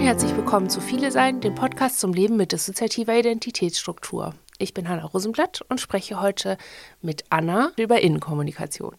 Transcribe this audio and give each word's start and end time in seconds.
und 0.00 0.06
herzlich 0.06 0.34
willkommen 0.34 0.70
zu 0.70 0.80
Viele 0.80 1.12
Sein, 1.12 1.42
dem 1.42 1.54
Podcast 1.54 2.00
zum 2.00 2.14
Leben 2.14 2.38
mit 2.38 2.52
dissoziativer 2.52 3.18
Identitätsstruktur. 3.18 4.34
Ich 4.56 4.72
bin 4.72 4.88
Hanna 4.88 5.04
Rosenblatt 5.04 5.60
und 5.68 5.78
spreche 5.78 6.22
heute 6.22 6.56
mit 7.02 7.24
Anna 7.28 7.72
über 7.76 8.00
Innenkommunikation. 8.00 8.96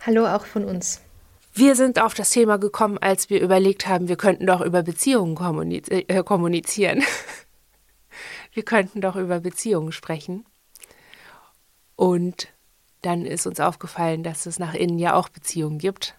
Hallo 0.00 0.26
auch 0.26 0.44
von 0.44 0.64
uns. 0.64 1.02
Wir 1.54 1.76
sind 1.76 2.02
auf 2.02 2.14
das 2.14 2.30
Thema 2.30 2.58
gekommen, 2.58 2.98
als 2.98 3.30
wir 3.30 3.40
überlegt 3.40 3.86
haben, 3.86 4.08
wir 4.08 4.16
könnten 4.16 4.44
doch 4.44 4.60
über 4.60 4.82
Beziehungen 4.82 5.36
kommuniz 5.36 5.86
äh, 5.88 6.24
kommunizieren. 6.24 7.04
wir 8.52 8.64
könnten 8.64 9.00
doch 9.00 9.14
über 9.14 9.38
Beziehungen 9.38 9.92
sprechen. 9.92 10.44
Und 11.94 12.48
dann 13.02 13.24
ist 13.24 13.46
uns 13.46 13.60
aufgefallen, 13.60 14.24
dass 14.24 14.46
es 14.46 14.58
nach 14.58 14.74
innen 14.74 14.98
ja 14.98 15.14
auch 15.14 15.28
Beziehungen 15.28 15.78
gibt, 15.78 16.16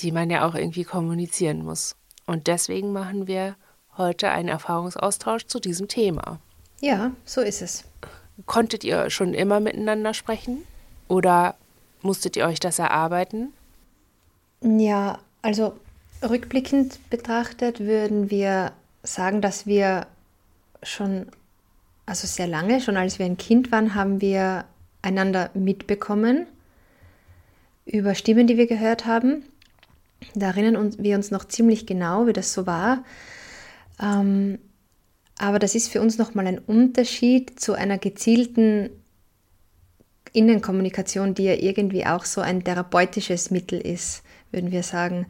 die 0.00 0.10
man 0.10 0.30
ja 0.30 0.48
auch 0.48 0.54
irgendwie 0.54 0.84
kommunizieren 0.84 1.62
muss. 1.62 1.96
Und 2.24 2.46
deswegen 2.46 2.90
machen 2.90 3.26
wir 3.26 3.56
heute 3.96 4.30
einen 4.30 4.48
Erfahrungsaustausch 4.48 5.46
zu 5.46 5.60
diesem 5.60 5.88
Thema. 5.88 6.38
Ja, 6.80 7.12
so 7.24 7.40
ist 7.40 7.62
es. 7.62 7.84
Konntet 8.46 8.84
ihr 8.84 9.10
schon 9.10 9.34
immer 9.34 9.60
miteinander 9.60 10.14
sprechen 10.14 10.64
oder 11.08 11.54
musstet 12.02 12.36
ihr 12.36 12.46
euch 12.46 12.60
das 12.60 12.78
erarbeiten? 12.78 13.52
Ja, 14.60 15.18
also 15.42 15.74
rückblickend 16.22 16.98
betrachtet 17.10 17.80
würden 17.80 18.30
wir 18.30 18.72
sagen, 19.02 19.40
dass 19.40 19.66
wir 19.66 20.06
schon, 20.82 21.26
also 22.06 22.26
sehr 22.26 22.46
lange, 22.46 22.80
schon 22.80 22.96
als 22.96 23.18
wir 23.18 23.26
ein 23.26 23.36
Kind 23.36 23.70
waren, 23.72 23.94
haben 23.94 24.20
wir 24.20 24.64
einander 25.02 25.50
mitbekommen 25.54 26.46
über 27.86 28.14
Stimmen, 28.14 28.46
die 28.46 28.56
wir 28.56 28.66
gehört 28.66 29.06
haben. 29.06 29.44
Da 30.34 30.46
erinnern 30.46 30.94
wir 30.98 31.16
uns 31.16 31.30
noch 31.30 31.44
ziemlich 31.44 31.86
genau, 31.86 32.26
wie 32.26 32.32
das 32.32 32.52
so 32.54 32.66
war. 32.66 33.04
Ähm, 34.00 34.58
aber 35.38 35.58
das 35.58 35.74
ist 35.74 35.88
für 35.88 36.00
uns 36.00 36.18
nochmal 36.18 36.46
ein 36.46 36.58
Unterschied 36.58 37.58
zu 37.58 37.74
einer 37.74 37.98
gezielten 37.98 38.90
Innenkommunikation, 40.32 41.34
die 41.34 41.44
ja 41.44 41.54
irgendwie 41.54 42.06
auch 42.06 42.24
so 42.24 42.40
ein 42.40 42.64
therapeutisches 42.64 43.50
Mittel 43.50 43.80
ist, 43.80 44.22
würden 44.50 44.72
wir 44.72 44.82
sagen. 44.82 45.26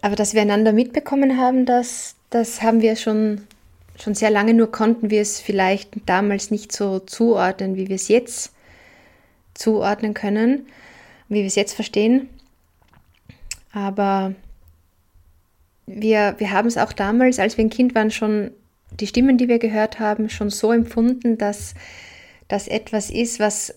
Aber 0.00 0.16
dass 0.16 0.34
wir 0.34 0.42
einander 0.42 0.72
mitbekommen 0.72 1.38
haben, 1.38 1.66
das, 1.66 2.16
das 2.30 2.62
haben 2.62 2.82
wir 2.82 2.96
schon, 2.96 3.42
schon 3.96 4.14
sehr 4.14 4.30
lange, 4.30 4.54
nur 4.54 4.70
konnten 4.70 5.10
wir 5.10 5.20
es 5.20 5.40
vielleicht 5.40 5.90
damals 6.06 6.50
nicht 6.50 6.72
so 6.72 6.98
zuordnen, 6.98 7.76
wie 7.76 7.88
wir 7.88 7.96
es 7.96 8.08
jetzt 8.08 8.52
zuordnen 9.54 10.14
können, 10.14 10.66
wie 11.28 11.40
wir 11.40 11.46
es 11.46 11.54
jetzt 11.54 11.74
verstehen. 11.74 12.28
Aber 13.72 14.34
wir, 15.86 16.34
wir 16.38 16.52
haben 16.52 16.68
es 16.68 16.78
auch 16.78 16.92
damals, 16.92 17.38
als 17.38 17.56
wir 17.56 17.64
ein 17.64 17.70
Kind 17.70 17.94
waren, 17.94 18.10
schon 18.10 18.52
die 19.00 19.06
Stimmen, 19.06 19.38
die 19.38 19.48
wir 19.48 19.58
gehört 19.58 19.98
haben, 19.98 20.28
schon 20.28 20.50
so 20.50 20.72
empfunden, 20.72 21.38
dass 21.38 21.74
das 22.48 22.68
etwas 22.68 23.10
ist, 23.10 23.40
was 23.40 23.74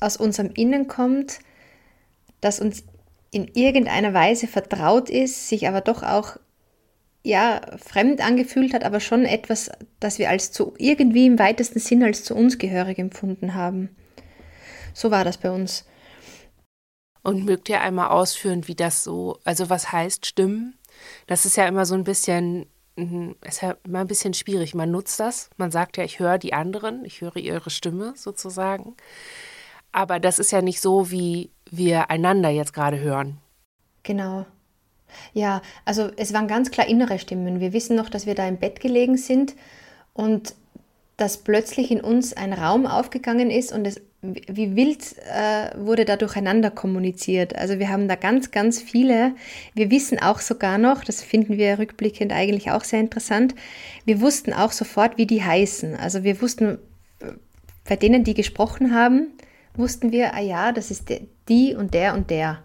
aus 0.00 0.16
unserem 0.16 0.50
Innen 0.54 0.86
kommt, 0.86 1.40
das 2.40 2.60
uns 2.60 2.84
in 3.32 3.48
irgendeiner 3.54 4.14
Weise 4.14 4.46
vertraut 4.46 5.10
ist, 5.10 5.48
sich 5.48 5.68
aber 5.68 5.80
doch 5.80 6.02
auch 6.02 6.36
ja 7.22 7.60
fremd 7.76 8.20
angefühlt 8.24 8.72
hat, 8.72 8.84
aber 8.84 9.00
schon 9.00 9.24
etwas, 9.24 9.70
das 9.98 10.18
wir 10.18 10.30
als 10.30 10.52
zu 10.52 10.74
irgendwie 10.78 11.26
im 11.26 11.38
weitesten 11.38 11.78
Sinn 11.78 12.02
als 12.02 12.24
zu 12.24 12.34
uns 12.34 12.58
gehörig 12.58 12.98
empfunden 12.98 13.54
haben. 13.54 13.90
So 14.94 15.10
war 15.10 15.24
das 15.24 15.38
bei 15.38 15.50
uns. 15.50 15.84
Und 17.22 17.44
mögt 17.44 17.68
ihr 17.68 17.82
einmal 17.82 18.08
ausführen, 18.08 18.66
wie 18.66 18.74
das 18.74 19.04
so, 19.04 19.38
also 19.44 19.68
was 19.68 19.92
heißt 19.92 20.24
Stimmen? 20.24 20.74
Das 21.26 21.44
ist 21.46 21.56
ja 21.56 21.66
immer 21.66 21.86
so 21.86 21.94
ein 21.94 22.04
bisschen, 22.04 22.66
mhm, 22.96 23.36
ist 23.46 23.62
ja 23.62 23.76
immer 23.84 24.00
ein 24.00 24.06
bisschen 24.06 24.34
schwierig. 24.34 24.74
Man 24.74 24.90
nutzt 24.90 25.20
das, 25.20 25.50
man 25.56 25.70
sagt 25.70 25.96
ja, 25.96 26.04
ich 26.04 26.18
höre 26.18 26.38
die 26.38 26.52
anderen, 26.52 27.04
ich 27.04 27.20
höre 27.20 27.36
ihre 27.36 27.70
Stimme 27.70 28.14
sozusagen. 28.16 28.96
Aber 29.92 30.20
das 30.20 30.38
ist 30.38 30.52
ja 30.52 30.62
nicht 30.62 30.80
so, 30.80 31.10
wie 31.10 31.50
wir 31.70 32.10
einander 32.10 32.48
jetzt 32.48 32.72
gerade 32.72 33.00
hören. 33.00 33.38
Genau. 34.02 34.46
Ja, 35.32 35.62
also 35.84 36.10
es 36.16 36.32
waren 36.32 36.46
ganz 36.46 36.70
klar 36.70 36.86
innere 36.86 37.18
Stimmen. 37.18 37.60
Wir 37.60 37.72
wissen 37.72 37.96
noch, 37.96 38.08
dass 38.08 38.26
wir 38.26 38.34
da 38.34 38.46
im 38.46 38.58
Bett 38.58 38.80
gelegen 38.80 39.16
sind 39.16 39.56
und 40.12 40.54
dass 41.16 41.38
plötzlich 41.38 41.90
in 41.90 42.00
uns 42.00 42.32
ein 42.32 42.52
Raum 42.52 42.86
aufgegangen 42.86 43.50
ist 43.50 43.72
und 43.72 43.86
es 43.86 44.00
wie 44.22 44.76
wild 44.76 45.16
äh, 45.18 45.70
wurde 45.78 46.04
da 46.04 46.16
durcheinander 46.16 46.70
kommuniziert. 46.70 47.56
Also 47.56 47.78
wir 47.78 47.88
haben 47.88 48.06
da 48.06 48.16
ganz, 48.16 48.50
ganz 48.50 48.80
viele. 48.82 49.34
Wir 49.74 49.90
wissen 49.90 50.18
auch 50.20 50.40
sogar 50.40 50.76
noch, 50.76 51.04
das 51.04 51.22
finden 51.22 51.56
wir 51.56 51.78
rückblickend 51.78 52.32
eigentlich 52.32 52.70
auch 52.70 52.84
sehr 52.84 53.00
interessant, 53.00 53.54
wir 54.04 54.20
wussten 54.20 54.52
auch 54.52 54.72
sofort, 54.72 55.16
wie 55.16 55.26
die 55.26 55.42
heißen. 55.42 55.96
Also 55.96 56.22
wir 56.22 56.40
wussten, 56.42 56.78
bei 57.88 57.96
denen, 57.96 58.24
die 58.24 58.34
gesprochen 58.34 58.94
haben, 58.94 59.28
wussten 59.74 60.12
wir, 60.12 60.34
ah 60.34 60.40
ja, 60.40 60.72
das 60.72 60.90
ist 60.90 61.10
die 61.48 61.74
und 61.74 61.94
der 61.94 62.14
und 62.14 62.30
der. 62.30 62.62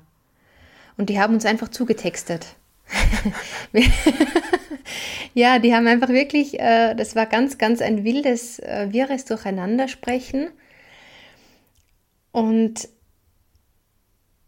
Und 0.98 1.10
die 1.10 1.20
haben 1.20 1.34
uns 1.34 1.46
einfach 1.46 1.70
zugetextet. 1.70 2.56
ja, 5.34 5.60
die 5.60 5.74
haben 5.74 5.88
einfach 5.88 6.10
wirklich, 6.10 6.60
äh, 6.60 6.96
das 6.96 7.16
war 7.16 7.26
ganz, 7.26 7.58
ganz 7.58 7.82
ein 7.82 8.04
wildes, 8.04 8.60
äh, 8.60 8.88
wirres 8.92 9.26
Durcheinandersprechen. 9.26 10.50
Und 12.36 12.90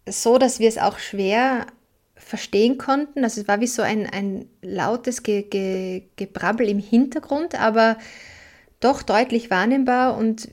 so, 0.05 0.37
dass 0.37 0.59
wir 0.59 0.67
es 0.67 0.77
auch 0.77 0.99
schwer 0.99 1.67
verstehen 2.15 2.77
konnten. 2.77 3.23
Also 3.23 3.39
es 3.39 3.47
war 3.47 3.61
wie 3.61 3.67
so 3.67 3.81
ein, 3.81 4.05
ein 4.05 4.49
lautes 4.61 5.23
Ge 5.23 5.43
Ge 5.43 6.03
Gebrabbel 6.17 6.67
im 6.67 6.79
Hintergrund, 6.79 7.57
aber 7.57 7.97
doch 8.81 9.03
deutlich 9.03 9.49
wahrnehmbar 9.49 10.17
und 10.17 10.49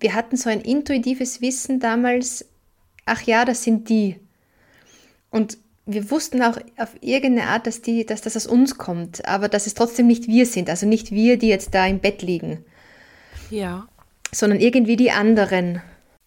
wir 0.00 0.14
hatten 0.14 0.36
so 0.36 0.50
ein 0.50 0.60
intuitives 0.60 1.40
Wissen 1.40 1.78
damals, 1.78 2.44
ach 3.06 3.22
ja, 3.22 3.44
das 3.44 3.62
sind 3.62 3.88
die. 3.88 4.18
Und 5.30 5.56
wir 5.86 6.10
wussten 6.10 6.42
auch 6.42 6.58
auf 6.76 6.96
irgendeine 7.00 7.48
Art, 7.48 7.68
dass, 7.68 7.80
die, 7.80 8.04
dass 8.04 8.22
das 8.22 8.36
aus 8.36 8.48
uns 8.48 8.76
kommt, 8.76 9.24
aber 9.28 9.48
dass 9.48 9.68
es 9.68 9.74
trotzdem 9.74 10.08
nicht 10.08 10.26
wir 10.26 10.46
sind, 10.46 10.68
also 10.68 10.84
nicht 10.84 11.12
wir, 11.12 11.38
die 11.38 11.48
jetzt 11.48 11.76
da 11.76 11.86
im 11.86 12.00
Bett 12.00 12.22
liegen. 12.22 12.64
Ja. 13.50 13.86
Sondern 14.32 14.58
irgendwie 14.58 14.96
die 14.96 15.12
anderen. 15.12 15.80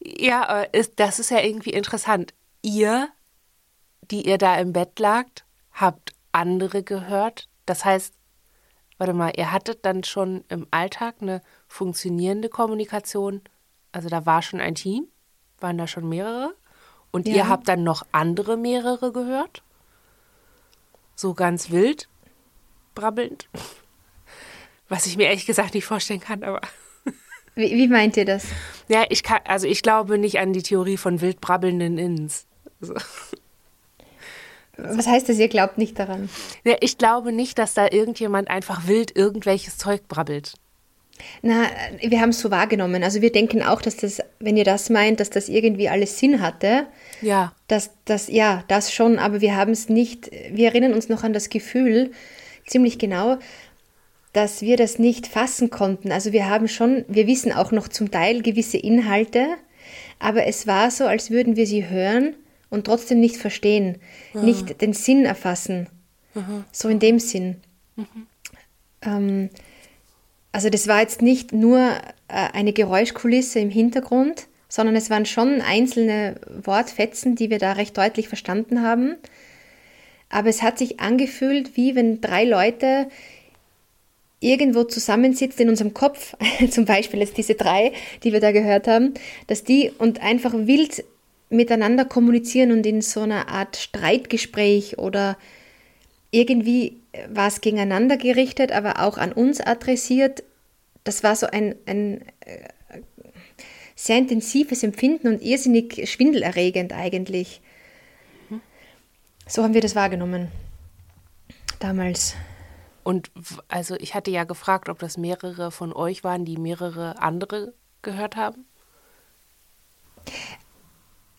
Ja, 0.09 0.65
das 0.95 1.19
ist 1.19 1.31
ja 1.31 1.41
irgendwie 1.41 1.71
interessant. 1.71 2.33
Ihr, 2.61 3.09
die 4.09 4.25
ihr 4.25 4.37
da 4.37 4.55
im 4.55 4.71
Bett 4.71 4.97
lagt, 4.99 5.43
habt 5.73 6.13
andere 6.31 6.81
gehört. 6.81 7.49
Das 7.65 7.83
heißt, 7.83 8.13
warte 8.97 9.13
mal, 9.13 9.33
ihr 9.35 9.51
hattet 9.51 9.83
dann 9.83 10.05
schon 10.05 10.45
im 10.47 10.65
Alltag 10.71 11.15
eine 11.19 11.41
funktionierende 11.67 12.47
Kommunikation. 12.47 13.41
Also 13.91 14.07
da 14.07 14.25
war 14.25 14.41
schon 14.41 14.61
ein 14.61 14.75
Team, 14.75 15.07
waren 15.59 15.77
da 15.77 15.87
schon 15.87 16.07
mehrere. 16.07 16.55
Und 17.11 17.27
ja. 17.27 17.35
ihr 17.35 17.49
habt 17.49 17.67
dann 17.67 17.83
noch 17.83 18.05
andere 18.13 18.55
mehrere 18.55 19.11
gehört? 19.11 19.61
So 21.15 21.33
ganz 21.33 21.69
wild, 21.69 22.07
brabbelnd. 22.95 23.49
Was 24.87 25.05
ich 25.05 25.17
mir 25.17 25.27
ehrlich 25.27 25.45
gesagt 25.45 25.73
nicht 25.73 25.85
vorstellen 25.85 26.21
kann, 26.21 26.43
aber. 26.45 26.61
Wie, 27.57 27.71
wie 27.71 27.87
meint 27.87 28.15
ihr 28.17 28.25
das? 28.25 28.45
Ja, 28.87 29.05
ich 29.09 29.23
kann, 29.23 29.39
also 29.45 29.67
ich 29.67 29.81
glaube 29.81 30.19
nicht 30.19 30.39
an 30.39 30.53
die 30.53 30.61
Theorie 30.61 30.95
von 30.95 31.21
wild 31.21 31.41
brabbelnden 31.41 31.97
Inns. 31.97 32.45
Also. 32.79 32.93
Was 34.77 35.07
heißt 35.07 35.27
das, 35.27 35.39
ihr 35.39 35.47
glaubt 35.47 35.79
nicht 35.79 35.97
daran? 35.97 36.29
Ja, 36.63 36.75
ich 36.81 36.99
glaube 36.99 37.31
nicht, 37.31 37.57
dass 37.57 37.73
da 37.73 37.87
irgendjemand 37.89 38.47
einfach 38.49 38.87
wild 38.87 39.17
irgendwelches 39.17 39.79
Zeug 39.79 40.07
brabbelt. 40.07 40.53
Na, 41.41 41.63
wir 41.99 42.21
haben 42.21 42.29
es 42.29 42.39
so 42.39 42.51
wahrgenommen. 42.51 43.03
Also 43.03 43.23
wir 43.23 43.31
denken 43.31 43.63
auch, 43.63 43.81
dass 43.81 43.97
das, 43.97 44.21
wenn 44.39 44.55
ihr 44.55 44.63
das 44.63 44.91
meint, 44.91 45.19
dass 45.19 45.31
das 45.31 45.49
irgendwie 45.49 45.89
alles 45.89 46.19
Sinn 46.19 46.41
hatte. 46.41 46.85
Ja. 47.23 47.53
Dass 47.67 47.89
das, 48.05 48.27
ja, 48.27 48.63
das 48.67 48.93
schon, 48.93 49.17
aber 49.17 49.41
wir 49.41 49.55
haben 49.55 49.71
es 49.71 49.89
nicht, 49.89 50.29
wir 50.51 50.67
erinnern 50.67 50.93
uns 50.93 51.09
noch 51.09 51.23
an 51.23 51.33
das 51.33 51.49
Gefühl, 51.49 52.11
ziemlich 52.67 52.99
genau, 52.99 53.39
dass 54.37 54.61
wir 54.61 54.77
das 54.77 54.99
nicht 54.99 55.25
fassen 55.25 55.71
konnten. 55.71 56.11
Also 56.11 56.31
wir 56.31 56.47
haben 56.47 56.67
schon, 56.67 57.05
wir 57.07 57.25
wissen 57.25 57.51
auch 57.51 57.71
noch 57.71 57.87
zum 57.87 58.11
Teil 58.11 58.43
gewisse 58.43 58.77
Inhalte, 58.77 59.47
aber 60.19 60.45
es 60.45 60.67
war 60.67 60.91
so, 60.91 61.07
als 61.07 61.31
würden 61.31 61.55
wir 61.55 61.65
sie 61.65 61.89
hören 61.89 62.35
und 62.69 62.85
trotzdem 62.85 63.19
nicht 63.19 63.37
verstehen, 63.37 63.97
ja. 64.35 64.43
nicht 64.43 64.79
den 64.81 64.93
Sinn 64.93 65.25
erfassen. 65.25 65.87
Aha. 66.35 66.63
So 66.71 66.87
in 66.87 66.99
dem 66.99 67.17
Sinn. 67.17 67.55
Mhm. 67.95 68.27
Ähm, 69.01 69.49
also 70.51 70.69
das 70.69 70.87
war 70.87 71.01
jetzt 71.01 71.23
nicht 71.23 71.51
nur 71.51 71.79
äh, 71.79 72.49
eine 72.53 72.73
Geräuschkulisse 72.73 73.57
im 73.57 73.71
Hintergrund, 73.71 74.45
sondern 74.69 74.95
es 74.95 75.09
waren 75.09 75.25
schon 75.25 75.61
einzelne 75.61 76.35
Wortfetzen, 76.61 77.35
die 77.35 77.49
wir 77.49 77.57
da 77.57 77.71
recht 77.71 77.97
deutlich 77.97 78.27
verstanden 78.27 78.83
haben. 78.83 79.15
Aber 80.29 80.49
es 80.49 80.61
hat 80.61 80.77
sich 80.77 80.99
angefühlt, 80.99 81.75
wie 81.75 81.95
wenn 81.95 82.21
drei 82.21 82.43
Leute 82.43 83.07
irgendwo 84.39 84.83
zusammensitzt 84.83 85.59
in 85.59 85.69
unserem 85.69 85.93
Kopf, 85.93 86.35
zum 86.69 86.85
Beispiel 86.85 87.19
jetzt 87.19 87.37
diese 87.37 87.55
drei, 87.55 87.93
die 88.23 88.33
wir 88.33 88.39
da 88.39 88.51
gehört 88.51 88.87
haben, 88.87 89.13
dass 89.47 89.63
die 89.63 89.91
und 89.97 90.21
einfach 90.21 90.53
wild 90.53 91.03
miteinander 91.49 92.05
kommunizieren 92.05 92.71
und 92.71 92.85
in 92.85 93.01
so 93.01 93.21
einer 93.21 93.47
Art 93.47 93.77
Streitgespräch 93.77 94.97
oder 94.97 95.37
irgendwie 96.29 96.97
war 97.29 97.47
es 97.47 97.61
gegeneinander 97.61 98.17
gerichtet, 98.17 98.71
aber 98.71 99.01
auch 99.01 99.17
an 99.17 99.31
uns 99.31 99.61
adressiert. 99.61 100.43
Das 101.03 101.23
war 101.23 101.35
so 101.35 101.47
ein, 101.47 101.75
ein 101.85 102.21
äh, 102.41 102.99
sehr 103.95 104.17
intensives 104.17 104.83
Empfinden 104.83 105.27
und 105.27 105.41
irrsinnig 105.41 106.09
schwindelerregend 106.09 106.93
eigentlich. 106.93 107.61
So 109.47 109.63
haben 109.63 109.73
wir 109.73 109.81
das 109.81 109.95
wahrgenommen 109.95 110.49
damals. 111.79 112.35
Und 113.07 113.31
also 113.69 113.95
ich 113.95 114.15
hatte 114.15 114.31
ja 114.31 114.43
gefragt, 114.43 114.89
ob 114.89 114.99
das 114.99 115.15
mehrere 115.15 115.71
von 115.71 115.93
euch 115.93 116.25
waren, 116.25 116.43
die 116.43 116.57
mehrere 116.57 117.21
andere 117.21 117.73
gehört 118.01 118.35
haben. 118.35 118.65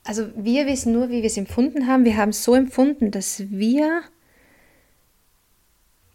Also 0.02 0.30
wir 0.34 0.66
wissen 0.66 0.94
nur, 0.94 1.10
wie 1.10 1.20
wir 1.20 1.26
es 1.26 1.36
empfunden 1.36 1.86
haben. 1.86 2.06
Wir 2.06 2.16
haben 2.16 2.30
es 2.30 2.42
so 2.42 2.54
empfunden, 2.54 3.10
dass 3.10 3.50
wir 3.50 4.00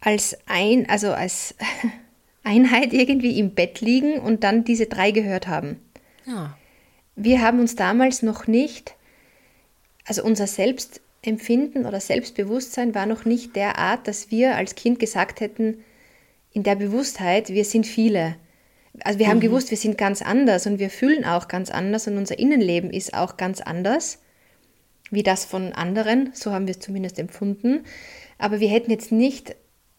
als 0.00 0.36
ein, 0.46 0.88
also 0.88 1.12
als 1.12 1.54
Einheit 2.42 2.92
irgendwie 2.92 3.38
im 3.38 3.54
Bett 3.54 3.80
liegen 3.80 4.18
und 4.18 4.42
dann 4.42 4.64
diese 4.64 4.86
drei 4.86 5.12
gehört 5.12 5.46
haben. 5.46 5.80
Ja. 6.26 6.58
Wir 7.14 7.42
haben 7.42 7.60
uns 7.60 7.76
damals 7.76 8.22
noch 8.22 8.48
nicht, 8.48 8.96
also 10.04 10.24
unser 10.24 10.48
Selbstempfinden 11.24 11.86
oder 11.86 12.00
Selbstbewusstsein 12.00 12.94
war 12.94 13.06
noch 13.06 13.24
nicht 13.24 13.56
der 13.56 13.78
Art, 13.78 14.06
dass 14.06 14.30
wir 14.30 14.56
als 14.56 14.74
Kind 14.74 14.98
gesagt 14.98 15.40
hätten, 15.40 15.82
in 16.52 16.62
der 16.62 16.76
Bewusstheit, 16.76 17.48
wir 17.48 17.64
sind 17.64 17.86
viele. 17.86 18.36
Also 19.02 19.18
wir 19.18 19.26
mhm. 19.26 19.30
haben 19.30 19.40
gewusst, 19.40 19.70
wir 19.70 19.78
sind 19.78 19.96
ganz 19.96 20.20
anders 20.20 20.66
und 20.66 20.78
wir 20.78 20.90
fühlen 20.90 21.24
auch 21.24 21.48
ganz 21.48 21.70
anders 21.70 22.06
und 22.06 22.18
unser 22.18 22.38
Innenleben 22.38 22.90
ist 22.90 23.14
auch 23.14 23.36
ganz 23.36 23.60
anders 23.60 24.18
wie 25.10 25.22
das 25.22 25.44
von 25.44 25.72
anderen, 25.72 26.30
so 26.34 26.50
haben 26.50 26.66
wir 26.66 26.72
es 26.72 26.80
zumindest 26.80 27.18
empfunden. 27.18 27.84
Aber 28.38 28.58
wir 28.58 28.68
hätten 28.68 28.90
jetzt 28.90 29.12
nicht 29.12 29.54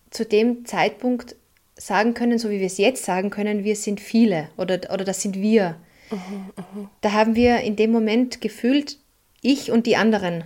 zu 0.09 0.25
dem 0.25 0.65
Zeitpunkt 0.65 1.35
sagen 1.77 2.13
können, 2.13 2.37
so 2.37 2.49
wie 2.49 2.59
wir 2.59 2.67
es 2.67 2.77
jetzt 2.77 3.05
sagen 3.05 3.29
können, 3.29 3.63
wir 3.63 3.75
sind 3.75 3.99
viele 3.99 4.49
oder, 4.57 4.79
oder 4.91 5.05
das 5.05 5.21
sind 5.21 5.35
wir. 5.35 5.77
Mhm, 6.11 6.51
mh. 6.57 6.89
Da 7.01 7.13
haben 7.13 7.35
wir 7.35 7.61
in 7.61 7.75
dem 7.75 7.91
Moment 7.91 8.41
gefühlt, 8.41 8.97
ich 9.41 9.71
und 9.71 9.85
die 9.85 9.95
anderen. 9.95 10.45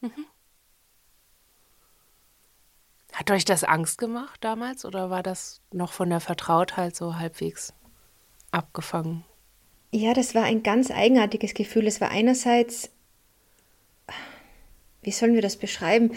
Mhm. 0.00 0.26
Hat 3.12 3.30
euch 3.30 3.44
das 3.44 3.64
Angst 3.64 3.98
gemacht 3.98 4.38
damals 4.44 4.84
oder 4.84 5.10
war 5.10 5.22
das 5.22 5.60
noch 5.72 5.92
von 5.92 6.08
der 6.08 6.20
Vertrautheit 6.20 6.94
so 6.94 7.16
halbwegs 7.16 7.72
abgefangen? 8.52 9.24
Ja, 9.90 10.14
das 10.14 10.34
war 10.34 10.44
ein 10.44 10.62
ganz 10.62 10.90
eigenartiges 10.90 11.54
Gefühl. 11.54 11.86
Es 11.86 12.00
war 12.00 12.10
einerseits, 12.10 12.90
wie 15.02 15.10
sollen 15.10 15.34
wir 15.34 15.42
das 15.42 15.56
beschreiben? 15.56 16.12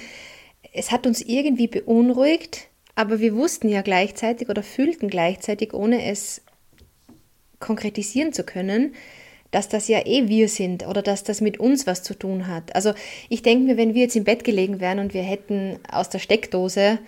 Es 0.73 0.91
hat 0.91 1.07
uns 1.07 1.21
irgendwie 1.21 1.67
beunruhigt, 1.67 2.67
aber 2.95 3.19
wir 3.19 3.33
wussten 3.35 3.69
ja 3.69 3.81
gleichzeitig 3.81 4.49
oder 4.49 4.61
fühlten 4.61 5.09
gleichzeitig, 5.09 5.73
ohne 5.73 6.05
es 6.05 6.41
konkretisieren 7.59 8.33
zu 8.33 8.43
können, 8.43 8.93
dass 9.51 9.67
das 9.67 9.89
ja 9.89 10.05
eh 10.05 10.27
wir 10.27 10.47
sind 10.47 10.87
oder 10.87 11.01
dass 11.01 11.23
das 11.23 11.41
mit 11.41 11.59
uns 11.59 11.85
was 11.85 12.03
zu 12.03 12.13
tun 12.13 12.47
hat. 12.47 12.73
Also 12.73 12.93
ich 13.29 13.43
denke 13.43 13.65
mir, 13.65 13.77
wenn 13.77 13.93
wir 13.93 14.03
jetzt 14.03 14.15
im 14.15 14.23
Bett 14.23 14.43
gelegen 14.43 14.79
wären 14.79 14.99
und 14.99 15.13
wir 15.13 15.23
hätten 15.23 15.79
aus 15.91 16.09
der 16.09 16.19
Steckdose 16.19 16.99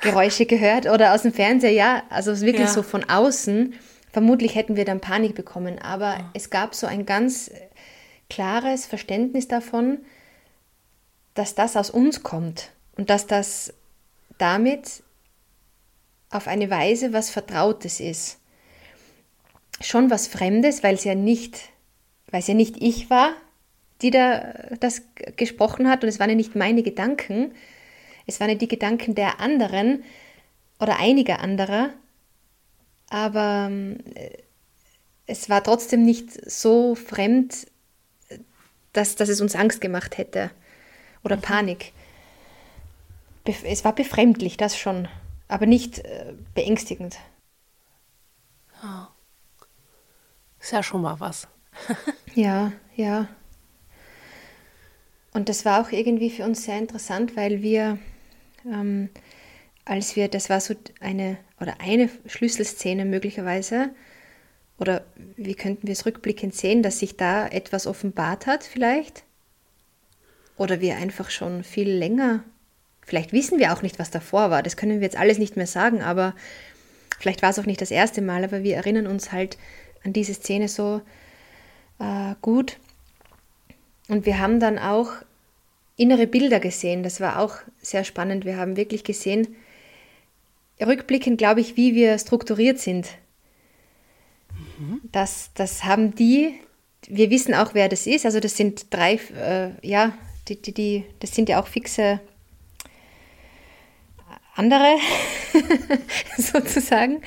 Geräusche 0.00 0.46
gehört 0.46 0.86
oder 0.86 1.14
aus 1.14 1.22
dem 1.22 1.32
Fernseher, 1.32 1.72
ja, 1.72 2.02
also 2.10 2.40
wirklich 2.40 2.66
ja. 2.66 2.72
so 2.72 2.82
von 2.82 3.04
außen, 3.04 3.74
vermutlich 4.10 4.54
hätten 4.54 4.76
wir 4.76 4.84
dann 4.84 5.00
Panik 5.00 5.34
bekommen. 5.34 5.78
Aber 5.78 6.14
ja. 6.14 6.30
es 6.34 6.50
gab 6.50 6.74
so 6.74 6.86
ein 6.86 7.06
ganz 7.06 7.50
klares 8.28 8.86
Verständnis 8.86 9.46
davon, 9.48 9.98
dass 11.34 11.54
das 11.54 11.76
aus 11.76 11.90
uns 11.90 12.22
kommt 12.22 12.70
und 12.96 13.10
dass 13.10 13.26
das 13.26 13.72
damit 14.38 15.02
auf 16.30 16.48
eine 16.48 16.70
Weise 16.70 17.12
was 17.12 17.30
Vertrautes 17.30 18.00
ist 18.00 18.39
schon 19.80 20.10
was 20.10 20.28
Fremdes, 20.28 20.82
weil 20.82 20.94
es 20.94 21.04
ja 21.04 21.14
nicht, 21.14 21.70
weil 22.30 22.40
es 22.40 22.46
ja 22.46 22.54
nicht 22.54 22.76
ich 22.82 23.10
war, 23.10 23.32
die 24.02 24.10
da 24.10 24.54
das 24.80 25.02
gesprochen 25.36 25.88
hat 25.88 26.02
und 26.02 26.08
es 26.08 26.18
waren 26.18 26.30
ja 26.30 26.36
nicht 26.36 26.54
meine 26.54 26.82
Gedanken, 26.82 27.52
es 28.26 28.40
waren 28.40 28.50
ja 28.50 28.54
die 28.54 28.68
Gedanken 28.68 29.14
der 29.14 29.40
anderen 29.40 30.04
oder 30.78 30.98
einiger 30.98 31.40
anderer, 31.40 31.90
aber 33.08 33.70
äh, 34.14 34.30
es 35.26 35.48
war 35.48 35.62
trotzdem 35.62 36.04
nicht 36.04 36.50
so 36.50 36.94
fremd, 36.94 37.66
dass, 38.92 39.14
dass 39.16 39.28
es 39.28 39.40
uns 39.40 39.54
Angst 39.54 39.80
gemacht 39.80 40.18
hätte 40.18 40.50
oder 41.22 41.36
mhm. 41.36 41.42
Panik. 41.42 41.92
Es 43.44 43.84
war 43.84 43.94
befremdlich, 43.94 44.56
das 44.56 44.76
schon, 44.76 45.08
aber 45.48 45.66
nicht 45.66 46.00
äh, 46.00 46.34
beängstigend. 46.54 47.16
Oh. 48.82 49.06
Ist 50.60 50.72
ja 50.72 50.82
schon 50.82 51.02
mal 51.02 51.18
was. 51.20 51.48
ja, 52.34 52.72
ja. 52.96 53.28
Und 55.32 55.48
das 55.48 55.64
war 55.64 55.80
auch 55.80 55.92
irgendwie 55.92 56.30
für 56.30 56.44
uns 56.44 56.64
sehr 56.64 56.78
interessant, 56.78 57.36
weil 57.36 57.62
wir, 57.62 57.98
ähm, 58.66 59.08
als 59.84 60.16
wir, 60.16 60.28
das 60.28 60.50
war 60.50 60.60
so 60.60 60.74
eine 61.00 61.38
oder 61.60 61.80
eine 61.80 62.10
Schlüsselszene 62.26 63.04
möglicherweise, 63.04 63.90
oder 64.78 65.04
wie 65.36 65.54
könnten 65.54 65.86
wir 65.86 65.92
es 65.92 66.06
rückblickend 66.06 66.54
sehen, 66.54 66.82
dass 66.82 66.98
sich 66.98 67.16
da 67.16 67.46
etwas 67.46 67.86
offenbart 67.86 68.46
hat 68.46 68.64
vielleicht? 68.64 69.24
Oder 70.56 70.80
wir 70.80 70.96
einfach 70.96 71.30
schon 71.30 71.62
viel 71.64 71.90
länger, 71.90 72.42
vielleicht 73.02 73.32
wissen 73.32 73.58
wir 73.58 73.72
auch 73.72 73.82
nicht, 73.82 73.98
was 73.98 74.10
davor 74.10 74.50
war, 74.50 74.62
das 74.62 74.76
können 74.76 75.00
wir 75.00 75.06
jetzt 75.06 75.18
alles 75.18 75.38
nicht 75.38 75.56
mehr 75.56 75.66
sagen, 75.66 76.02
aber 76.02 76.34
vielleicht 77.18 77.42
war 77.42 77.50
es 77.50 77.58
auch 77.58 77.66
nicht 77.66 77.80
das 77.80 77.90
erste 77.90 78.22
Mal, 78.22 78.42
aber 78.42 78.62
wir 78.62 78.76
erinnern 78.76 79.06
uns 79.06 79.32
halt 79.32 79.58
an 80.04 80.12
diese 80.12 80.34
Szene 80.34 80.68
so 80.68 81.00
äh, 81.98 82.34
gut. 82.40 82.78
Und 84.08 84.26
wir 84.26 84.38
haben 84.38 84.60
dann 84.60 84.78
auch 84.78 85.12
innere 85.96 86.26
Bilder 86.26 86.60
gesehen. 86.60 87.02
Das 87.02 87.20
war 87.20 87.38
auch 87.38 87.56
sehr 87.80 88.04
spannend. 88.04 88.44
Wir 88.44 88.56
haben 88.56 88.76
wirklich 88.76 89.04
gesehen, 89.04 89.56
rückblickend 90.80 91.38
glaube 91.38 91.60
ich, 91.60 91.76
wie 91.76 91.94
wir 91.94 92.18
strukturiert 92.18 92.78
sind. 92.78 93.08
Mhm. 94.78 95.00
Das, 95.12 95.50
das 95.54 95.84
haben 95.84 96.14
die, 96.14 96.54
wir 97.06 97.30
wissen 97.30 97.54
auch, 97.54 97.74
wer 97.74 97.88
das 97.88 98.06
ist. 98.06 98.24
Also 98.24 98.40
das 98.40 98.56
sind 98.56 98.86
drei, 98.90 99.20
äh, 99.36 99.86
ja, 99.86 100.14
die, 100.48 100.60
die, 100.60 100.72
die, 100.72 101.04
das 101.20 101.34
sind 101.34 101.48
ja 101.48 101.60
auch 101.60 101.66
fixe 101.66 102.20
andere 104.54 104.96
sozusagen. 106.36 107.22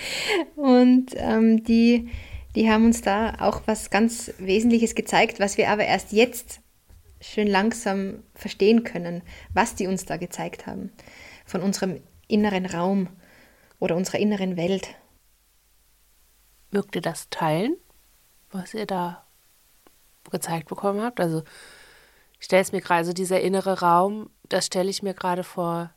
Und 0.55 1.07
ähm, 1.15 1.63
die 1.63 2.09
die 2.55 2.69
haben 2.69 2.86
uns 2.86 3.01
da 3.01 3.36
auch 3.39 3.62
was 3.65 3.89
ganz 3.89 4.31
Wesentliches 4.38 4.95
gezeigt, 4.95 5.39
was 5.39 5.57
wir 5.57 5.69
aber 5.69 5.86
erst 5.86 6.12
jetzt 6.12 6.62
schön 7.19 7.48
langsam 7.48 8.24
verstehen 8.36 8.83
können, 8.83 9.24
was 9.53 9.75
die 9.75 9.88
uns 9.88 10.05
da 10.05 10.17
gezeigt 10.17 10.67
haben. 10.67 10.91
Von 11.45 11.62
unserem 11.62 12.01
inneren 12.27 12.65
Raum 12.65 13.10
oder 13.79 13.95
unserer 13.95 14.19
inneren 14.19 14.57
Welt. 14.57 14.95
Mögt 16.72 16.95
ihr 16.95 17.01
das 17.01 17.29
teilen, 17.29 17.75
was 18.51 18.74
ihr 18.74 18.86
da 18.86 19.25
gezeigt 20.31 20.67
bekommen 20.67 21.01
habt? 21.01 21.19
Also 21.19 21.43
ich 22.39 22.45
stelle 22.45 22.62
es 22.62 22.72
mir 22.72 22.81
gerade, 22.81 23.00
also 23.00 23.13
dieser 23.13 23.41
innere 23.41 23.79
Raum, 23.79 24.29
das 24.50 24.65
stelle 24.65 24.89
ich 24.89 25.03
mir 25.03 25.13
gerade 25.13 25.43
vor 25.43 25.91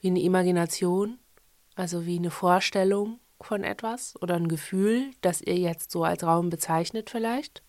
wie 0.00 0.08
eine 0.08 0.20
Imagination, 0.20 1.18
also 1.74 2.06
wie 2.06 2.18
eine 2.18 2.30
Vorstellung 2.30 3.18
von 3.40 3.64
etwas 3.64 4.20
oder 4.22 4.34
ein 4.34 4.48
Gefühl, 4.48 5.10
das 5.20 5.40
ihr 5.40 5.56
jetzt 5.56 5.90
so 5.90 6.04
als 6.04 6.22
Raum 6.22 6.50
bezeichnet 6.50 7.10
vielleicht? 7.10 7.62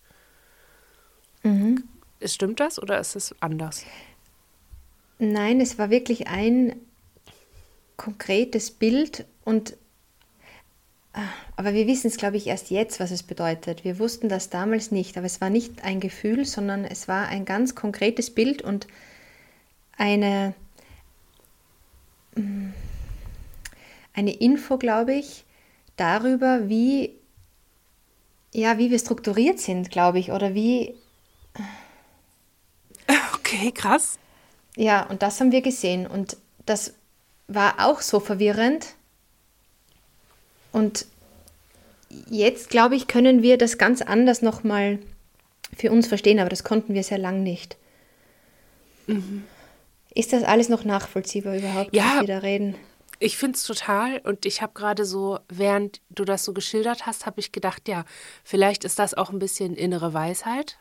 Mhm. 1.42 1.84
Stimmt 2.24 2.60
das 2.60 2.80
oder 2.80 2.98
ist 2.98 3.16
es 3.16 3.34
anders? 3.40 3.84
Nein, 5.18 5.60
es 5.60 5.78
war 5.78 5.90
wirklich 5.90 6.28
ein 6.28 6.76
konkretes 7.96 8.70
Bild 8.70 9.26
und 9.44 9.76
ah, 11.12 11.22
aber 11.56 11.74
wir 11.74 11.86
wissen 11.86 12.06
es, 12.06 12.16
glaube 12.16 12.36
ich, 12.36 12.46
erst 12.46 12.70
jetzt, 12.70 13.00
was 13.00 13.10
es 13.10 13.24
bedeutet. 13.24 13.84
Wir 13.84 13.98
wussten 13.98 14.28
das 14.28 14.50
damals 14.50 14.92
nicht, 14.92 15.16
aber 15.16 15.26
es 15.26 15.40
war 15.40 15.50
nicht 15.50 15.84
ein 15.84 16.00
Gefühl, 16.00 16.44
sondern 16.44 16.84
es 16.84 17.08
war 17.08 17.26
ein 17.26 17.44
ganz 17.44 17.74
konkretes 17.74 18.30
Bild 18.30 18.62
und 18.62 18.86
eine, 19.96 20.54
mm, 22.36 22.70
eine 24.14 24.32
Info, 24.34 24.78
glaube 24.78 25.14
ich, 25.14 25.44
darüber, 25.98 26.68
wie, 26.68 27.14
ja, 28.52 28.78
wie 28.78 28.90
wir 28.90 28.98
strukturiert 28.98 29.60
sind, 29.60 29.90
glaube 29.90 30.18
ich, 30.18 30.32
oder 30.32 30.54
wie. 30.54 30.94
Okay, 33.34 33.72
krass. 33.72 34.18
Ja, 34.76 35.04
und 35.06 35.22
das 35.22 35.40
haben 35.40 35.52
wir 35.52 35.62
gesehen. 35.62 36.06
Und 36.06 36.36
das 36.66 36.94
war 37.46 37.86
auch 37.86 38.00
so 38.00 38.20
verwirrend. 38.20 38.86
Und 40.72 41.06
jetzt, 42.28 42.70
glaube 42.70 42.94
ich, 42.94 43.06
können 43.06 43.42
wir 43.42 43.58
das 43.58 43.78
ganz 43.78 44.02
anders 44.02 44.42
nochmal 44.42 44.98
für 45.76 45.90
uns 45.90 46.06
verstehen, 46.06 46.38
aber 46.38 46.50
das 46.50 46.64
konnten 46.64 46.94
wir 46.94 47.02
sehr 47.02 47.18
lang 47.18 47.42
nicht. 47.42 47.76
Mhm. 49.06 49.44
Ist 50.14 50.32
das 50.32 50.42
alles 50.42 50.68
noch 50.68 50.84
nachvollziehbar 50.84 51.56
überhaupt, 51.56 51.94
Ja. 51.94 52.14
was 52.16 52.20
wir 52.22 52.28
da 52.28 52.38
reden? 52.38 52.74
Ich 53.20 53.36
finde 53.36 53.56
es 53.56 53.64
total 53.64 54.18
und 54.18 54.46
ich 54.46 54.62
habe 54.62 54.74
gerade 54.74 55.04
so, 55.04 55.40
während 55.48 56.00
du 56.10 56.24
das 56.24 56.44
so 56.44 56.52
geschildert 56.52 57.06
hast, 57.06 57.26
habe 57.26 57.40
ich 57.40 57.50
gedacht, 57.50 57.88
ja, 57.88 58.04
vielleicht 58.44 58.84
ist 58.84 58.98
das 58.98 59.14
auch 59.14 59.30
ein 59.30 59.40
bisschen 59.40 59.74
innere 59.74 60.14
Weisheit. 60.14 60.78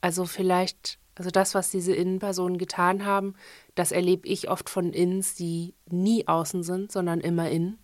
Also 0.00 0.24
vielleicht, 0.24 0.98
also 1.14 1.30
das, 1.30 1.54
was 1.54 1.70
diese 1.70 1.94
Innenpersonen 1.94 2.56
getan 2.56 3.04
haben, 3.04 3.34
das 3.74 3.92
erlebe 3.92 4.26
ich 4.28 4.48
oft 4.48 4.70
von 4.70 4.92
Innens, 4.92 5.34
die 5.34 5.74
nie 5.90 6.26
außen 6.26 6.62
sind, 6.62 6.90
sondern 6.90 7.20
immer 7.20 7.50
innen 7.50 7.78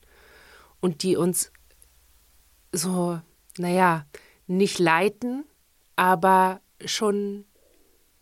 und 0.80 1.02
die 1.02 1.16
uns 1.16 1.52
so, 2.72 3.20
naja, 3.58 4.06
nicht 4.46 4.78
leiten, 4.78 5.44
aber 5.94 6.60
schon 6.84 7.44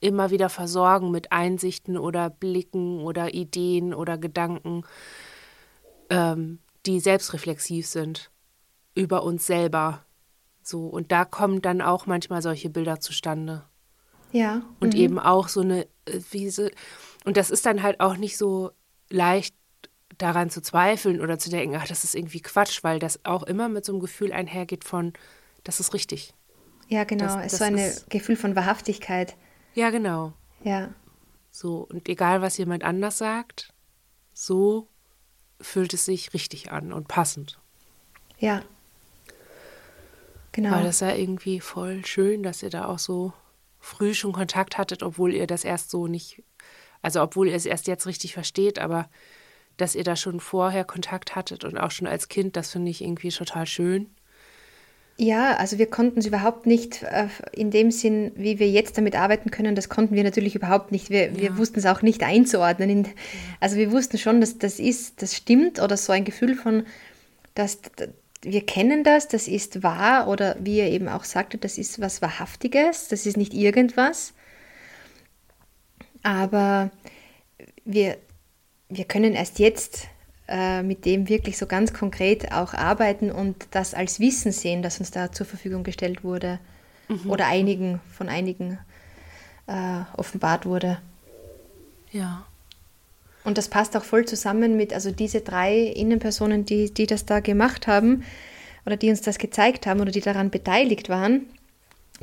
immer 0.00 0.30
wieder 0.30 0.48
versorgen 0.48 1.10
mit 1.10 1.32
Einsichten 1.32 1.96
oder 1.96 2.30
Blicken 2.30 3.00
oder 3.00 3.32
Ideen 3.34 3.94
oder 3.94 4.18
Gedanken, 4.18 4.84
ähm, 6.10 6.60
die 6.86 7.00
selbstreflexiv 7.00 7.86
sind 7.86 8.30
über 8.94 9.22
uns 9.22 9.46
selber. 9.46 10.04
So, 10.62 10.86
und 10.86 11.12
da 11.12 11.24
kommen 11.24 11.62
dann 11.62 11.80
auch 11.80 12.06
manchmal 12.06 12.42
solche 12.42 12.70
Bilder 12.70 13.00
zustande. 13.00 13.64
Ja. 14.32 14.62
Und 14.80 14.94
mhm. 14.94 15.00
eben 15.00 15.18
auch 15.18 15.48
so 15.48 15.60
eine, 15.60 15.84
äh, 16.06 16.20
wie 16.30 16.50
so, 16.50 16.68
und 17.24 17.36
das 17.36 17.50
ist 17.50 17.66
dann 17.66 17.82
halt 17.82 18.00
auch 18.00 18.16
nicht 18.16 18.36
so 18.36 18.72
leicht 19.08 19.54
daran 20.18 20.50
zu 20.50 20.62
zweifeln 20.62 21.20
oder 21.20 21.38
zu 21.38 21.50
denken, 21.50 21.76
ach, 21.76 21.86
das 21.86 22.04
ist 22.04 22.14
irgendwie 22.14 22.40
Quatsch, 22.40 22.82
weil 22.82 22.98
das 22.98 23.24
auch 23.24 23.42
immer 23.42 23.68
mit 23.68 23.84
so 23.84 23.92
einem 23.92 24.00
Gefühl 24.00 24.32
einhergeht 24.32 24.84
von, 24.84 25.12
das 25.64 25.80
ist 25.80 25.94
richtig. 25.94 26.34
Ja, 26.88 27.04
genau. 27.04 27.24
das- 27.24 27.34
es 27.34 27.42
das 27.42 27.52
ist 27.52 27.58
so 27.58 27.64
ein 28.04 28.08
Gefühl 28.08 28.36
von 28.36 28.56
Wahrhaftigkeit. 28.56 29.36
Ja, 29.74 29.90
genau. 29.90 30.32
Ja. 30.62 30.94
So, 31.50 31.86
und 31.90 32.08
egal, 32.08 32.42
was 32.42 32.58
jemand 32.58 32.84
anders 32.84 33.18
sagt, 33.18 33.72
so 34.32 34.88
fühlt 35.60 35.94
es 35.94 36.04
sich 36.04 36.34
richtig 36.34 36.72
an 36.72 36.92
und 36.92 37.08
passend. 37.08 37.58
Ja. 38.38 38.62
Genau. 40.52 40.72
Weil 40.72 40.84
das 40.84 41.00
ja 41.00 41.14
irgendwie 41.14 41.60
voll 41.60 42.04
schön, 42.06 42.42
dass 42.42 42.62
ihr 42.62 42.70
da 42.70 42.86
auch 42.86 42.98
so 42.98 43.32
früh 43.78 44.14
schon 44.14 44.32
Kontakt 44.32 44.78
hattet, 44.78 45.02
obwohl 45.02 45.34
ihr 45.34 45.46
das 45.46 45.64
erst 45.64 45.90
so 45.90 46.06
nicht, 46.06 46.42
also 47.02 47.22
obwohl 47.22 47.48
ihr 47.48 47.54
es 47.54 47.66
erst 47.66 47.86
jetzt 47.86 48.06
richtig 48.06 48.34
versteht, 48.34 48.78
aber 48.78 49.08
dass 49.76 49.94
ihr 49.94 50.04
da 50.04 50.16
schon 50.16 50.40
vorher 50.40 50.84
Kontakt 50.84 51.36
hattet 51.36 51.64
und 51.64 51.78
auch 51.78 51.90
schon 51.90 52.06
als 52.06 52.28
Kind, 52.28 52.56
das 52.56 52.72
finde 52.72 52.90
ich 52.90 53.02
irgendwie 53.02 53.28
total 53.28 53.66
schön. 53.66 54.15
Ja, 55.18 55.56
also 55.56 55.78
wir 55.78 55.86
konnten 55.86 56.18
es 56.18 56.26
überhaupt 56.26 56.66
nicht 56.66 57.02
äh, 57.02 57.28
in 57.52 57.70
dem 57.70 57.90
Sinn, 57.90 58.32
wie 58.34 58.58
wir 58.58 58.68
jetzt 58.68 58.98
damit 58.98 59.16
arbeiten 59.16 59.50
können, 59.50 59.74
das 59.74 59.88
konnten 59.88 60.14
wir 60.14 60.22
natürlich 60.24 60.54
überhaupt 60.54 60.92
nicht. 60.92 61.08
Wir, 61.08 61.34
wir 61.36 61.50
Ja. 61.50 61.58
wussten 61.58 61.78
es 61.78 61.86
auch 61.86 62.02
nicht 62.02 62.22
einzuordnen. 62.22 62.90
In, 62.90 63.08
also 63.58 63.76
wir 63.76 63.92
wussten 63.92 64.18
schon, 64.18 64.42
dass 64.42 64.58
das 64.58 64.78
ist, 64.78 65.22
das 65.22 65.34
stimmt 65.34 65.80
oder 65.80 65.96
so 65.96 66.12
ein 66.12 66.24
Gefühl 66.26 66.54
von, 66.54 66.84
dass 67.54 67.78
wir 68.42 68.66
kennen 68.66 69.04
das, 69.04 69.26
das 69.28 69.48
ist 69.48 69.82
wahr 69.82 70.28
oder 70.28 70.54
wie 70.60 70.80
er 70.80 70.90
eben 70.90 71.08
auch 71.08 71.24
sagte, 71.24 71.56
das 71.56 71.78
ist 71.78 71.98
was 71.98 72.20
Wahrhaftiges, 72.20 73.08
das 73.08 73.24
ist 73.24 73.38
nicht 73.38 73.54
irgendwas. 73.54 74.34
Aber 76.22 76.90
wir, 77.86 78.18
wir 78.90 79.04
können 79.06 79.32
erst 79.32 79.58
jetzt 79.60 80.08
äh, 80.48 80.82
mit 80.82 81.04
dem 81.04 81.28
wirklich 81.28 81.58
so 81.58 81.66
ganz 81.66 81.92
konkret 81.92 82.52
auch 82.52 82.74
arbeiten 82.74 83.30
und 83.30 83.68
das 83.70 83.94
als 83.94 84.20
Wissen 84.20 84.52
sehen, 84.52 84.82
das 84.82 84.98
uns 84.98 85.10
da 85.10 85.32
zur 85.32 85.46
Verfügung 85.46 85.82
gestellt 85.82 86.24
wurde 86.24 86.58
oder 87.26 87.46
einigen 87.46 88.00
von 88.12 88.28
einigen 88.28 88.78
äh, 89.66 90.00
offenbart 90.16 90.66
wurde. 90.66 90.98
Ja. 92.10 92.44
Und 93.44 93.58
das 93.58 93.68
passt 93.68 93.96
auch 93.96 94.02
voll 94.02 94.24
zusammen 94.24 94.76
mit, 94.76 94.92
also 94.92 95.12
diese 95.12 95.40
drei 95.40 95.78
Innenpersonen, 95.78 96.64
die, 96.64 96.92
die 96.92 97.06
das 97.06 97.26
da 97.26 97.40
gemacht 97.40 97.86
haben 97.86 98.24
oder 98.84 98.96
die 98.96 99.10
uns 99.10 99.20
das 99.20 99.38
gezeigt 99.38 99.86
haben 99.86 100.00
oder 100.00 100.10
die 100.10 100.20
daran 100.20 100.50
beteiligt 100.50 101.08
waren, 101.08 101.46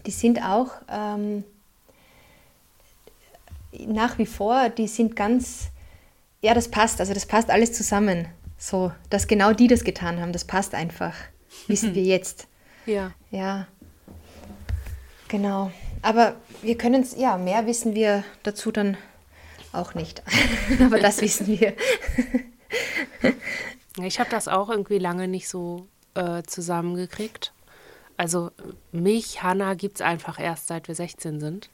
die 0.05 0.11
sind 0.11 0.43
auch 0.43 0.71
ähm, 0.89 1.43
nach 3.87 4.17
wie 4.17 4.25
vor, 4.25 4.69
die 4.69 4.87
sind 4.87 5.15
ganz, 5.15 5.69
ja, 6.43 6.53
das 6.53 6.67
passt, 6.67 6.99
also 6.99 7.13
das 7.13 7.25
passt 7.25 7.49
alles 7.49 7.71
zusammen. 7.71 8.27
So, 8.57 8.91
dass 9.09 9.27
genau 9.27 9.53
die 9.53 9.67
das 9.67 9.83
getan 9.85 10.19
haben, 10.19 10.33
das 10.33 10.43
passt 10.43 10.75
einfach, 10.75 11.15
wissen 11.67 11.95
wir 11.95 12.03
jetzt. 12.03 12.47
Ja. 12.85 13.11
Ja, 13.31 13.67
genau. 15.29 15.71
Aber 16.01 16.35
wir 16.61 16.77
können 16.77 17.01
es, 17.01 17.15
ja, 17.15 17.37
mehr 17.37 17.65
wissen 17.65 17.95
wir 17.95 18.25
dazu 18.43 18.71
dann 18.71 18.97
auch 19.71 19.93
nicht. 19.93 20.21
Aber 20.81 20.99
das 20.99 21.21
wissen 21.21 21.47
wir. 21.47 21.73
Ich 24.03 24.19
habe 24.19 24.29
das 24.29 24.49
auch 24.49 24.69
irgendwie 24.69 24.99
lange 24.99 25.29
nicht 25.29 25.47
so 25.47 25.87
äh, 26.13 26.43
zusammengekriegt. 26.43 27.53
Also 28.17 28.51
mich, 28.91 29.43
Hanna, 29.43 29.75
gibt 29.75 29.95
es 29.95 30.01
einfach 30.01 30.39
erst 30.39 30.67
seit 30.67 30.89
wir 30.89 30.95
16 30.95 31.39
sind. 31.39 31.69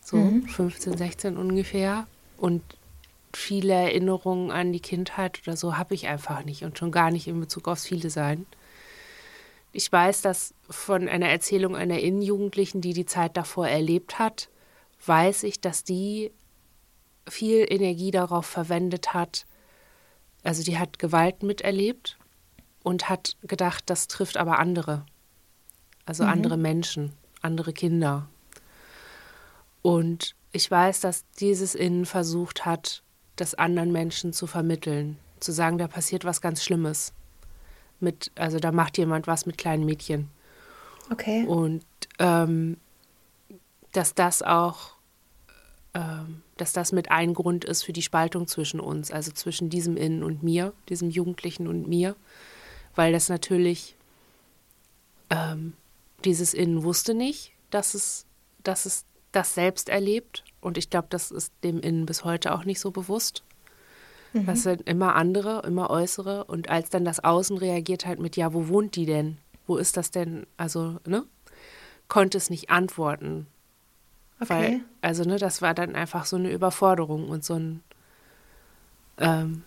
So 0.00 0.16
15, 0.54 0.96
16 0.96 1.36
ungefähr. 1.36 2.06
Und 2.36 2.62
viele 3.34 3.72
Erinnerungen 3.72 4.50
an 4.50 4.72
die 4.72 4.80
Kindheit 4.80 5.40
oder 5.44 5.56
so 5.56 5.76
habe 5.76 5.94
ich 5.94 6.08
einfach 6.08 6.44
nicht 6.44 6.64
und 6.64 6.78
schon 6.78 6.92
gar 6.92 7.10
nicht 7.10 7.26
in 7.26 7.40
Bezug 7.40 7.68
aufs 7.68 7.86
Viele 7.86 8.10
sein. 8.10 8.46
Ich 9.72 9.90
weiß, 9.90 10.20
dass 10.20 10.54
von 10.68 11.08
einer 11.08 11.28
Erzählung 11.28 11.74
einer 11.74 11.98
Innenjugendlichen, 12.00 12.80
die 12.80 12.92
die 12.92 13.06
Zeit 13.06 13.36
davor 13.36 13.68
erlebt 13.68 14.18
hat, 14.18 14.48
weiß 15.06 15.44
ich, 15.44 15.60
dass 15.60 15.84
die 15.84 16.30
viel 17.28 17.66
Energie 17.68 18.10
darauf 18.10 18.46
verwendet 18.46 19.14
hat, 19.14 19.46
also 20.42 20.62
die 20.62 20.78
hat 20.78 20.98
Gewalt 20.98 21.42
miterlebt 21.42 22.18
und 22.82 23.08
hat 23.08 23.36
gedacht, 23.42 23.84
das 23.86 24.08
trifft 24.08 24.36
aber 24.36 24.58
andere. 24.58 25.06
Also 26.04 26.24
andere 26.24 26.56
Menschen, 26.56 27.12
andere 27.42 27.72
Kinder. 27.72 28.28
Und 29.82 30.34
ich 30.50 30.68
weiß, 30.68 31.00
dass 31.00 31.24
dieses 31.38 31.74
Innen 31.74 32.06
versucht 32.06 32.66
hat, 32.66 33.02
das 33.36 33.54
anderen 33.54 33.92
Menschen 33.92 34.32
zu 34.32 34.46
vermitteln, 34.46 35.18
zu 35.40 35.52
sagen, 35.52 35.78
da 35.78 35.88
passiert 35.88 36.24
was 36.24 36.40
ganz 36.40 36.62
Schlimmes. 36.62 37.12
Mit, 38.00 38.32
also 38.34 38.58
da 38.58 38.72
macht 38.72 38.98
jemand 38.98 39.26
was 39.26 39.46
mit 39.46 39.58
kleinen 39.58 39.84
Mädchen. 39.84 40.28
Okay. 41.10 41.46
Und 41.46 41.84
ähm, 42.18 42.76
dass 43.92 44.14
das 44.14 44.42
auch, 44.42 44.94
ähm, 45.94 46.42
dass 46.56 46.72
das 46.72 46.92
mit 46.92 47.10
ein 47.10 47.34
Grund 47.34 47.64
ist 47.64 47.82
für 47.82 47.92
die 47.92 48.02
Spaltung 48.02 48.46
zwischen 48.46 48.80
uns, 48.80 49.10
also 49.10 49.30
zwischen 49.30 49.70
diesem 49.70 49.96
Innen 49.96 50.22
und 50.22 50.42
mir, 50.42 50.72
diesem 50.88 51.10
Jugendlichen 51.10 51.68
und 51.68 51.86
mir, 51.88 52.16
weil 52.94 53.12
das 53.12 53.28
natürlich, 53.28 53.96
ähm, 55.30 55.74
dieses 56.24 56.54
Innen 56.54 56.82
wusste 56.82 57.14
nicht, 57.14 57.52
dass 57.70 57.94
es, 57.94 58.26
dass 58.62 58.86
es 58.86 59.04
das 59.32 59.54
selbst 59.54 59.88
erlebt. 59.88 60.44
Und 60.62 60.78
ich 60.78 60.88
glaube, 60.88 61.08
das 61.10 61.30
ist 61.30 61.52
dem 61.62 61.80
Innen 61.80 62.06
bis 62.06 62.24
heute 62.24 62.54
auch 62.54 62.64
nicht 62.64 62.80
so 62.80 62.90
bewusst. 62.90 63.42
Das 64.46 64.62
sind 64.62 64.88
immer 64.88 65.14
andere, 65.14 65.60
immer 65.66 65.90
äußere. 65.90 66.44
Und 66.44 66.70
als 66.70 66.88
dann 66.88 67.04
das 67.04 67.22
Außen 67.22 67.58
reagiert 67.58 68.06
halt 68.06 68.18
mit, 68.18 68.34
ja, 68.36 68.54
wo 68.54 68.68
wohnt 68.68 68.96
die 68.96 69.04
denn? 69.04 69.36
Wo 69.66 69.76
ist 69.76 69.98
das 69.98 70.10
denn? 70.10 70.46
Also, 70.56 70.96
ne? 71.06 71.24
Konnte 72.08 72.38
es 72.38 72.48
nicht 72.48 72.70
antworten. 72.70 73.46
Weil, 74.38 74.64
Okay. 74.64 74.80
also, 75.02 75.24
ne, 75.24 75.36
das 75.38 75.60
war 75.60 75.74
dann 75.74 75.94
einfach 75.94 76.24
so 76.24 76.36
eine 76.36 76.50
Überforderung 76.50 77.28
und 77.28 77.44
so 77.44 77.54
ein, 77.56 77.82
ähm, 79.18 79.64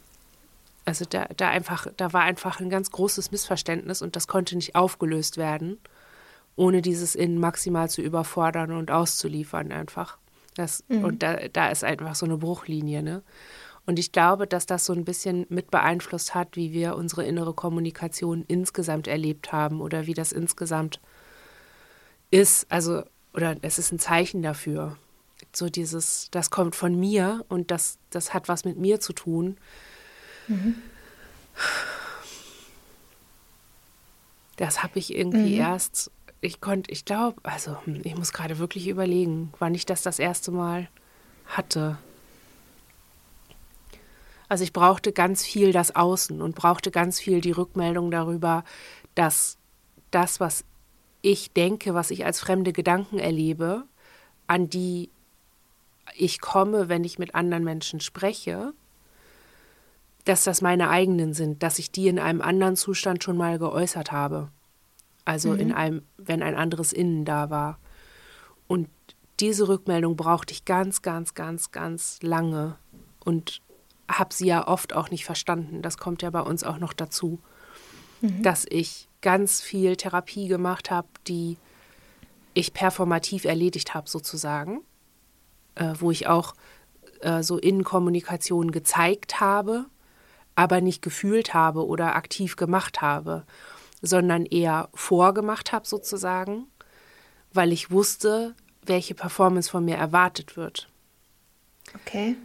also 0.85 1.05
da, 1.05 1.25
da 1.37 1.49
einfach, 1.49 1.87
da 1.97 2.13
war 2.13 2.21
einfach 2.21 2.59
ein 2.59 2.69
ganz 2.69 2.89
großes 2.91 3.31
Missverständnis 3.31 4.01
und 4.01 4.15
das 4.15 4.27
konnte 4.27 4.55
nicht 4.55 4.75
aufgelöst 4.75 5.37
werden, 5.37 5.77
ohne 6.55 6.81
dieses 6.81 7.15
Innen 7.15 7.39
maximal 7.39 7.89
zu 7.89 8.01
überfordern 8.01 8.71
und 8.71 8.91
auszuliefern 8.91 9.71
einfach. 9.71 10.17
Das, 10.55 10.83
Und 11.03 11.21
da, 11.21 11.47
da 11.51 11.69
ist 11.69 11.83
einfach 11.83 12.15
so 12.15 12.25
eine 12.25 12.37
Bruchlinie, 12.37 13.03
ne? 13.03 13.23
Und 13.85 13.99
ich 13.99 14.11
glaube, 14.11 14.47
dass 14.47 14.65
das 14.65 14.85
so 14.85 14.93
ein 14.93 15.05
bisschen 15.05 15.45
mit 15.49 15.69
beeinflusst 15.69 16.33
hat, 16.33 16.55
wie 16.55 16.73
wir 16.73 16.95
unsere 16.95 17.23
innere 17.23 17.53
Kommunikation 17.53 18.43
insgesamt 18.47 19.07
erlebt 19.07 19.51
haben 19.51 19.79
oder 19.79 20.07
wie 20.07 20.15
das 20.15 20.31
insgesamt 20.31 20.99
ist. 22.31 22.65
Also, 22.71 23.03
oder 23.33 23.55
es 23.61 23.77
ist 23.77 23.91
ein 23.91 23.99
Zeichen 23.99 24.41
dafür. 24.41 24.97
So 25.53 25.69
dieses, 25.69 26.29
das 26.31 26.49
kommt 26.49 26.75
von 26.75 26.99
mir 26.99 27.45
und 27.47 27.69
das, 27.69 27.99
das 28.09 28.33
hat 28.33 28.47
was 28.47 28.65
mit 28.65 28.77
mir 28.77 28.99
zu 28.99 29.13
tun. 29.13 29.57
Das 34.57 34.81
habe 34.83 34.97
ich 34.97 35.13
irgendwie 35.13 35.55
erst, 35.57 36.11
ich 36.45 36.61
konnte, 36.61 36.91
ich 36.91 37.05
glaube, 37.05 37.41
also 37.43 37.77
hm, 37.85 38.01
ich 38.03 38.15
muss 38.15 38.33
gerade 38.33 38.59
wirklich 38.59 38.87
überlegen, 38.87 39.51
wann 39.59 39.75
ich 39.75 39.85
das 39.85 40.01
das 40.01 40.19
erste 40.19 40.51
Mal 40.51 40.87
hatte. 41.45 41.97
Also 44.47 44.63
ich 44.63 44.73
brauchte 44.73 45.11
ganz 45.11 45.43
viel 45.43 45.71
das 45.71 45.95
Außen 45.95 46.41
und 46.41 46.55
brauchte 46.55 46.91
ganz 46.91 47.19
viel 47.19 47.41
die 47.41 47.51
Rückmeldung 47.51 48.11
darüber, 48.11 48.63
dass 49.15 49.57
das, 50.11 50.39
was 50.39 50.63
ich 51.21 51.51
denke, 51.51 51.93
was 51.95 52.11
ich 52.11 52.25
als 52.25 52.39
fremde 52.39 52.71
Gedanken 52.71 53.17
erlebe, 53.17 53.83
an 54.45 54.69
die 54.69 55.09
ich 56.15 56.39
komme, 56.39 56.87
wenn 56.87 57.03
ich 57.03 57.17
mit 57.17 57.33
anderen 57.33 57.63
Menschen 57.63 57.99
spreche, 57.99 58.73
dass 60.25 60.43
das 60.43 60.61
meine 60.61 60.89
eigenen 60.89 61.33
sind, 61.33 61.63
dass 61.63 61.79
ich 61.79 61.91
die 61.91 62.07
in 62.07 62.19
einem 62.19 62.41
anderen 62.41 62.75
Zustand 62.75 63.23
schon 63.23 63.37
mal 63.37 63.57
geäußert 63.57 64.11
habe. 64.11 64.49
Also 65.25 65.51
mhm. 65.51 65.59
in 65.59 65.71
einem, 65.73 66.01
wenn 66.17 66.41
ein 66.43 66.55
anderes 66.55 66.93
Innen 66.93 67.25
da 67.25 67.49
war. 67.49 67.79
Und 68.67 68.89
diese 69.39 69.67
Rückmeldung 69.67 70.15
brauchte 70.15 70.53
ich 70.53 70.65
ganz, 70.65 71.01
ganz, 71.01 71.33
ganz, 71.33 71.71
ganz 71.71 72.19
lange 72.21 72.77
und 73.23 73.61
habe 74.09 74.33
sie 74.33 74.47
ja 74.47 74.67
oft 74.67 74.93
auch 74.93 75.09
nicht 75.09 75.25
verstanden. 75.25 75.81
Das 75.81 75.97
kommt 75.97 76.21
ja 76.21 76.29
bei 76.29 76.41
uns 76.41 76.63
auch 76.63 76.77
noch 76.77 76.93
dazu, 76.93 77.39
mhm. 78.21 78.43
dass 78.43 78.65
ich 78.69 79.09
ganz 79.21 79.61
viel 79.61 79.95
Therapie 79.95 80.47
gemacht 80.47 80.91
habe, 80.91 81.07
die 81.27 81.57
ich 82.53 82.73
performativ 82.73 83.45
erledigt 83.45 83.93
habe 83.93 84.07
sozusagen, 84.07 84.81
äh, 85.73 85.93
wo 85.99 86.11
ich 86.11 86.27
auch 86.27 86.53
äh, 87.21 87.43
so 87.43 87.57
Innenkommunikation 87.57 88.71
gezeigt 88.71 89.39
habe, 89.39 89.87
aber 90.55 90.79
nicht 90.79 91.01
gefühlt 91.01 91.53
habe 91.53 91.85
oder 91.85 92.15
aktiv 92.15 92.55
gemacht 92.55 93.01
habe, 93.01 93.45
sondern 94.05 94.45
eher 94.45 94.89
vorgemacht 94.93 95.71
habe 95.71 95.87
sozusagen, 95.87 96.67
weil 97.53 97.71
ich 97.71 97.91
wusste, 97.91 98.55
welche 98.83 99.15
Performance 99.15 99.69
von 99.69 99.85
mir 99.85 99.95
erwartet 99.95 100.57
wird. 100.57 100.89
Okay. 101.93 102.35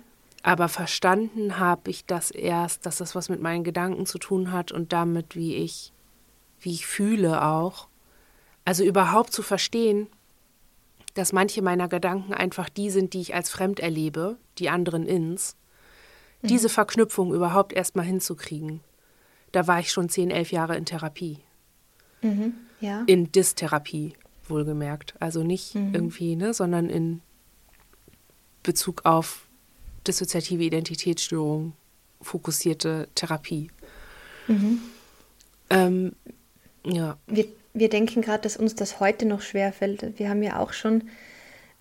Aber 0.43 0.69
verstanden 0.69 1.59
habe 1.59 1.91
ich 1.91 2.07
das 2.07 2.31
erst, 2.31 2.87
dass 2.87 2.99
das 2.99 3.15
was 3.15 3.29
mit 3.29 3.41
meinen 3.41 3.65
Gedanken 3.65 4.07
zu 4.07 4.19
tun 4.19 4.53
hat 4.53 4.73
und 4.73 4.93
damit, 4.93 5.37
wie 5.37 5.57
ich, 5.57 5.93
wie 6.61 6.73
ich 6.73 6.87
fühle 6.87 7.45
auch. 7.45 7.89
Also 8.65 8.85
überhaupt 8.85 9.33
zu 9.33 9.43
verstehen, 9.43 10.07
dass 11.15 11.33
manche 11.33 11.61
meiner 11.61 11.89
Gedanken 11.89 12.33
einfach 12.33 12.69
die 12.69 12.91
sind, 12.91 13.13
die 13.13 13.21
ich 13.21 13.35
als 13.35 13.51
fremd 13.51 13.81
erlebe, 13.81 14.39
die 14.59 14.71
anderen 14.71 15.07
ins. 15.07 15.57
Mhm. 16.41 16.49
Diese 16.49 16.69
Verknüpfung 16.69 17.35
überhaupt 17.35 17.73
erstmal 17.73 18.07
hinzukriegen. 18.07 18.81
Da 19.53 19.67
war 19.67 19.81
ich 19.81 19.91
schon 19.91 20.09
zehn, 20.09 20.31
elf 20.31 20.53
Jahre 20.53 20.77
in 20.77 20.87
Therapie. 20.87 21.41
Mhm. 22.23 22.55
Ja. 22.81 23.03
In 23.07 23.31
Dystherapie, 23.33 24.15
wohlgemerkt. 24.49 25.15
Also 25.21 25.43
nicht 25.43 25.75
mhm. 25.75 25.95
irgendwie, 25.95 26.37
ne, 26.37 26.55
sondern 26.55 26.89
in 26.89 27.21
Bezug 28.63 29.05
auf 29.05 29.47
dissoziative 30.07 30.63
Identitätsstörung 30.63 31.75
fokussierte 32.23 33.09
Therapie. 33.15 33.71
Mhm. 34.49 34.81
Ähm, 35.71 36.13
ja. 36.85 37.17
Wir, 37.27 37.47
wir 37.75 37.89
denken 37.89 38.23
gerade, 38.23 38.43
dass 38.43 38.57
uns 38.57 38.75
das 38.75 39.01
heute 39.01 39.27
noch 39.27 39.43
schwerfällt. 39.43 40.19
Wir 40.19 40.29
haben 40.29 40.43
ja 40.43 40.59
auch 40.59 40.73
schon, 40.73 41.09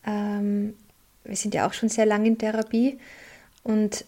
ähm, 0.05 0.75
wir 1.24 1.36
sind 1.36 1.53
ja 1.53 1.67
auch 1.67 1.74
schon 1.74 1.89
sehr 1.89 2.05
lange 2.05 2.27
in 2.27 2.38
Therapie 2.38 3.00
und 3.63 4.05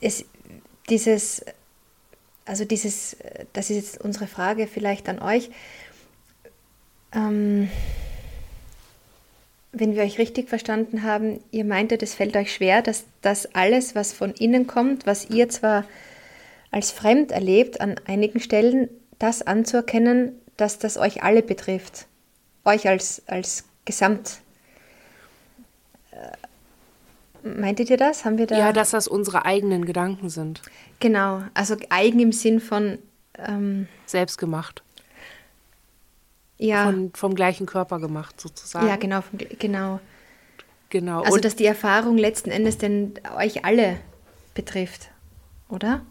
es, 0.00 0.24
dieses, 0.88 1.44
also 2.50 2.64
dieses, 2.64 3.16
das 3.52 3.70
ist 3.70 3.76
jetzt 3.76 4.00
unsere 4.00 4.26
Frage 4.26 4.66
vielleicht 4.66 5.08
an 5.08 5.20
euch. 5.20 5.50
Ähm, 7.14 7.70
wenn 9.70 9.94
wir 9.94 10.02
euch 10.02 10.18
richtig 10.18 10.48
verstanden 10.48 11.04
haben, 11.04 11.38
ihr 11.52 11.64
meintet, 11.64 12.02
es 12.02 12.14
fällt 12.14 12.34
euch 12.34 12.52
schwer, 12.52 12.82
dass 12.82 13.04
das 13.22 13.54
alles, 13.54 13.94
was 13.94 14.12
von 14.12 14.32
innen 14.32 14.66
kommt, 14.66 15.06
was 15.06 15.30
ihr 15.30 15.48
zwar 15.48 15.84
als 16.72 16.90
fremd 16.90 17.30
erlebt 17.30 17.80
an 17.80 17.94
einigen 18.06 18.40
Stellen, 18.40 18.88
das 19.20 19.42
anzuerkennen, 19.42 20.32
dass 20.56 20.80
das 20.80 20.96
euch 20.96 21.22
alle 21.22 21.42
betrifft. 21.42 22.06
Euch 22.64 22.88
als, 22.88 23.22
als 23.28 23.62
Gesamt. 23.84 24.40
Meintet 27.42 27.90
ihr 27.90 27.96
das? 27.96 28.24
Haben 28.24 28.38
wir 28.38 28.46
da. 28.46 28.58
Ja, 28.58 28.72
dass 28.72 28.90
das 28.90 29.08
unsere 29.08 29.44
eigenen 29.44 29.84
Gedanken 29.84 30.28
sind. 30.28 30.62
Genau, 30.98 31.42
also 31.54 31.76
eigen 31.88 32.20
im 32.20 32.32
Sinn 32.32 32.60
von. 32.60 32.98
Ähm, 33.38 33.88
Selbstgemacht. 34.06 34.82
Ja. 36.58 36.84
Von, 36.84 37.10
vom 37.14 37.34
gleichen 37.34 37.66
Körper 37.66 37.98
gemacht, 37.98 38.38
sozusagen. 38.40 38.86
Ja, 38.86 38.96
genau, 38.96 39.22
vom, 39.22 39.38
genau. 39.58 40.00
Genau. 40.90 41.20
Also, 41.22 41.34
Und 41.34 41.44
dass 41.44 41.56
die 41.56 41.64
Erfahrung 41.64 42.18
letzten 42.18 42.50
Endes 42.50 42.76
denn 42.76 43.14
euch 43.36 43.64
alle 43.64 43.96
betrifft, 44.54 45.10
oder? 45.68 46.04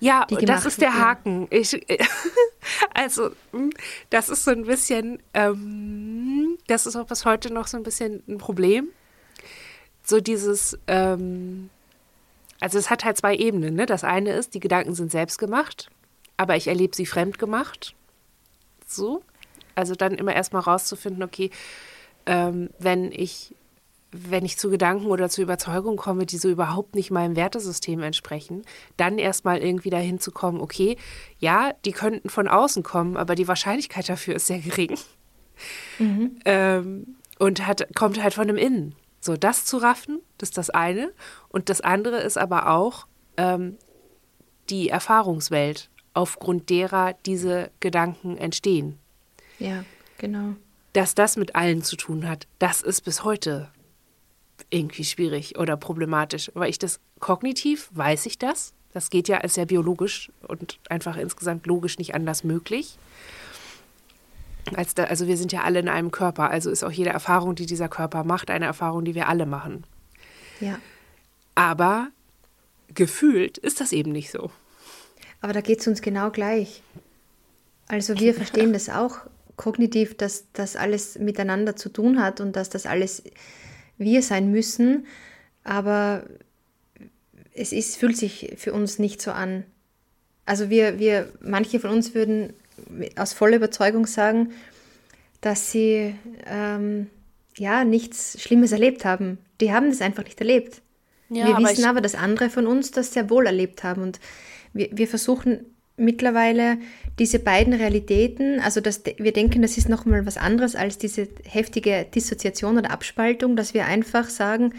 Ja, 0.00 0.26
das 0.28 0.66
ist 0.66 0.80
der 0.80 0.98
Haken. 0.98 1.46
Ich, 1.50 1.80
also, 2.94 3.30
hm, 3.52 3.70
das 4.10 4.28
ist 4.28 4.44
so 4.44 4.50
ein 4.50 4.64
bisschen, 4.64 5.22
ähm, 5.32 6.58
das 6.66 6.86
ist 6.86 6.96
auch 6.96 7.06
bis 7.06 7.24
heute 7.24 7.52
noch 7.52 7.68
so 7.68 7.76
ein 7.76 7.84
bisschen 7.84 8.22
ein 8.28 8.38
Problem. 8.38 8.88
So 10.04 10.20
dieses, 10.20 10.78
ähm, 10.86 11.70
also 12.60 12.78
es 12.78 12.90
hat 12.90 13.04
halt 13.04 13.16
zwei 13.16 13.34
Ebenen. 13.34 13.74
Ne? 13.74 13.86
Das 13.86 14.04
eine 14.04 14.32
ist, 14.32 14.54
die 14.54 14.60
Gedanken 14.60 14.94
sind 14.94 15.10
selbst 15.10 15.38
gemacht, 15.38 15.90
aber 16.36 16.56
ich 16.56 16.68
erlebe 16.68 16.94
sie 16.94 17.06
fremd 17.06 17.38
gemacht. 17.38 17.94
So. 18.86 19.22
Also 19.74 19.94
dann 19.94 20.14
immer 20.14 20.34
erstmal 20.34 20.62
rauszufinden, 20.62 21.22
okay, 21.22 21.50
ähm, 22.26 22.70
wenn 22.78 23.10
ich 23.10 23.54
wenn 24.16 24.44
ich 24.44 24.58
zu 24.58 24.70
Gedanken 24.70 25.06
oder 25.06 25.28
zu 25.28 25.42
Überzeugungen 25.42 25.96
komme, 25.96 26.24
die 26.24 26.38
so 26.38 26.48
überhaupt 26.48 26.94
nicht 26.94 27.10
meinem 27.10 27.34
Wertesystem 27.34 28.00
entsprechen, 28.00 28.62
dann 28.96 29.18
erstmal 29.18 29.58
irgendwie 29.58 29.90
dahin 29.90 30.20
zu 30.20 30.30
kommen, 30.30 30.60
okay, 30.60 30.96
ja, 31.40 31.72
die 31.84 31.90
könnten 31.90 32.28
von 32.28 32.46
außen 32.46 32.84
kommen, 32.84 33.16
aber 33.16 33.34
die 33.34 33.48
Wahrscheinlichkeit 33.48 34.08
dafür 34.08 34.36
ist 34.36 34.46
sehr 34.46 34.60
gering. 34.60 34.96
Mhm. 35.98 36.38
Ähm, 36.44 37.16
und 37.40 37.66
hat, 37.66 37.88
kommt 37.96 38.22
halt 38.22 38.34
von 38.34 38.46
dem 38.46 38.56
Innen. 38.56 38.94
So, 39.24 39.38
das 39.38 39.64
zu 39.64 39.78
raffen, 39.78 40.20
das 40.36 40.50
ist 40.50 40.58
das 40.58 40.68
eine. 40.68 41.10
Und 41.48 41.70
das 41.70 41.80
andere 41.80 42.18
ist 42.18 42.36
aber 42.36 42.68
auch 42.68 43.06
ähm, 43.38 43.78
die 44.68 44.90
Erfahrungswelt, 44.90 45.88
aufgrund 46.12 46.68
derer 46.68 47.14
diese 47.24 47.70
Gedanken 47.80 48.36
entstehen. 48.36 48.98
Ja, 49.58 49.84
genau. 50.18 50.56
Dass 50.92 51.14
das 51.14 51.38
mit 51.38 51.56
allen 51.56 51.82
zu 51.82 51.96
tun 51.96 52.28
hat, 52.28 52.46
das 52.58 52.82
ist 52.82 53.00
bis 53.00 53.24
heute 53.24 53.70
irgendwie 54.68 55.04
schwierig 55.04 55.58
oder 55.58 55.78
problematisch, 55.78 56.50
weil 56.52 56.68
ich 56.68 56.78
das 56.78 57.00
kognitiv 57.18 57.88
weiß 57.94 58.26
ich 58.26 58.38
das. 58.38 58.74
Das 58.92 59.08
geht 59.08 59.26
ja 59.28 59.38
als 59.38 59.54
sehr 59.54 59.66
biologisch 59.66 60.30
und 60.46 60.78
einfach 60.90 61.16
insgesamt 61.16 61.66
logisch 61.66 61.98
nicht 61.98 62.14
anders 62.14 62.44
möglich. 62.44 62.98
Als 64.74 64.94
da, 64.94 65.04
also 65.04 65.26
wir 65.26 65.36
sind 65.36 65.52
ja 65.52 65.62
alle 65.62 65.80
in 65.80 65.88
einem 65.88 66.10
Körper, 66.10 66.50
also 66.50 66.70
ist 66.70 66.84
auch 66.84 66.90
jede 66.90 67.10
Erfahrung, 67.10 67.54
die 67.54 67.66
dieser 67.66 67.88
Körper 67.88 68.24
macht, 68.24 68.50
eine 68.50 68.64
Erfahrung, 68.64 69.04
die 69.04 69.14
wir 69.14 69.28
alle 69.28 69.46
machen. 69.46 69.84
Ja. 70.60 70.78
Aber 71.54 72.08
gefühlt 72.94 73.58
ist 73.58 73.80
das 73.80 73.92
eben 73.92 74.12
nicht 74.12 74.30
so. 74.30 74.50
Aber 75.40 75.52
da 75.52 75.60
geht 75.60 75.80
es 75.80 75.86
uns 75.86 76.00
genau 76.00 76.30
gleich. 76.30 76.82
Also 77.88 78.18
wir 78.18 78.34
verstehen 78.34 78.72
das 78.72 78.88
auch 78.88 79.18
kognitiv, 79.56 80.16
dass 80.16 80.46
das 80.52 80.76
alles 80.76 81.18
miteinander 81.18 81.76
zu 81.76 81.88
tun 81.88 82.20
hat 82.20 82.40
und 82.40 82.56
dass 82.56 82.70
das 82.70 82.86
alles 82.86 83.22
wir 83.98 84.22
sein 84.22 84.50
müssen, 84.50 85.06
aber 85.62 86.24
es 87.54 87.72
ist, 87.72 87.96
fühlt 87.96 88.16
sich 88.16 88.54
für 88.56 88.72
uns 88.72 88.98
nicht 88.98 89.22
so 89.22 89.30
an. 89.30 89.64
Also 90.44 90.68
wir, 90.70 90.98
wir, 90.98 91.32
manche 91.40 91.78
von 91.78 91.90
uns 91.90 92.14
würden 92.14 92.52
aus 93.16 93.32
voller 93.32 93.56
Überzeugung 93.56 94.06
sagen, 94.06 94.52
dass 95.40 95.70
sie 95.70 96.14
ähm, 96.46 97.08
ja 97.56 97.84
nichts 97.84 98.40
Schlimmes 98.40 98.72
erlebt 98.72 99.04
haben. 99.04 99.38
Die 99.60 99.72
haben 99.72 99.90
das 99.90 100.00
einfach 100.00 100.24
nicht 100.24 100.40
erlebt. 100.40 100.80
Ja, 101.28 101.46
wir 101.46 101.56
aber 101.56 101.68
wissen 101.68 101.84
aber, 101.84 102.00
dass 102.00 102.14
andere 102.14 102.50
von 102.50 102.66
uns 102.66 102.90
das 102.90 103.12
sehr 103.12 103.30
wohl 103.30 103.46
erlebt 103.46 103.84
haben. 103.84 104.02
Und 104.02 104.20
wir, 104.72 104.88
wir 104.92 105.08
versuchen 105.08 105.66
mittlerweile 105.96 106.78
diese 107.18 107.38
beiden 107.38 107.72
Realitäten, 107.72 108.60
also 108.60 108.80
dass 108.80 109.02
wir 109.04 109.32
denken, 109.32 109.62
das 109.62 109.78
ist 109.78 109.88
nochmal 109.88 110.26
was 110.26 110.36
anderes 110.36 110.74
als 110.74 110.98
diese 110.98 111.28
heftige 111.44 112.06
Dissoziation 112.12 112.78
oder 112.78 112.90
Abspaltung, 112.90 113.54
dass 113.56 113.74
wir 113.74 113.86
einfach 113.86 114.28
sagen, 114.28 114.74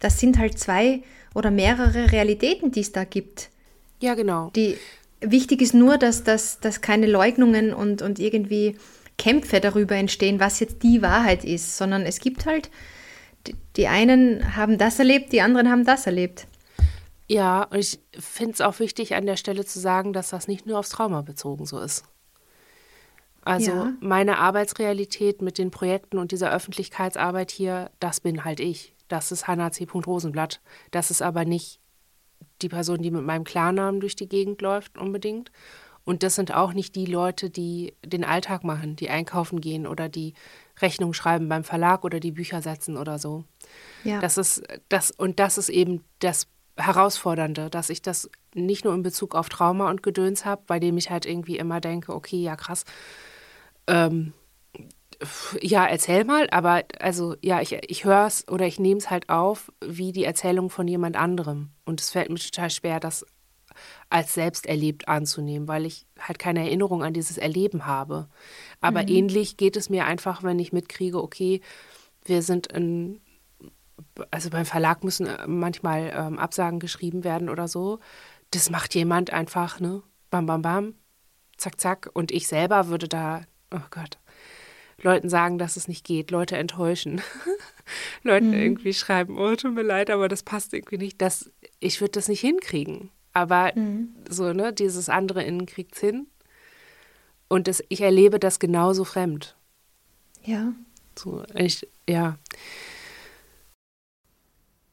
das 0.00 0.18
sind 0.18 0.38
halt 0.38 0.58
zwei 0.58 1.02
oder 1.34 1.50
mehrere 1.50 2.10
Realitäten, 2.12 2.72
die 2.72 2.80
es 2.80 2.92
da 2.92 3.04
gibt. 3.04 3.50
Ja, 4.00 4.14
genau. 4.14 4.50
Die, 4.54 4.76
wichtig 5.20 5.62
ist 5.62 5.74
nur, 5.74 5.98
dass, 5.98 6.24
dass, 6.24 6.60
dass 6.60 6.80
keine 6.80 7.06
Leugnungen 7.06 7.72
und, 7.72 8.02
und 8.02 8.18
irgendwie 8.18 8.76
Kämpfe 9.16 9.60
darüber 9.60 9.96
entstehen, 9.96 10.40
was 10.40 10.60
jetzt 10.60 10.82
die 10.82 11.02
Wahrheit 11.02 11.44
ist, 11.44 11.76
sondern 11.76 12.02
es 12.02 12.20
gibt 12.20 12.46
halt, 12.46 12.70
die, 13.46 13.54
die 13.76 13.88
einen 13.88 14.56
haben 14.56 14.78
das 14.78 14.98
erlebt, 14.98 15.32
die 15.32 15.40
anderen 15.40 15.70
haben 15.70 15.84
das 15.84 16.06
erlebt. 16.06 16.46
Ja, 17.26 17.64
und 17.64 17.78
ich 17.78 18.00
finde 18.18 18.52
es 18.52 18.60
auch 18.60 18.78
wichtig, 18.78 19.14
an 19.14 19.26
der 19.26 19.36
Stelle 19.36 19.64
zu 19.64 19.78
sagen, 19.80 20.12
dass 20.12 20.30
das 20.30 20.48
nicht 20.48 20.66
nur 20.66 20.78
aufs 20.78 20.90
Trauma 20.90 21.22
bezogen 21.22 21.66
so 21.66 21.78
ist. 21.78 22.04
Also 23.42 23.70
ja. 23.70 23.92
meine 24.00 24.38
Arbeitsrealität 24.38 25.42
mit 25.42 25.58
den 25.58 25.70
Projekten 25.70 26.18
und 26.18 26.32
dieser 26.32 26.52
Öffentlichkeitsarbeit 26.52 27.50
hier, 27.50 27.90
das 28.00 28.20
bin 28.20 28.44
halt 28.44 28.60
ich. 28.60 28.94
Das 29.08 29.32
ist 29.32 29.46
Hannah 29.46 29.72
C. 29.72 29.86
Rosenblatt. 29.94 30.60
Das 30.90 31.10
ist 31.10 31.22
aber 31.22 31.44
nicht 31.44 31.80
die 32.62 32.68
Person, 32.68 33.02
die 33.02 33.10
mit 33.10 33.24
meinem 33.24 33.44
Klarnamen 33.44 34.00
durch 34.00 34.16
die 34.16 34.28
Gegend 34.28 34.62
läuft, 34.62 34.98
unbedingt. 34.98 35.50
Und 36.04 36.22
das 36.22 36.36
sind 36.36 36.54
auch 36.54 36.72
nicht 36.72 36.94
die 36.94 37.04
Leute, 37.04 37.50
die 37.50 37.92
den 38.02 38.24
Alltag 38.24 38.64
machen, 38.64 38.96
die 38.96 39.10
einkaufen 39.10 39.60
gehen 39.60 39.86
oder 39.86 40.08
die 40.08 40.32
Rechnung 40.80 41.12
schreiben 41.12 41.48
beim 41.48 41.64
Verlag 41.64 42.04
oder 42.04 42.18
die 42.18 42.32
Bücher 42.32 42.62
setzen 42.62 42.96
oder 42.96 43.18
so. 43.18 43.44
Ja. 44.04 44.18
Das 44.20 44.38
ist 44.38 44.62
das 44.88 45.10
und 45.10 45.38
das 45.38 45.58
ist 45.58 45.68
eben 45.68 46.02
das 46.20 46.46
Herausfordernde, 46.78 47.68
dass 47.68 47.90
ich 47.90 48.00
das 48.00 48.30
nicht 48.54 48.84
nur 48.84 48.94
in 48.94 49.02
Bezug 49.02 49.34
auf 49.34 49.48
Trauma 49.48 49.90
und 49.90 50.02
Gedöns 50.02 50.44
habe, 50.44 50.62
bei 50.66 50.78
dem 50.78 50.96
ich 50.96 51.10
halt 51.10 51.26
irgendwie 51.26 51.58
immer 51.58 51.80
denke, 51.80 52.14
okay, 52.14 52.40
ja 52.40 52.56
krass, 52.56 52.84
ähm, 53.86 54.32
ja, 55.60 55.84
erzähl 55.86 56.24
mal, 56.24 56.48
aber 56.50 56.84
also 57.00 57.34
ja, 57.42 57.60
ich, 57.60 57.72
ich 57.72 58.04
höre 58.04 58.26
es 58.26 58.46
oder 58.48 58.66
ich 58.66 58.78
nehme 58.78 58.98
es 58.98 59.10
halt 59.10 59.28
auf, 59.28 59.72
wie 59.84 60.12
die 60.12 60.24
Erzählung 60.24 60.70
von 60.70 60.86
jemand 60.86 61.16
anderem. 61.16 61.70
Und 61.84 62.00
es 62.00 62.10
fällt 62.10 62.30
mir 62.30 62.38
total 62.38 62.70
schwer, 62.70 63.00
das 63.00 63.26
als 64.10 64.34
selbst 64.34 64.66
erlebt 64.66 65.08
anzunehmen, 65.08 65.68
weil 65.68 65.86
ich 65.86 66.06
halt 66.18 66.38
keine 66.38 66.60
Erinnerung 66.60 67.02
an 67.02 67.12
dieses 67.12 67.38
Erleben 67.38 67.86
habe. 67.86 68.28
Aber 68.80 69.02
mhm. 69.02 69.08
ähnlich 69.08 69.56
geht 69.56 69.76
es 69.76 69.90
mir 69.90 70.06
einfach, 70.06 70.42
wenn 70.42 70.58
ich 70.58 70.72
mitkriege, 70.72 71.22
okay, 71.22 71.60
wir 72.24 72.42
sind 72.42 72.68
in, 72.68 73.20
also 74.30 74.50
beim 74.50 74.64
Verlag 74.64 75.04
müssen 75.04 75.26
äh, 75.26 75.46
manchmal 75.46 76.12
ähm, 76.14 76.38
Absagen 76.38 76.78
geschrieben 76.78 77.24
werden 77.24 77.48
oder 77.48 77.68
so. 77.68 77.98
Das 78.50 78.70
macht 78.70 78.94
jemand 78.94 79.32
einfach, 79.32 79.80
ne? 79.80 80.02
Bam, 80.30 80.46
bam, 80.46 80.62
bam, 80.62 80.94
zack, 81.56 81.80
zack. 81.80 82.10
Und 82.12 82.30
ich 82.30 82.48
selber 82.48 82.88
würde 82.88 83.08
da, 83.08 83.42
oh 83.72 83.80
Gott, 83.90 84.18
Leuten 85.02 85.28
sagen, 85.28 85.58
dass 85.58 85.76
es 85.76 85.88
nicht 85.88 86.04
geht, 86.04 86.30
Leute 86.30 86.56
enttäuschen, 86.56 87.20
Leuten 88.22 88.48
mhm. 88.48 88.54
irgendwie 88.54 88.92
schreiben, 88.92 89.38
oh, 89.38 89.54
tut 89.54 89.74
mir 89.74 89.82
leid, 89.82 90.10
aber 90.10 90.28
das 90.28 90.42
passt 90.42 90.74
irgendwie 90.74 90.98
nicht. 90.98 91.22
Das, 91.22 91.50
ich 91.80 92.00
würde 92.00 92.12
das 92.12 92.28
nicht 92.28 92.40
hinkriegen. 92.40 93.10
Aber 93.32 93.72
mhm. 93.74 94.14
so, 94.28 94.52
ne, 94.52 94.72
dieses 94.72 95.08
andere 95.08 95.44
innen 95.44 95.66
kriegt 95.66 95.94
es 95.94 96.00
hin. 96.00 96.26
Und 97.48 97.68
das, 97.68 97.82
ich 97.88 98.00
erlebe 98.00 98.38
das 98.40 98.58
genauso 98.58 99.04
fremd. 99.04 99.56
Ja. 100.44 100.72
So, 101.16 101.44
ich, 101.54 101.86
ja. 102.08 102.38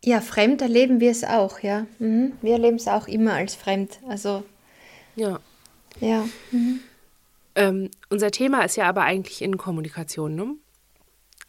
Ja, 0.04 0.22
fremd 0.22 0.62
erleben 0.62 1.00
wir 1.00 1.10
es 1.10 1.24
auch, 1.24 1.60
ja. 1.60 1.88
Mhm. 1.98 2.34
Wir 2.42 2.54
erleben 2.54 2.78
es 2.78 2.88
auch 2.88 3.08
immer 3.08 3.34
als 3.34 3.56
fremd. 3.56 4.00
Also. 4.08 4.44
Ja. 5.16 5.40
Ja. 6.00 6.28
Mhm. 6.52 6.82
Ähm, 7.56 7.90
unser 8.10 8.32
Thema 8.32 8.64
ist 8.64 8.76
ja 8.76 8.88
aber 8.88 9.04
eigentlich 9.04 9.42
Innenkommunikation, 9.42 10.36
ne? 10.36 10.56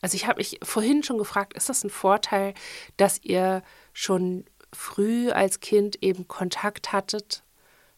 Also 0.01 0.15
ich 0.15 0.27
habe 0.27 0.39
mich 0.39 0.61
vorhin 0.63 1.03
schon 1.03 1.19
gefragt, 1.19 1.55
ist 1.55 1.69
das 1.69 1.83
ein 1.83 1.91
Vorteil, 1.91 2.55
dass 2.97 3.23
ihr 3.23 3.63
schon 3.93 4.45
früh 4.73 5.31
als 5.31 5.61
Kind 5.61 6.03
eben 6.03 6.29
Kontakt 6.29 6.93
hattet? 6.93 7.43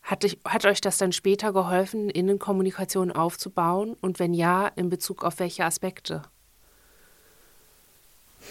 Hat, 0.03 0.25
ich, 0.25 0.38
hat 0.47 0.64
euch 0.64 0.81
das 0.81 0.97
dann 0.97 1.12
später 1.12 1.53
geholfen, 1.53 2.09
Innenkommunikation 2.09 3.12
aufzubauen? 3.12 3.94
Und 4.01 4.18
wenn 4.21 4.33
ja, 4.33 4.68
in 4.68 4.88
Bezug 4.88 5.25
auf 5.25 5.38
welche 5.38 5.64
Aspekte? 5.64 6.23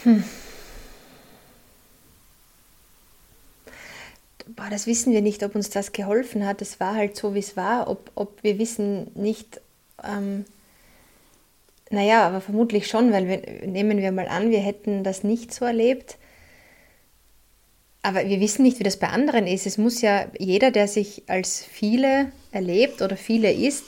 Hm. 0.04 0.24
Boah, 4.56 4.70
das 4.70 4.88
wissen 4.88 5.14
wir 5.14 5.22
nicht, 5.22 5.44
ob 5.44 5.56
uns 5.56 5.70
das 5.70 5.92
geholfen 5.92 6.46
hat. 6.46 6.62
Es 6.62 6.80
war 6.80 6.96
halt 6.96 7.16
so, 7.16 7.34
wie 7.34 7.40
es 7.40 7.58
war. 7.58 7.90
Ob, 7.90 8.12
ob 8.16 8.44
wir 8.44 8.60
wissen 8.60 9.12
nicht, 9.16 9.62
ähm, 10.04 10.46
naja, 11.90 12.26
aber 12.28 12.42
vermutlich 12.42 12.88
schon, 12.88 13.12
weil 13.12 13.28
wir, 13.28 13.68
nehmen 13.68 14.00
wir 14.00 14.12
mal 14.12 14.28
an, 14.28 14.50
wir 14.50 14.60
hätten 14.60 15.04
das 15.04 15.24
nicht 15.24 15.54
so 15.54 15.66
erlebt. 15.66 16.18
Aber 18.02 18.28
wir 18.28 18.40
wissen 18.40 18.64
nicht, 18.64 18.80
wie 18.80 18.84
das 18.84 18.98
bei 18.98 19.10
anderen 19.10 19.48
ist. 19.48 19.66
Es 19.66 19.78
muss 19.78 20.02
ja 20.02 20.28
jeder, 20.38 20.72
der 20.72 20.88
sich 20.88 21.24
als 21.28 21.64
viele 21.64 22.32
erlebt 22.52 23.02
oder 23.02 23.18
viele 23.18 23.52
ist, 23.52 23.86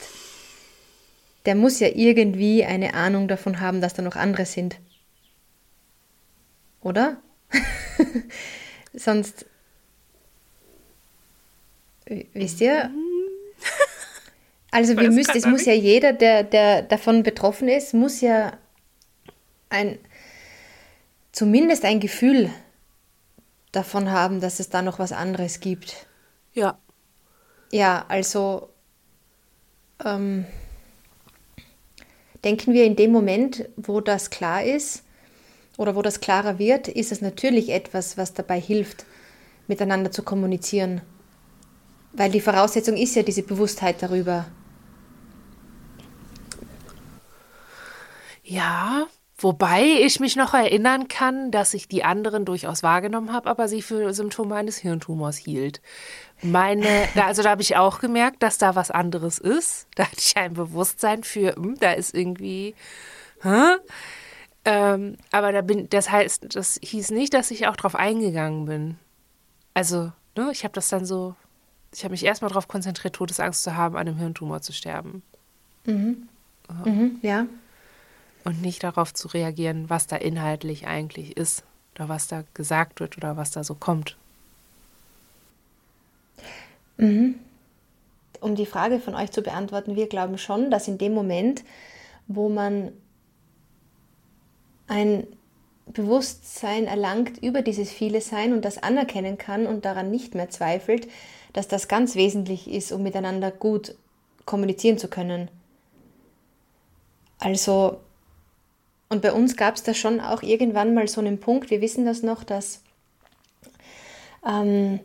der 1.46 1.54
muss 1.54 1.80
ja 1.80 1.88
irgendwie 1.88 2.64
eine 2.64 2.94
Ahnung 2.94 3.28
davon 3.28 3.60
haben, 3.60 3.80
dass 3.80 3.94
da 3.94 4.02
noch 4.02 4.16
andere 4.16 4.44
sind. 4.44 4.76
Oder? 6.82 7.16
Sonst 8.94 9.46
Wisst 12.32 12.60
ihr? 12.60 12.90
Also 14.72 14.96
wir 14.96 15.10
müssen, 15.10 15.36
es 15.36 15.46
muss 15.46 15.64
ja 15.64 15.72
jeder, 15.72 16.12
der, 16.12 16.44
der 16.44 16.82
davon 16.82 17.22
betroffen 17.22 17.68
ist, 17.68 17.92
muss 17.92 18.20
ja 18.20 18.52
ein 19.68 19.98
zumindest 21.32 21.84
ein 21.84 22.00
Gefühl 22.00 22.50
davon 23.72 24.10
haben, 24.10 24.40
dass 24.40 24.60
es 24.60 24.68
da 24.68 24.82
noch 24.82 24.98
was 24.98 25.12
anderes 25.12 25.60
gibt. 25.60 26.06
Ja. 26.52 26.78
Ja, 27.72 28.04
also 28.08 28.68
ähm, 30.04 30.44
denken 32.44 32.72
wir 32.72 32.84
in 32.84 32.96
dem 32.96 33.12
Moment, 33.12 33.68
wo 33.76 34.00
das 34.00 34.30
klar 34.30 34.64
ist 34.64 35.04
oder 35.76 35.94
wo 35.94 36.02
das 36.02 36.20
klarer 36.20 36.58
wird, 36.58 36.88
ist 36.88 37.12
es 37.12 37.20
natürlich 37.20 37.70
etwas, 37.70 38.16
was 38.16 38.34
dabei 38.34 38.60
hilft, 38.60 39.04
miteinander 39.68 40.10
zu 40.10 40.24
kommunizieren. 40.24 41.00
Weil 42.12 42.30
die 42.30 42.40
Voraussetzung 42.40 42.96
ist 42.96 43.14
ja 43.14 43.22
diese 43.22 43.42
Bewusstheit 43.42 44.02
darüber. 44.02 44.46
Ja, 48.42 49.06
wobei 49.38 49.84
ich 49.84 50.18
mich 50.18 50.34
noch 50.34 50.54
erinnern 50.54 51.06
kann, 51.06 51.52
dass 51.52 51.72
ich 51.72 51.86
die 51.86 52.02
anderen 52.02 52.44
durchaus 52.44 52.82
wahrgenommen 52.82 53.32
habe, 53.32 53.48
aber 53.48 53.68
sie 53.68 53.80
für 53.80 54.12
Symptome 54.12 54.56
eines 54.56 54.78
Hirntumors 54.78 55.36
hielt. 55.36 55.80
Meine, 56.42 56.88
also 57.24 57.44
da 57.44 57.50
habe 57.50 57.62
ich 57.62 57.76
auch 57.76 58.00
gemerkt, 58.00 58.42
dass 58.42 58.58
da 58.58 58.74
was 58.74 58.90
anderes 58.90 59.38
ist. 59.38 59.86
Da 59.94 60.04
hatte 60.04 60.18
ich 60.18 60.36
ein 60.36 60.54
Bewusstsein 60.54 61.22
für, 61.22 61.54
hm, 61.54 61.76
da 61.78 61.92
ist 61.92 62.12
irgendwie, 62.12 62.74
hä? 63.42 63.76
Ähm, 64.64 65.16
aber 65.30 65.52
da 65.52 65.62
bin, 65.62 65.88
das 65.88 66.10
heißt, 66.10 66.54
das 66.54 66.80
hieß 66.82 67.12
nicht, 67.12 67.32
dass 67.32 67.52
ich 67.52 67.68
auch 67.68 67.76
drauf 67.76 67.94
eingegangen 67.94 68.66
bin. 68.66 68.98
Also, 69.74 70.12
ne, 70.36 70.50
ich 70.52 70.64
habe 70.64 70.74
das 70.74 70.88
dann 70.88 71.06
so 71.06 71.34
ich 71.92 72.04
habe 72.04 72.12
mich 72.12 72.24
erstmal 72.24 72.50
darauf 72.50 72.68
konzentriert, 72.68 73.14
Todesangst 73.14 73.62
zu 73.62 73.76
haben, 73.76 73.96
an 73.96 74.06
einem 74.06 74.16
Hirntumor 74.16 74.62
zu 74.62 74.72
sterben. 74.72 75.22
Mhm. 75.84 76.28
Ja. 76.68 76.90
Mhm, 76.90 77.18
ja. 77.22 77.46
Und 78.44 78.62
nicht 78.62 78.82
darauf 78.82 79.12
zu 79.12 79.28
reagieren, 79.28 79.90
was 79.90 80.06
da 80.06 80.16
inhaltlich 80.16 80.86
eigentlich 80.86 81.36
ist 81.36 81.64
oder 81.94 82.08
was 82.08 82.28
da 82.28 82.44
gesagt 82.54 83.00
wird 83.00 83.16
oder 83.16 83.36
was 83.36 83.50
da 83.50 83.64
so 83.64 83.74
kommt. 83.74 84.16
Mhm. 86.96 87.34
Um 88.40 88.54
die 88.54 88.66
Frage 88.66 89.00
von 89.00 89.14
euch 89.14 89.32
zu 89.32 89.42
beantworten, 89.42 89.96
wir 89.96 90.08
glauben 90.08 90.38
schon, 90.38 90.70
dass 90.70 90.88
in 90.88 90.96
dem 90.96 91.12
Moment, 91.12 91.64
wo 92.26 92.48
man 92.48 92.92
ein 94.86 95.26
Bewusstsein 95.86 96.86
erlangt 96.86 97.38
über 97.42 97.62
dieses 97.62 97.90
viele 97.90 98.20
Sein 98.20 98.52
und 98.52 98.64
das 98.64 98.82
anerkennen 98.82 99.38
kann 99.38 99.66
und 99.66 99.84
daran 99.84 100.10
nicht 100.10 100.34
mehr 100.34 100.48
zweifelt, 100.48 101.08
dass 101.52 101.68
das 101.68 101.88
ganz 101.88 102.14
wesentlich 102.14 102.70
ist, 102.70 102.92
um 102.92 103.02
miteinander 103.02 103.50
gut 103.50 103.94
kommunizieren 104.44 104.98
zu 104.98 105.08
können. 105.08 105.48
Also, 107.38 108.00
und 109.08 109.22
bei 109.22 109.32
uns 109.32 109.56
gab 109.56 109.76
es 109.76 109.82
da 109.82 109.94
schon 109.94 110.20
auch 110.20 110.42
irgendwann 110.42 110.94
mal 110.94 111.08
so 111.08 111.20
einen 111.20 111.40
Punkt, 111.40 111.70
wir 111.70 111.80
wissen 111.80 112.04
das 112.04 112.22
noch, 112.22 112.44
dass 112.44 112.82
ähm, 114.46 115.00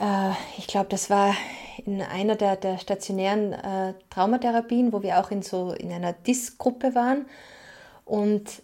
äh, 0.00 0.30
ich 0.56 0.66
glaube, 0.66 0.88
das 0.88 1.10
war 1.10 1.34
in 1.84 2.02
einer 2.02 2.36
der, 2.36 2.56
der 2.56 2.78
stationären 2.78 3.52
äh, 3.52 3.94
Traumatherapien, 4.10 4.92
wo 4.92 5.02
wir 5.02 5.18
auch 5.18 5.30
in 5.30 5.42
so 5.42 5.72
in 5.72 5.92
einer 5.92 6.12
DIS-Gruppe 6.12 6.94
waren. 6.94 7.26
Und 8.04 8.62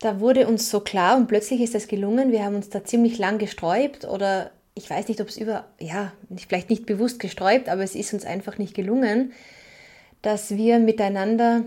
da 0.00 0.20
wurde 0.20 0.46
uns 0.46 0.70
so 0.70 0.80
klar 0.80 1.16
und 1.16 1.26
plötzlich 1.26 1.60
ist 1.60 1.74
das 1.74 1.88
gelungen. 1.88 2.32
Wir 2.32 2.44
haben 2.44 2.54
uns 2.54 2.68
da 2.68 2.84
ziemlich 2.84 3.18
lang 3.18 3.38
gesträubt 3.38 4.04
oder 4.04 4.50
ich 4.76 4.88
weiß 4.90 5.08
nicht, 5.08 5.20
ob 5.22 5.28
es 5.28 5.38
über, 5.38 5.64
ja, 5.80 6.12
vielleicht 6.36 6.68
nicht 6.68 6.84
bewusst 6.84 7.18
gesträubt, 7.18 7.68
aber 7.70 7.82
es 7.82 7.94
ist 7.94 8.12
uns 8.12 8.26
einfach 8.26 8.58
nicht 8.58 8.74
gelungen, 8.74 9.32
dass 10.20 10.54
wir 10.54 10.78
miteinander 10.78 11.64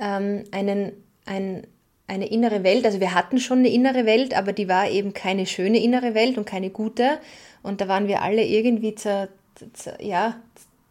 ähm, 0.00 0.44
einen, 0.50 0.92
ein, 1.26 1.66
eine 2.06 2.26
innere 2.26 2.64
Welt, 2.64 2.86
also 2.86 2.98
wir 2.98 3.14
hatten 3.14 3.38
schon 3.38 3.58
eine 3.58 3.68
innere 3.68 4.06
Welt, 4.06 4.34
aber 4.34 4.54
die 4.54 4.68
war 4.68 4.88
eben 4.88 5.12
keine 5.12 5.44
schöne 5.44 5.82
innere 5.82 6.14
Welt 6.14 6.38
und 6.38 6.46
keine 6.46 6.70
gute. 6.70 7.18
Und 7.62 7.82
da 7.82 7.88
waren 7.88 8.08
wir 8.08 8.22
alle 8.22 8.44
irgendwie, 8.44 8.94
zu, 8.94 9.28
zu, 9.74 9.94
ja, 10.00 10.40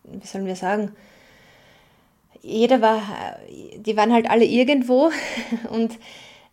wie 0.03 0.27
sollen 0.27 0.45
wir 0.45 0.55
sagen, 0.55 0.91
jeder 2.43 2.79
war, 2.79 3.01
die 3.77 3.97
waren 3.97 4.13
halt 4.13 4.29
alle 4.29 4.45
irgendwo 4.45 5.09
und 5.71 5.97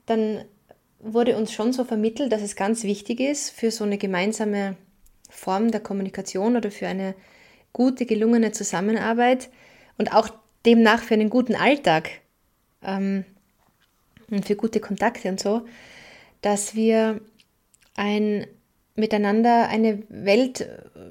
dann 0.07 0.44
wurde 1.04 1.36
uns 1.36 1.52
schon 1.52 1.72
so 1.72 1.84
vermittelt, 1.84 2.32
dass 2.32 2.42
es 2.42 2.56
ganz 2.56 2.82
wichtig 2.82 3.20
ist 3.20 3.50
für 3.50 3.70
so 3.70 3.84
eine 3.84 3.98
gemeinsame 3.98 4.76
Form 5.28 5.70
der 5.70 5.80
Kommunikation 5.80 6.56
oder 6.56 6.70
für 6.70 6.88
eine 6.88 7.14
gute, 7.72 8.06
gelungene 8.06 8.52
Zusammenarbeit 8.52 9.50
und 9.98 10.14
auch 10.14 10.28
demnach 10.64 11.02
für 11.02 11.14
einen 11.14 11.30
guten 11.30 11.54
Alltag 11.54 12.10
ähm, 12.82 13.24
und 14.30 14.46
für 14.46 14.56
gute 14.56 14.80
Kontakte 14.80 15.28
und 15.28 15.40
so, 15.40 15.66
dass 16.40 16.74
wir 16.74 17.20
ein 17.94 18.46
miteinander 18.96 19.68
eine 19.68 20.02
Welt 20.08 20.68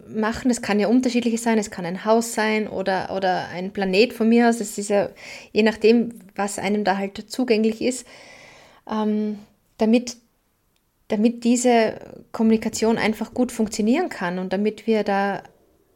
machen. 0.08 0.48
Das 0.48 0.62
kann 0.62 0.80
ja 0.80 0.88
unterschiedlich 0.88 1.42
sein. 1.42 1.58
Es 1.58 1.70
kann 1.70 1.86
ein 1.86 2.06
Haus 2.06 2.34
sein 2.34 2.68
oder, 2.70 3.14
oder 3.14 3.50
ein 3.50 3.74
Planet 3.74 4.14
von 4.14 4.30
mir 4.30 4.48
aus. 4.48 4.62
Es 4.62 4.78
ist 4.78 4.90
ja 4.90 5.10
je 5.52 5.64
nachdem, 5.64 6.14
was 6.36 6.60
einem 6.60 6.86
da 6.86 6.98
halt 6.98 7.30
zugänglich 7.30 7.82
ist, 7.82 8.08
ähm, 8.90 9.40
damit, 9.84 10.16
damit 11.10 11.44
diese 11.44 12.00
Kommunikation 12.32 12.98
einfach 12.98 13.34
gut 13.34 13.52
funktionieren 13.52 14.08
kann 14.08 14.40
und 14.40 14.54
damit 14.54 14.88
wir 14.88 15.04
da 15.04 15.44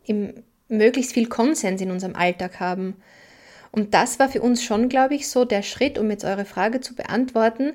im, 0.06 0.34
möglichst 0.68 1.14
viel 1.14 1.28
Konsens 1.30 1.82
in 1.82 1.90
unserem 1.90 2.16
Alltag 2.16 2.60
haben. 2.60 2.98
Und 3.72 3.94
das 3.94 4.20
war 4.20 4.28
für 4.28 4.42
uns 4.42 4.62
schon, 4.62 4.90
glaube 4.90 5.16
ich, 5.16 5.30
so 5.30 5.46
der 5.46 5.62
Schritt, 5.62 5.98
um 5.98 6.12
jetzt 6.12 6.26
eure 6.26 6.46
Frage 6.46 6.82
zu 6.82 6.96
beantworten, 6.96 7.74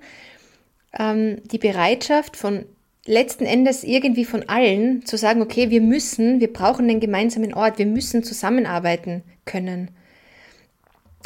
ähm, 0.98 1.40
die 1.50 1.58
Bereitschaft 1.58 2.36
von 2.36 2.66
letzten 3.06 3.46
Endes 3.46 3.82
irgendwie 3.82 4.26
von 4.26 4.48
allen 4.48 5.06
zu 5.06 5.16
sagen, 5.16 5.40
okay, 5.40 5.70
wir 5.70 5.80
müssen, 5.80 6.40
wir 6.40 6.52
brauchen 6.52 6.88
einen 6.88 7.00
gemeinsamen 7.00 7.54
Ort, 7.54 7.78
wir 7.78 7.86
müssen 7.86 8.22
zusammenarbeiten 8.22 9.22
können. 9.46 9.90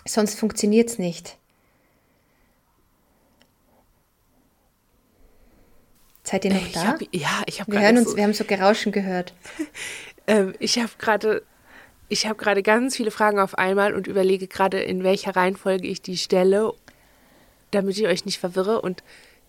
Sonst 0.07 0.38
funktioniert 0.38 0.90
es 0.90 0.99
nicht. 0.99 1.37
Seid 6.26 6.44
ihr 6.44 6.52
noch 6.52 6.60
ich 6.60 6.72
da? 6.72 6.86
Hab, 6.86 7.00
ja, 7.12 7.42
ich 7.46 7.60
habe 7.60 7.72
uns, 7.72 8.10
so, 8.10 8.16
wir 8.16 8.24
haben 8.24 8.34
so 8.34 8.44
Gerauschen 8.44 8.90
gehört. 8.90 9.32
ähm, 10.26 10.54
ich 10.58 10.78
habe 10.78 10.90
gerade 10.98 11.42
ich 12.08 12.26
habe 12.26 12.36
gerade 12.36 12.62
ganz 12.62 12.96
viele 12.96 13.10
Fragen 13.10 13.38
auf 13.38 13.58
einmal 13.58 13.94
und 13.94 14.06
überlege 14.06 14.46
gerade, 14.46 14.80
in 14.80 15.02
welcher 15.02 15.34
Reihenfolge 15.34 15.88
ich 15.88 16.02
die 16.02 16.16
stelle, 16.16 16.72
damit 17.70 17.98
ich 17.98 18.06
euch 18.06 18.24
nicht 18.24 18.38
verwirre 18.38 18.80
und 18.80 19.02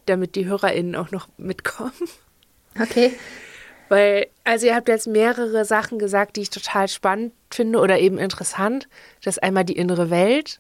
damit 0.06 0.36
die 0.36 0.46
HörerInnen 0.46 0.96
auch 0.96 1.12
noch 1.12 1.28
mitkommen. 1.38 1.92
Okay. 2.80 3.12
Weil, 3.90 4.28
also 4.44 4.68
ihr 4.68 4.76
habt 4.76 4.88
jetzt 4.88 5.08
mehrere 5.08 5.66
Sachen 5.66 5.98
gesagt, 5.98 6.36
die 6.36 6.42
ich 6.42 6.52
total 6.52 6.88
spannend 6.88 7.34
finde 7.52 7.80
oder 7.80 7.98
eben 7.98 8.20
interessant. 8.20 8.88
Das 9.24 9.38
ist 9.38 9.44
einmal 9.44 9.66
die 9.66 9.76
innere 9.76 10.12
Welt, 10.12 10.60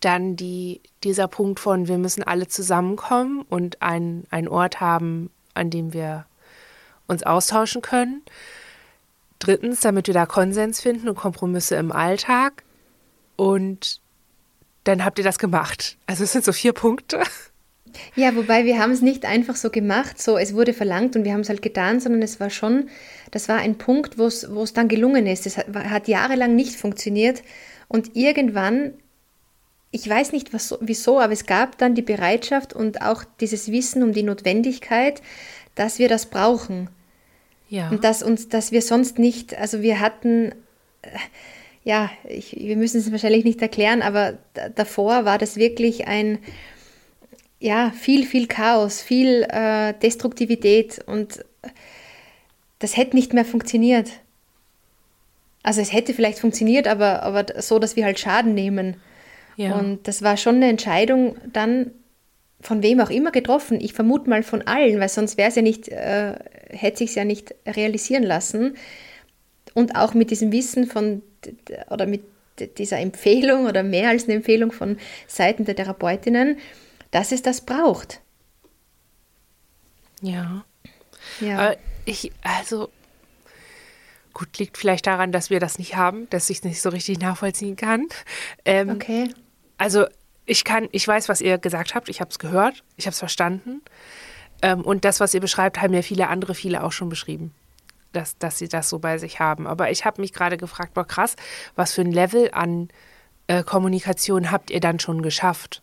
dann 0.00 0.36
die, 0.36 0.80
dieser 1.04 1.28
Punkt 1.28 1.60
von, 1.60 1.88
wir 1.88 1.98
müssen 1.98 2.22
alle 2.22 2.48
zusammenkommen 2.48 3.42
und 3.42 3.80
einen 3.82 4.48
Ort 4.48 4.80
haben, 4.80 5.30
an 5.54 5.70
dem 5.70 5.92
wir 5.92 6.26
uns 7.06 7.22
austauschen 7.22 7.82
können. 7.82 8.22
Drittens, 9.38 9.80
damit 9.80 10.06
wir 10.08 10.14
da 10.14 10.26
Konsens 10.26 10.80
finden 10.80 11.08
und 11.08 11.16
Kompromisse 11.16 11.76
im 11.76 11.92
Alltag. 11.92 12.64
Und 13.36 14.00
dann 14.84 15.04
habt 15.04 15.18
ihr 15.18 15.24
das 15.24 15.38
gemacht. 15.38 15.96
Also 16.06 16.24
es 16.24 16.32
sind 16.32 16.44
so 16.44 16.52
vier 16.52 16.72
Punkte. 16.72 17.22
Ja, 18.14 18.36
wobei 18.36 18.64
wir 18.64 18.78
haben 18.78 18.90
es 18.90 19.00
nicht 19.00 19.24
einfach 19.24 19.56
so 19.56 19.70
gemacht, 19.70 20.20
so 20.20 20.36
es 20.36 20.54
wurde 20.54 20.74
verlangt 20.74 21.16
und 21.16 21.24
wir 21.24 21.32
haben 21.32 21.40
es 21.40 21.48
halt 21.48 21.62
getan, 21.62 22.00
sondern 22.00 22.22
es 22.22 22.38
war 22.38 22.50
schon, 22.50 22.88
das 23.30 23.48
war 23.48 23.56
ein 23.56 23.78
Punkt, 23.78 24.18
wo 24.18 24.26
es 24.26 24.72
dann 24.74 24.88
gelungen 24.88 25.26
ist. 25.26 25.46
Es 25.46 25.56
hat, 25.56 25.74
hat 25.74 26.08
jahrelang 26.08 26.54
nicht 26.54 26.76
funktioniert 26.76 27.42
und 27.88 28.14
irgendwann, 28.14 28.92
ich 29.90 30.08
weiß 30.08 30.32
nicht 30.32 30.52
was, 30.52 30.76
wieso, 30.80 31.20
aber 31.20 31.32
es 31.32 31.46
gab 31.46 31.78
dann 31.78 31.94
die 31.94 32.02
Bereitschaft 32.02 32.74
und 32.74 33.02
auch 33.02 33.24
dieses 33.40 33.72
Wissen 33.72 34.02
um 34.02 34.12
die 34.12 34.22
Notwendigkeit, 34.22 35.22
dass 35.74 35.98
wir 35.98 36.08
das 36.08 36.26
brauchen. 36.26 36.90
Ja. 37.70 37.90
Und 37.90 38.04
dass 38.04 38.22
uns, 38.22 38.48
dass 38.48 38.72
wir 38.72 38.82
sonst 38.82 39.18
nicht, 39.18 39.56
also 39.56 39.82
wir 39.82 40.00
hatten, 40.00 40.52
äh, 41.02 41.08
ja, 41.84 42.10
ich, 42.28 42.56
wir 42.58 42.76
müssen 42.76 42.98
es 42.98 43.10
wahrscheinlich 43.12 43.44
nicht 43.44 43.62
erklären, 43.62 44.02
aber 44.02 44.38
davor 44.74 45.24
war 45.24 45.38
das 45.38 45.56
wirklich 45.56 46.06
ein, 46.06 46.38
ja, 47.60 47.90
viel, 47.90 48.26
viel 48.26 48.46
Chaos, 48.46 49.00
viel 49.00 49.46
äh, 49.50 49.94
Destruktivität 49.94 51.00
und 51.06 51.44
das 52.78 52.96
hätte 52.96 53.16
nicht 53.16 53.32
mehr 53.32 53.44
funktioniert. 53.44 54.10
Also 55.62 55.80
es 55.80 55.92
hätte 55.92 56.14
vielleicht 56.14 56.38
funktioniert, 56.38 56.86
aber, 56.86 57.22
aber 57.22 57.60
so, 57.60 57.78
dass 57.78 57.96
wir 57.96 58.04
halt 58.04 58.20
Schaden 58.20 58.54
nehmen. 58.54 58.96
Ja. 59.58 59.74
Und 59.74 60.06
das 60.06 60.22
war 60.22 60.36
schon 60.36 60.56
eine 60.56 60.68
Entscheidung 60.68 61.36
dann 61.52 61.90
von 62.60 62.80
wem 62.82 63.00
auch 63.00 63.10
immer 63.10 63.32
getroffen. 63.32 63.80
Ich 63.80 63.92
vermute 63.92 64.30
mal 64.30 64.44
von 64.44 64.62
allen, 64.62 65.00
weil 65.00 65.08
sonst 65.08 65.36
wäre 65.36 65.48
es 65.48 65.56
ja 65.56 65.62
nicht, 65.62 65.88
äh, 65.88 66.34
hätte 66.70 66.98
sich 66.98 67.16
ja 67.16 67.24
nicht 67.24 67.56
realisieren 67.66 68.22
lassen. 68.22 68.76
Und 69.74 69.96
auch 69.96 70.14
mit 70.14 70.30
diesem 70.30 70.52
Wissen 70.52 70.86
von 70.86 71.22
oder 71.90 72.06
mit 72.06 72.22
dieser 72.78 72.98
Empfehlung 72.98 73.66
oder 73.66 73.82
mehr 73.82 74.10
als 74.10 74.24
eine 74.24 74.34
Empfehlung 74.34 74.70
von 74.70 74.96
Seiten 75.26 75.64
der 75.64 75.74
Therapeutinnen, 75.74 76.58
dass 77.10 77.32
es 77.32 77.42
das 77.42 77.60
braucht. 77.60 78.20
Ja. 80.22 80.64
Ja. 81.40 81.74
ich, 82.04 82.30
also, 82.42 82.90
gut, 84.32 84.56
liegt 84.58 84.78
vielleicht 84.78 85.08
daran, 85.08 85.32
dass 85.32 85.50
wir 85.50 85.58
das 85.58 85.78
nicht 85.78 85.96
haben, 85.96 86.30
dass 86.30 86.48
ich 86.48 86.58
es 86.58 86.64
nicht 86.64 86.80
so 86.80 86.90
richtig 86.90 87.18
nachvollziehen 87.18 87.74
kann. 87.74 88.06
Ähm, 88.64 88.90
okay. 88.90 89.30
Also, 89.78 90.06
ich 90.44 90.64
kann, 90.64 90.88
ich 90.92 91.06
weiß, 91.06 91.28
was 91.28 91.40
ihr 91.40 91.58
gesagt 91.58 91.94
habt, 91.94 92.08
ich 92.08 92.20
habe 92.20 92.30
es 92.30 92.38
gehört, 92.38 92.82
ich 92.96 93.06
habe 93.06 93.12
es 93.12 93.18
verstanden. 93.18 93.82
Ähm, 94.62 94.82
und 94.82 95.04
das, 95.04 95.20
was 95.20 95.34
ihr 95.34 95.40
beschreibt, 95.40 95.80
haben 95.80 95.94
ja 95.94 96.02
viele 96.02 96.28
andere, 96.28 96.54
viele 96.54 96.82
auch 96.82 96.92
schon 96.92 97.08
beschrieben, 97.08 97.54
dass, 98.12 98.38
dass 98.38 98.58
sie 98.58 98.68
das 98.68 98.88
so 98.88 98.98
bei 98.98 99.18
sich 99.18 99.40
haben. 99.40 99.66
Aber 99.66 99.90
ich 99.90 100.04
habe 100.04 100.20
mich 100.20 100.32
gerade 100.32 100.56
gefragt, 100.56 100.94
boah, 100.94 101.06
krass, 101.06 101.36
was 101.76 101.94
für 101.94 102.00
ein 102.00 102.12
Level 102.12 102.50
an 102.52 102.88
äh, 103.46 103.62
Kommunikation 103.62 104.50
habt 104.50 104.70
ihr 104.70 104.80
dann 104.80 104.98
schon 105.00 105.22
geschafft? 105.22 105.82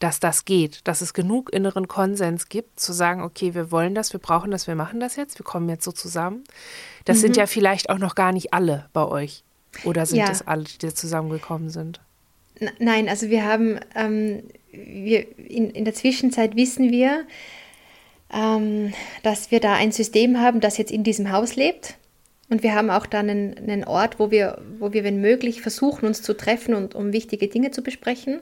dass 0.00 0.18
das 0.18 0.46
geht, 0.46 0.88
dass 0.88 1.02
es 1.02 1.12
genug 1.12 1.52
inneren 1.52 1.86
Konsens 1.86 2.48
gibt, 2.48 2.80
zu 2.80 2.92
sagen, 2.92 3.22
okay, 3.22 3.54
wir 3.54 3.70
wollen 3.70 3.94
das, 3.94 4.12
wir 4.14 4.18
brauchen 4.18 4.50
das, 4.50 4.66
wir 4.66 4.74
machen 4.74 4.98
das 4.98 5.14
jetzt, 5.14 5.38
wir 5.38 5.44
kommen 5.44 5.68
jetzt 5.68 5.84
so 5.84 5.92
zusammen. 5.92 6.42
Das 7.04 7.18
mhm. 7.18 7.20
sind 7.20 7.36
ja 7.36 7.46
vielleicht 7.46 7.90
auch 7.90 7.98
noch 7.98 8.14
gar 8.14 8.32
nicht 8.32 8.54
alle 8.54 8.88
bei 8.94 9.04
euch. 9.04 9.44
Oder 9.84 10.06
sind 10.06 10.18
ja. 10.18 10.30
es 10.30 10.46
alle, 10.46 10.64
die 10.64 10.92
zusammengekommen 10.92 11.68
sind? 11.68 12.00
Nein, 12.78 13.08
also 13.08 13.30
wir 13.30 13.44
haben, 13.44 13.80
ähm, 13.94 14.42
wir, 14.70 15.26
in, 15.38 15.70
in 15.70 15.84
der 15.84 15.94
Zwischenzeit 15.94 16.56
wissen 16.56 16.90
wir, 16.90 17.26
ähm, 18.32 18.92
dass 19.22 19.50
wir 19.50 19.60
da 19.60 19.74
ein 19.74 19.92
System 19.92 20.38
haben, 20.40 20.60
das 20.60 20.78
jetzt 20.78 20.92
in 20.92 21.02
diesem 21.02 21.32
Haus 21.32 21.56
lebt. 21.56 21.96
Und 22.48 22.62
wir 22.62 22.74
haben 22.74 22.90
auch 22.90 23.06
da 23.06 23.20
einen, 23.20 23.56
einen 23.56 23.84
Ort, 23.84 24.18
wo 24.18 24.30
wir, 24.30 24.60
wo 24.78 24.92
wir, 24.92 25.04
wenn 25.04 25.20
möglich, 25.20 25.62
versuchen, 25.62 26.06
uns 26.06 26.20
zu 26.20 26.36
treffen 26.36 26.74
und 26.74 26.94
um 26.94 27.12
wichtige 27.12 27.48
Dinge 27.48 27.70
zu 27.70 27.82
besprechen. 27.82 28.40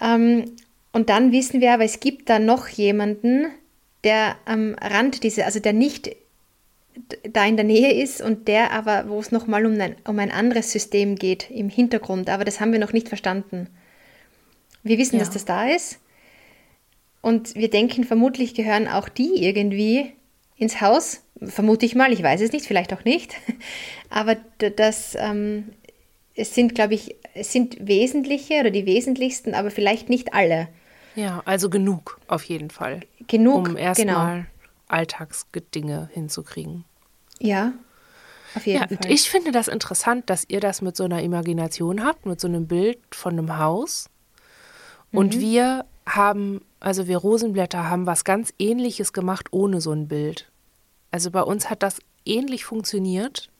Ähm, 0.00 0.44
und 0.92 1.08
dann 1.08 1.32
wissen 1.32 1.60
wir 1.60 1.72
aber, 1.72 1.84
es 1.84 2.00
gibt 2.00 2.28
da 2.28 2.38
noch 2.38 2.68
jemanden, 2.68 3.46
der 4.02 4.36
am 4.44 4.74
Rand 4.74 5.22
dieser, 5.22 5.46
also 5.46 5.60
der 5.60 5.72
nicht 5.72 6.10
da 7.30 7.46
in 7.46 7.56
der 7.56 7.64
Nähe 7.64 7.92
ist 8.02 8.20
und 8.20 8.48
der 8.48 8.72
aber, 8.72 9.08
wo 9.08 9.18
es 9.20 9.32
nochmal 9.32 9.66
um 9.66 9.80
ein, 9.80 9.96
um 10.06 10.18
ein 10.18 10.30
anderes 10.30 10.72
System 10.72 11.16
geht 11.16 11.50
im 11.50 11.68
Hintergrund. 11.68 12.28
Aber 12.30 12.44
das 12.44 12.60
haben 12.60 12.72
wir 12.72 12.78
noch 12.78 12.92
nicht 12.92 13.08
verstanden. 13.08 13.68
Wir 14.82 14.98
wissen, 14.98 15.16
ja. 15.16 15.20
dass 15.20 15.30
das 15.30 15.44
da 15.44 15.68
ist. 15.68 16.00
Und 17.22 17.54
wir 17.54 17.68
denken, 17.68 18.04
vermutlich 18.04 18.54
gehören 18.54 18.88
auch 18.88 19.08
die 19.08 19.44
irgendwie 19.44 20.12
ins 20.56 20.80
Haus. 20.80 21.22
Vermute 21.42 21.86
ich 21.86 21.94
mal, 21.94 22.12
ich 22.12 22.22
weiß 22.22 22.40
es 22.40 22.52
nicht, 22.52 22.66
vielleicht 22.66 22.92
auch 22.92 23.04
nicht. 23.04 23.34
Aber 24.10 24.36
das, 24.58 25.16
ähm, 25.18 25.70
es 26.34 26.54
sind, 26.54 26.74
glaube 26.74 26.94
ich, 26.94 27.16
es 27.34 27.52
sind 27.52 27.86
wesentliche 27.86 28.60
oder 28.60 28.70
die 28.70 28.86
wesentlichsten, 28.86 29.54
aber 29.54 29.70
vielleicht 29.70 30.08
nicht 30.08 30.34
alle. 30.34 30.68
Ja, 31.14 31.42
also 31.44 31.70
genug 31.70 32.18
auf 32.26 32.44
jeden 32.44 32.70
Fall. 32.70 33.00
Genug, 33.26 33.68
um 33.68 33.76
erstmal 33.76 34.36
genau. 34.36 34.46
Alltagsdinge 34.90 36.08
hinzukriegen. 36.12 36.84
Ja, 37.38 37.72
auf 38.54 38.66
jeden 38.66 38.80
ja, 38.80 38.88
Fall. 38.88 38.96
Und 38.96 39.06
ich 39.06 39.30
finde 39.30 39.52
das 39.52 39.68
interessant, 39.68 40.28
dass 40.28 40.44
ihr 40.48 40.60
das 40.60 40.82
mit 40.82 40.96
so 40.96 41.04
einer 41.04 41.22
Imagination 41.22 42.04
habt, 42.04 42.26
mit 42.26 42.40
so 42.40 42.48
einem 42.48 42.66
Bild 42.66 42.98
von 43.12 43.34
einem 43.34 43.58
Haus. 43.58 44.10
Und 45.12 45.36
mhm. 45.36 45.40
wir 45.40 45.84
haben, 46.06 46.60
also 46.80 47.06
wir 47.06 47.18
Rosenblätter 47.18 47.88
haben 47.88 48.06
was 48.06 48.24
ganz 48.24 48.52
Ähnliches 48.58 49.12
gemacht 49.12 49.48
ohne 49.52 49.80
so 49.80 49.92
ein 49.92 50.08
Bild. 50.08 50.50
Also 51.10 51.30
bei 51.30 51.42
uns 51.42 51.70
hat 51.70 51.82
das 51.82 51.98
ähnlich 52.24 52.64
funktioniert 52.64 53.50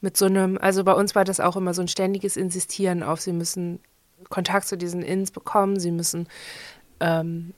mit 0.00 0.16
so 0.16 0.26
einem, 0.26 0.58
also 0.58 0.84
bei 0.84 0.92
uns 0.92 1.14
war 1.14 1.24
das 1.24 1.40
auch 1.40 1.56
immer 1.56 1.74
so 1.74 1.82
ein 1.82 1.88
ständiges 1.88 2.36
Insistieren 2.36 3.02
auf, 3.02 3.20
sie 3.20 3.32
müssen 3.32 3.80
Kontakt 4.28 4.68
zu 4.68 4.76
diesen 4.76 5.02
Ins 5.02 5.30
bekommen, 5.30 5.80
sie 5.80 5.90
müssen, 5.90 6.28
ähm, 7.00 7.52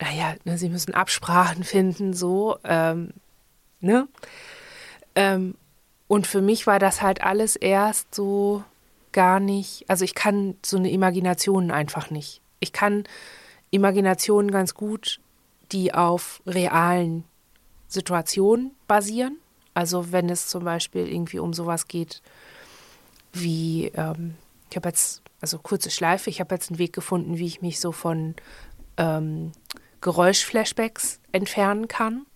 naja, 0.00 0.34
ne, 0.44 0.58
sie 0.58 0.68
müssen 0.68 0.94
Absprachen 0.94 1.64
finden, 1.64 2.12
so, 2.12 2.58
ähm, 2.64 3.12
ne? 3.80 4.08
Ähm, 5.14 5.54
und 6.06 6.26
für 6.26 6.40
mich 6.40 6.66
war 6.66 6.78
das 6.78 7.02
halt 7.02 7.22
alles 7.22 7.56
erst 7.56 8.14
so 8.14 8.64
gar 9.12 9.40
nicht, 9.40 9.84
also 9.88 10.04
ich 10.04 10.14
kann 10.14 10.56
so 10.64 10.76
eine 10.76 10.90
Imagination 10.90 11.70
einfach 11.70 12.10
nicht. 12.10 12.40
Ich 12.60 12.72
kann 12.72 13.04
Imaginationen 13.70 14.50
ganz 14.50 14.74
gut, 14.74 15.20
die 15.72 15.92
auf 15.92 16.40
realen 16.46 17.24
Situationen 17.88 18.72
basieren. 18.86 19.36
Also 19.74 20.12
wenn 20.12 20.28
es 20.30 20.48
zum 20.48 20.64
Beispiel 20.64 21.06
irgendwie 21.06 21.38
um 21.38 21.52
sowas 21.52 21.88
geht 21.88 22.22
wie, 23.32 23.92
ähm, 23.94 24.34
ich 24.70 24.76
habe 24.76 24.88
jetzt, 24.88 25.22
also 25.40 25.58
kurze 25.58 25.90
Schleife, 25.90 26.30
ich 26.30 26.40
habe 26.40 26.54
jetzt 26.54 26.70
einen 26.70 26.78
Weg 26.78 26.92
gefunden, 26.92 27.38
wie 27.38 27.46
ich 27.46 27.62
mich 27.62 27.78
so 27.78 27.92
von 27.92 28.34
ähm, 28.96 29.52
Geräuschflashbacks 30.00 31.20
entfernen 31.32 31.88
kann. 31.88 32.26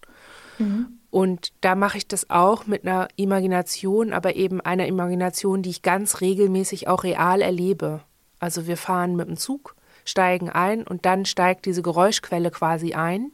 Mhm. 0.58 0.98
Und 1.10 1.52
da 1.60 1.74
mache 1.74 1.98
ich 1.98 2.08
das 2.08 2.30
auch 2.30 2.66
mit 2.66 2.86
einer 2.86 3.08
Imagination, 3.16 4.12
aber 4.12 4.34
eben 4.34 4.60
einer 4.60 4.86
Imagination, 4.86 5.62
die 5.62 5.70
ich 5.70 5.82
ganz 5.82 6.20
regelmäßig 6.20 6.88
auch 6.88 7.04
real 7.04 7.42
erlebe. 7.42 8.00
Also 8.38 8.66
wir 8.66 8.76
fahren 8.76 9.14
mit 9.14 9.28
dem 9.28 9.36
Zug, 9.36 9.76
steigen 10.04 10.48
ein 10.48 10.84
und 10.84 11.04
dann 11.04 11.26
steigt 11.26 11.66
diese 11.66 11.82
Geräuschquelle 11.82 12.50
quasi 12.50 12.94
ein 12.94 13.30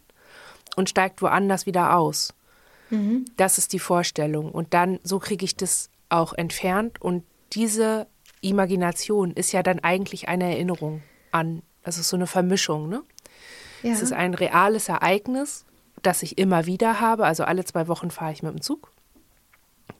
und 0.76 0.90
steigt 0.90 1.22
woanders 1.22 1.66
wieder 1.66 1.96
aus. 1.96 2.34
Mhm. 2.90 3.24
Das 3.36 3.58
ist 3.58 3.72
die 3.72 3.78
Vorstellung. 3.78 4.50
Und 4.50 4.74
dann, 4.74 4.98
so 5.04 5.18
kriege 5.18 5.44
ich 5.44 5.56
das 5.56 5.90
auch 6.08 6.32
entfernt. 6.32 7.00
Und 7.00 7.24
diese 7.52 8.06
Imagination 8.40 9.32
ist 9.32 9.52
ja 9.52 9.62
dann 9.62 9.78
eigentlich 9.80 10.28
eine 10.28 10.44
Erinnerung 10.44 11.02
an, 11.30 11.62
also 11.82 12.02
so 12.02 12.16
eine 12.16 12.26
Vermischung, 12.26 12.88
ne? 12.88 13.02
Ja. 13.82 13.92
Es 13.92 14.02
ist 14.02 14.12
ein 14.12 14.34
reales 14.34 14.88
Ereignis, 14.88 15.64
das 16.02 16.22
ich 16.22 16.38
immer 16.38 16.66
wieder 16.66 17.00
habe. 17.00 17.24
Also 17.24 17.44
alle 17.44 17.64
zwei 17.64 17.88
Wochen 17.88 18.10
fahre 18.10 18.32
ich 18.32 18.42
mit 18.42 18.52
dem 18.52 18.60
Zug. 18.60 18.92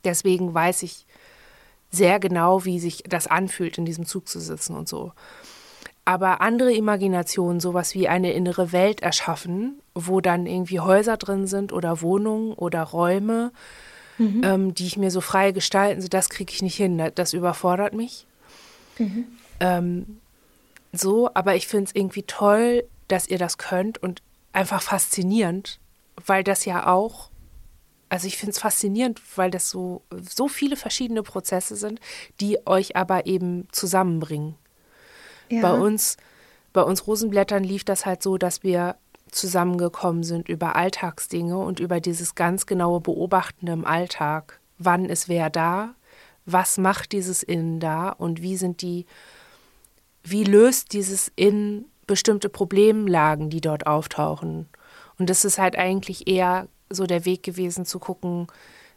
Deswegen 0.05 0.53
weiß 0.55 0.83
ich 0.83 1.07
sehr 1.91 2.21
genau, 2.21 2.65
wie 2.65 2.79
sich 2.79 3.03
das 3.09 3.27
anfühlt, 3.27 3.79
in 3.79 3.85
diesem 3.85 4.07
Zug 4.07 4.29
zu 4.29 4.41
sitzen 4.41 4.77
und 4.77 4.89
so. 4.89 5.13
Aber 6.05 6.41
andere 6.41 6.73
Imaginationen, 6.73 7.61
sowas 7.61 7.95
wie 7.95 8.09
eine 8.09 8.33
innere 8.33 8.73
Welt 8.73 9.03
erschaffen, 9.03 9.81
wo 9.95 10.21
dann 10.21 10.47
irgendwie 10.47 10.81
Häuser 10.81 11.17
drin 11.17 11.47
sind 11.47 11.73
oder 11.73 12.01
Wohnungen 12.01 12.53
oder 12.55 12.83
Räume, 12.83 13.53
mhm. 14.17 14.41
ähm, 14.43 14.75
die 14.75 14.87
ich 14.87 14.97
mir 14.97 15.11
so 15.11 15.21
frei 15.21 15.53
gestalten, 15.53 16.01
so 16.01 16.09
das 16.09 16.31
kriege 16.31 16.53
ich 16.53 16.63
nicht 16.63 16.77
hin. 16.77 17.11
Das 17.15 17.33
überfordert 17.35 17.93
mich. 17.93 18.27
Mhm. 18.99 19.27
Ähm, 19.61 20.21
so, 20.93 21.31
aber 21.35 21.57
ich 21.57 21.67
finde 21.67 21.85
es 21.85 21.95
irgendwie 21.95 22.23
toll, 22.23 22.85
dass 23.09 23.29
ihr 23.29 23.39
das 23.39 23.59
könnt 23.59 23.99
und 23.99 24.23
einfach 24.53 24.83
faszinierend, 24.83 25.81
weil 26.27 26.45
das 26.45 26.65
ja 26.65 26.87
auch, 26.87 27.31
also 28.09 28.27
ich 28.27 28.37
finde 28.37 28.53
es 28.53 28.59
faszinierend, 28.59 29.21
weil 29.37 29.51
das 29.51 29.71
so, 29.71 30.03
so 30.21 30.49
viele 30.49 30.77
verschiedene 30.77 31.23
Prozesse 31.23 31.77
sind, 31.77 32.01
die 32.41 32.67
euch 32.67 32.97
aber 32.97 33.27
eben 33.27 33.69
zusammenbringen. 33.73 34.55
Ja. 35.49 35.63
Bei 35.63 35.73
uns, 35.73 36.17
bei 36.73 36.83
uns 36.83 37.07
Rosenblättern 37.07 37.65
lief 37.65 37.85
das 37.85 38.07
halt 38.07 38.23
so, 38.23 38.39
dass 38.39 38.63
wir 38.63 38.97
zusammengekommen 39.31 40.23
sind 40.23 40.49
über 40.49 40.77
Alltagsdinge 40.77 41.59
und 41.59 41.81
über 41.81 42.01
dieses 42.01 42.35
ganz 42.35 42.67
genaue 42.67 43.01
Beobachten 43.01 43.67
im 43.67 43.85
Alltag. 43.85 44.61
Wann 44.79 45.07
ist 45.07 45.29
wer 45.29 45.51
da? 45.51 45.95
Was 46.47 46.79
macht 46.79 47.13
dieses 47.13 47.43
Innen 47.43 47.79
da? 47.79 48.09
Und 48.09 48.41
wie 48.41 48.57
sind 48.57 48.81
die, 48.81 49.07
wie 50.23 50.45
löst 50.45 50.93
dieses 50.93 51.31
Innen 51.37 51.85
bestimmte 52.09 52.49
Problemlagen, 52.49 53.51
die 53.51 53.61
dort 53.61 53.87
auftauchen? 53.87 54.69
Und 55.19 55.31
das 55.31 55.45
ist 55.45 55.59
halt 55.59 55.79
eigentlich 55.79 56.27
eher 56.27 56.67
so 56.91 57.07
der 57.07 57.25
Weg 57.25 57.45
gewesen 57.45 57.85
zu 57.85 58.01
gucken, 58.01 58.49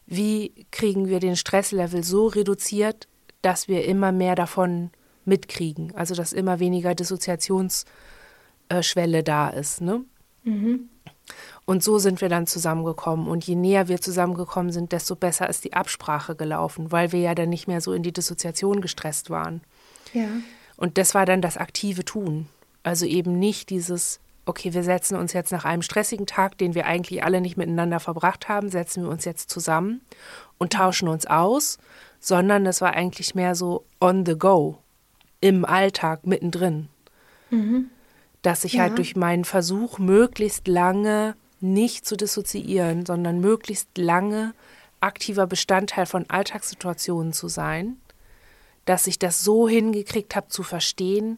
wie 0.07 0.65
kriegen 0.71 1.07
wir 1.07 1.19
den 1.19 1.35
Stresslevel 1.35 2.03
so 2.03 2.25
reduziert, 2.27 3.07
dass 3.41 3.67
wir 3.67 3.85
immer 3.85 4.11
mehr 4.11 4.35
davon 4.35 4.91
mitkriegen. 5.25 5.93
Also 5.95 6.15
dass 6.15 6.33
immer 6.33 6.59
weniger 6.59 6.95
Dissoziationsschwelle 6.95 9.23
da 9.23 9.49
ist. 9.49 9.81
Ne? 9.81 10.03
Mhm. 10.43 10.89
Und 11.65 11.83
so 11.83 11.99
sind 11.99 12.21
wir 12.21 12.29
dann 12.29 12.47
zusammengekommen. 12.47 13.27
Und 13.27 13.45
je 13.45 13.55
näher 13.55 13.87
wir 13.87 14.01
zusammengekommen 14.01 14.71
sind, 14.71 14.91
desto 14.91 15.15
besser 15.15 15.49
ist 15.49 15.63
die 15.63 15.73
Absprache 15.73 16.35
gelaufen, 16.35 16.91
weil 16.91 17.11
wir 17.11 17.19
ja 17.19 17.35
dann 17.35 17.49
nicht 17.49 17.67
mehr 17.67 17.81
so 17.81 17.93
in 17.93 18.03
die 18.03 18.11
Dissoziation 18.11 18.81
gestresst 18.81 19.29
waren. 19.29 19.61
Ja. 20.13 20.27
Und 20.77 20.97
das 20.97 21.13
war 21.13 21.25
dann 21.25 21.41
das 21.41 21.57
aktive 21.57 22.03
Tun. 22.03 22.47
Also 22.83 23.05
eben 23.05 23.37
nicht 23.37 23.69
dieses, 23.69 24.19
okay, 24.45 24.73
wir 24.73 24.83
setzen 24.83 25.15
uns 25.15 25.33
jetzt 25.33 25.51
nach 25.51 25.65
einem 25.65 25.81
stressigen 25.81 26.25
Tag, 26.25 26.57
den 26.57 26.75
wir 26.75 26.85
eigentlich 26.85 27.23
alle 27.23 27.41
nicht 27.41 27.57
miteinander 27.57 27.99
verbracht 27.99 28.49
haben, 28.49 28.69
setzen 28.69 29.03
wir 29.03 29.09
uns 29.09 29.25
jetzt 29.25 29.49
zusammen 29.49 30.01
und 30.57 30.73
tauschen 30.73 31.07
uns 31.07 31.25
aus, 31.25 31.77
sondern 32.19 32.63
das 32.63 32.81
war 32.81 32.93
eigentlich 32.93 33.35
mehr 33.35 33.55
so 33.55 33.85
on 33.99 34.25
the 34.25 34.37
go 34.37 34.77
im 35.41 35.65
Alltag 35.65 36.25
mittendrin. 36.25 36.87
Mhm. 37.49 37.89
Dass 38.41 38.63
ich 38.63 38.73
halt 38.73 38.77
ja. 38.77 38.83
halt 38.89 38.97
durch 38.97 39.15
meinen 39.15 39.45
Versuch, 39.45 39.99
möglichst 39.99 40.67
lange 40.67 41.35
nicht 41.59 42.05
zu 42.05 42.17
dissoziieren, 42.17 43.05
sondern 43.05 43.39
möglichst 43.39 43.97
lange 43.97 44.53
aktiver 44.99 45.47
Bestandteil 45.47 46.05
von 46.05 46.29
Alltagssituationen 46.29 47.33
zu 47.33 47.47
sein, 47.47 47.97
dass 48.85 49.07
ich 49.07 49.19
das 49.19 49.43
so 49.43 49.67
hingekriegt 49.67 50.35
habe 50.35 50.47
zu 50.47 50.63
verstehen, 50.63 51.37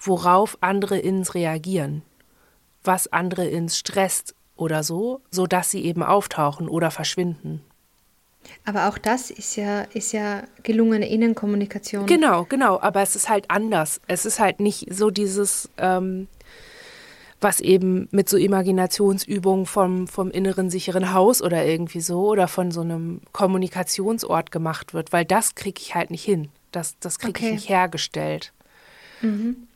worauf 0.00 0.58
andere 0.60 0.98
ins 0.98 1.34
reagieren, 1.34 2.02
was 2.82 3.12
andere 3.12 3.46
ins 3.46 3.78
stresst 3.78 4.34
oder 4.56 4.82
so, 4.82 5.20
sodass 5.30 5.70
sie 5.70 5.84
eben 5.84 6.02
auftauchen 6.02 6.68
oder 6.68 6.90
verschwinden. 6.90 7.62
Aber 8.64 8.88
auch 8.88 8.98
das 8.98 9.30
ist 9.30 9.56
ja, 9.56 9.82
ist 9.82 10.12
ja 10.12 10.44
gelungene 10.62 11.08
Innenkommunikation. 11.08 12.06
Genau, 12.06 12.44
genau. 12.44 12.80
Aber 12.80 13.02
es 13.02 13.14
ist 13.14 13.28
halt 13.28 13.50
anders. 13.50 14.00
Es 14.06 14.24
ist 14.24 14.40
halt 14.40 14.60
nicht 14.60 14.92
so 14.92 15.10
dieses, 15.10 15.68
ähm, 15.76 16.26
was 17.40 17.60
eben 17.60 18.08
mit 18.10 18.28
so 18.28 18.36
Imaginationsübungen 18.36 19.66
vom, 19.66 20.08
vom 20.08 20.30
inneren 20.30 20.70
sicheren 20.70 21.12
Haus 21.12 21.42
oder 21.42 21.64
irgendwie 21.64 22.00
so 22.00 22.28
oder 22.28 22.48
von 22.48 22.70
so 22.70 22.80
einem 22.80 23.20
Kommunikationsort 23.32 24.50
gemacht 24.50 24.94
wird, 24.94 25.12
weil 25.12 25.24
das 25.24 25.54
kriege 25.54 25.80
ich 25.80 25.94
halt 25.94 26.10
nicht 26.10 26.24
hin. 26.24 26.48
Das, 26.72 26.98
das 26.98 27.18
kriege 27.18 27.38
okay. 27.38 27.46
ich 27.46 27.52
nicht 27.52 27.68
hergestellt. 27.68 28.52
Mhm. 29.22 29.68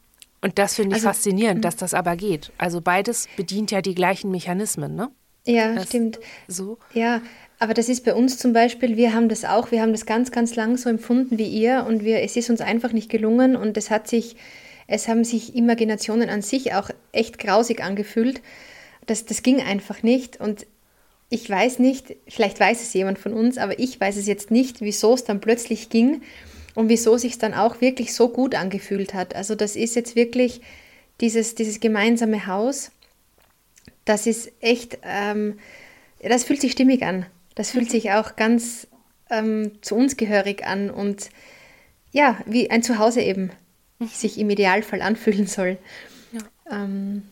Und 0.45 0.59
das 0.59 0.75
finde 0.75 0.91
ich 0.91 1.03
also, 1.03 1.09
faszinierend, 1.09 1.61
mhm. 1.61 1.63
dass 1.63 1.77
das 1.77 1.95
aber 1.95 2.17
geht. 2.17 2.53
Also 2.59 2.83
beides 2.83 3.29
bedient 3.35 3.71
ja 3.71 3.81
die 3.81 3.95
gleichen 3.95 4.31
Mechanismen, 4.31 4.95
ne? 4.95 5.11
Ja, 5.47 5.75
das, 5.75 5.87
stimmt. 5.87 6.21
So. 6.49 6.77
Ja, 6.93 7.23
aber 7.59 7.73
das 7.73 7.89
ist 7.89 8.05
bei 8.05 8.15
uns 8.15 8.37
zum 8.37 8.53
Beispiel, 8.53 8.99
wir 8.99 9.15
haben 9.15 9.31
das 9.31 9.47
auch, 9.47 9.71
wir 9.71 9.81
haben 9.81 9.93
das 9.93 10.05
ganz, 10.05 10.33
ganz 10.33 10.55
lang 10.55 10.77
so 10.77 10.91
empfunden 10.91 11.39
wie 11.39 11.49
ihr 11.49 11.87
und 11.89 12.05
wir, 12.05 12.21
es 12.21 12.37
ist 12.37 12.51
uns 12.51 12.61
einfach 12.61 12.93
nicht 12.93 13.09
gelungen 13.09 13.57
und 13.57 13.79
es 13.79 13.91
hat 13.91 14.07
sich, 14.07 14.37
es 14.87 15.09
haben 15.09 15.25
sich 15.25 15.57
Imaginationen 15.57 16.29
an 16.29 16.43
sich 16.43 16.75
auch 16.75 16.91
echt 17.13 17.39
grausig 17.39 17.83
angefühlt. 17.83 18.43
Das, 19.07 19.25
das 19.25 19.43
ging 19.43 19.63
einfach 19.63 20.03
nicht 20.03 20.41
und 20.43 20.67
ich 21.31 21.49
weiß 21.49 21.79
nicht, 21.79 22.17
vielleicht 22.29 22.61
weiß 22.61 22.83
es 22.83 22.93
jemand 22.93 23.19
von 23.19 23.33
uns, 23.33 23.57
aber 23.57 23.79
ich 23.79 23.99
weiß 23.99 24.19
es 24.19 24.27
jetzt 24.27 24.51
nicht, 24.51 24.83
wieso 24.83 25.15
es 25.15 25.25
dann 25.25 25.41
plötzlich 25.41 25.89
ging 25.89 26.21
und 26.75 26.89
wieso 26.89 27.17
sich 27.17 27.33
es 27.33 27.39
dann 27.39 27.55
auch 27.55 27.81
wirklich 27.81 28.15
so 28.15 28.29
gut 28.29 28.55
angefühlt 28.55 29.15
hat. 29.15 29.35
Also 29.35 29.55
das 29.55 29.77
ist 29.77 29.95
jetzt 29.95 30.17
wirklich 30.17 30.61
dieses, 31.21 31.55
dieses 31.55 31.81
gemeinsame 31.81 32.47
Haus, 32.47 32.91
das 34.05 34.27
ist 34.27 34.53
echt, 34.61 34.99
ähm, 35.03 35.59
das 36.23 36.45
fühlt 36.45 36.61
sich 36.61 36.73
stimmig 36.73 37.03
an. 37.03 37.27
Das 37.55 37.71
fühlt 37.71 37.91
sich 37.91 38.11
auch 38.11 38.37
ganz 38.37 38.89
ähm, 39.31 39.73
zu 39.81 39.95
uns 39.95 40.17
gehörig 40.17 40.67
an 40.67 40.91
und 40.91 41.31
ja, 42.13 42.39
wie 42.47 42.71
ein 42.71 42.83
Zuhause 42.83 43.21
eben 43.21 43.51
mhm. 43.99 44.07
sich 44.09 44.39
im 44.39 44.51
Idealfall 44.51 45.03
anfühlen 45.03 45.47
soll. 45.47 45.79
Ja. 46.33 46.41
Ähm, 46.71 47.23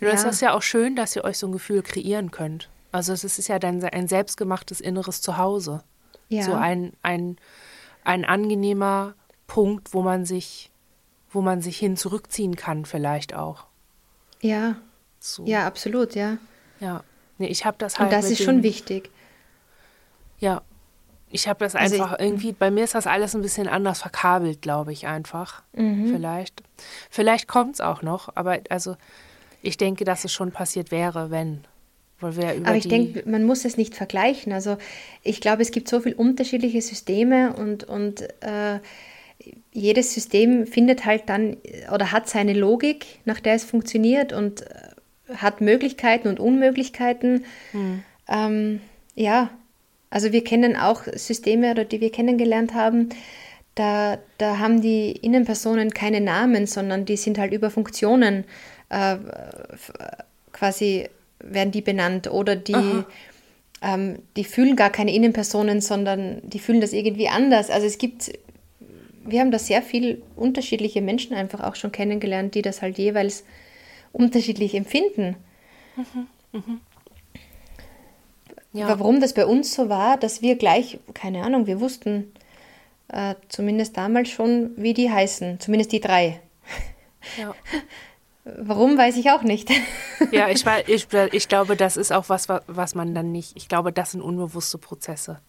das 0.00 0.22
ja. 0.22 0.28
ist 0.28 0.40
ja 0.42 0.54
auch 0.54 0.62
schön, 0.62 0.96
dass 0.96 1.16
ihr 1.16 1.24
euch 1.24 1.38
so 1.38 1.46
ein 1.46 1.52
Gefühl 1.52 1.82
kreieren 1.82 2.30
könnt. 2.30 2.68
Also 2.92 3.12
es 3.12 3.24
ist 3.24 3.48
ja 3.48 3.58
dann 3.58 3.82
ein 3.82 4.08
selbstgemachtes 4.08 4.80
inneres 4.80 5.20
Zuhause. 5.20 5.82
Ja. 6.28 6.42
So 6.42 6.54
ein, 6.54 6.92
ein, 7.02 7.38
ein 8.04 8.24
angenehmer 8.24 9.14
Punkt, 9.46 9.92
wo 9.92 10.02
man 10.02 10.24
sich, 10.24 10.70
wo 11.30 11.40
man 11.40 11.60
sich 11.60 11.78
hin 11.78 11.96
zurückziehen 11.96 12.56
kann, 12.56 12.84
vielleicht 12.84 13.34
auch. 13.34 13.66
Ja. 14.40 14.76
So. 15.18 15.44
Ja, 15.46 15.66
absolut, 15.66 16.14
ja. 16.14 16.36
Ja. 16.80 17.02
Nee, 17.38 17.46
ich 17.48 17.64
habe 17.64 17.76
das 17.78 17.98
halt. 17.98 18.12
Und 18.12 18.16
das 18.16 18.30
ist 18.30 18.42
schon 18.42 18.62
wichtig. 18.62 19.10
Ja. 20.38 20.62
Ich 21.30 21.48
habe 21.48 21.58
das 21.58 21.74
also 21.74 21.96
einfach 21.96 22.18
ich, 22.18 22.24
irgendwie, 22.24 22.52
bei 22.52 22.70
mir 22.70 22.84
ist 22.84 22.94
das 22.94 23.08
alles 23.08 23.34
ein 23.34 23.42
bisschen 23.42 23.66
anders 23.66 24.02
verkabelt, 24.02 24.62
glaube 24.62 24.92
ich 24.92 25.08
einfach. 25.08 25.62
Mhm. 25.72 26.12
Vielleicht. 26.12 26.62
Vielleicht 27.10 27.48
kommt 27.48 27.74
es 27.74 27.80
auch 27.80 28.02
noch, 28.02 28.28
aber 28.36 28.60
also 28.70 28.96
ich 29.60 29.76
denke, 29.76 30.04
dass 30.04 30.24
es 30.24 30.32
schon 30.32 30.52
passiert 30.52 30.90
wäre, 30.92 31.30
wenn. 31.30 31.64
Weil 32.20 32.36
wir 32.36 32.54
über 32.54 32.68
aber 32.68 32.76
ich 32.76 32.88
denke, 32.88 33.28
man 33.28 33.44
muss 33.44 33.64
es 33.64 33.76
nicht 33.76 33.94
vergleichen. 33.94 34.52
Also 34.52 34.76
ich 35.22 35.40
glaube, 35.40 35.62
es 35.62 35.70
gibt 35.70 35.88
so 35.88 36.00
viele 36.00 36.16
unterschiedliche 36.16 36.80
Systeme 36.80 37.54
und, 37.54 37.84
und 37.84 38.22
äh, 38.40 38.78
jedes 39.72 40.14
System 40.14 40.66
findet 40.66 41.04
halt 41.04 41.24
dann 41.26 41.56
oder 41.92 42.12
hat 42.12 42.28
seine 42.28 42.52
Logik, 42.52 43.06
nach 43.24 43.40
der 43.40 43.54
es 43.54 43.64
funktioniert 43.64 44.32
und 44.32 44.62
äh, 44.62 45.34
hat 45.36 45.60
Möglichkeiten 45.60 46.28
und 46.28 46.40
Unmöglichkeiten. 46.40 47.44
Mhm. 47.72 48.02
Ähm, 48.28 48.80
ja, 49.14 49.50
also 50.10 50.32
wir 50.32 50.44
kennen 50.44 50.76
auch 50.76 51.02
Systeme, 51.14 51.72
oder 51.72 51.84
die 51.84 52.00
wir 52.00 52.12
kennengelernt 52.12 52.74
haben, 52.74 53.08
da, 53.74 54.18
da 54.38 54.58
haben 54.58 54.80
die 54.80 55.10
Innenpersonen 55.10 55.92
keine 55.92 56.20
Namen, 56.20 56.66
sondern 56.66 57.04
die 57.04 57.16
sind 57.16 57.38
halt 57.38 57.52
über 57.52 57.70
Funktionen 57.70 58.44
äh, 58.90 59.16
quasi 60.52 61.08
werden 61.44 61.70
die 61.70 61.82
benannt 61.82 62.30
oder 62.30 62.56
die, 62.56 63.04
ähm, 63.82 64.18
die 64.36 64.44
fühlen 64.44 64.76
gar 64.76 64.90
keine 64.90 65.14
Innenpersonen, 65.14 65.80
sondern 65.80 66.40
die 66.42 66.58
fühlen 66.58 66.80
das 66.80 66.92
irgendwie 66.92 67.28
anders. 67.28 67.70
Also 67.70 67.86
es 67.86 67.98
gibt, 67.98 68.32
wir 69.24 69.40
haben 69.40 69.50
da 69.50 69.58
sehr 69.58 69.82
viele 69.82 70.18
unterschiedliche 70.36 71.02
Menschen 71.02 71.34
einfach 71.34 71.60
auch 71.60 71.76
schon 71.76 71.92
kennengelernt, 71.92 72.54
die 72.54 72.62
das 72.62 72.82
halt 72.82 72.98
jeweils 72.98 73.44
unterschiedlich 74.12 74.74
empfinden. 74.74 75.36
Mhm. 75.96 76.26
Mhm. 76.52 76.80
Ja. 78.72 78.88
Warum 78.88 79.20
das 79.20 79.34
bei 79.34 79.46
uns 79.46 79.72
so 79.72 79.88
war, 79.88 80.16
dass 80.16 80.42
wir 80.42 80.56
gleich, 80.56 80.98
keine 81.14 81.44
Ahnung, 81.44 81.68
wir 81.68 81.80
wussten 81.80 82.32
äh, 83.08 83.36
zumindest 83.48 83.96
damals 83.96 84.30
schon, 84.30 84.72
wie 84.76 84.94
die 84.94 85.10
heißen, 85.10 85.60
zumindest 85.60 85.92
die 85.92 86.00
drei. 86.00 86.40
Ja. 87.38 87.54
Warum, 88.44 88.98
weiß 88.98 89.16
ich 89.16 89.30
auch 89.30 89.42
nicht. 89.42 89.70
Ja, 90.30 90.48
ich, 90.48 90.64
ich, 90.86 91.08
ich 91.32 91.48
glaube, 91.48 91.76
das 91.76 91.96
ist 91.96 92.12
auch 92.12 92.28
was, 92.28 92.48
was 92.48 92.94
man 92.94 93.14
dann 93.14 93.32
nicht, 93.32 93.52
ich 93.56 93.68
glaube, 93.68 93.92
das 93.92 94.12
sind 94.12 94.22
unbewusste 94.22 94.78
Prozesse. 94.78 95.40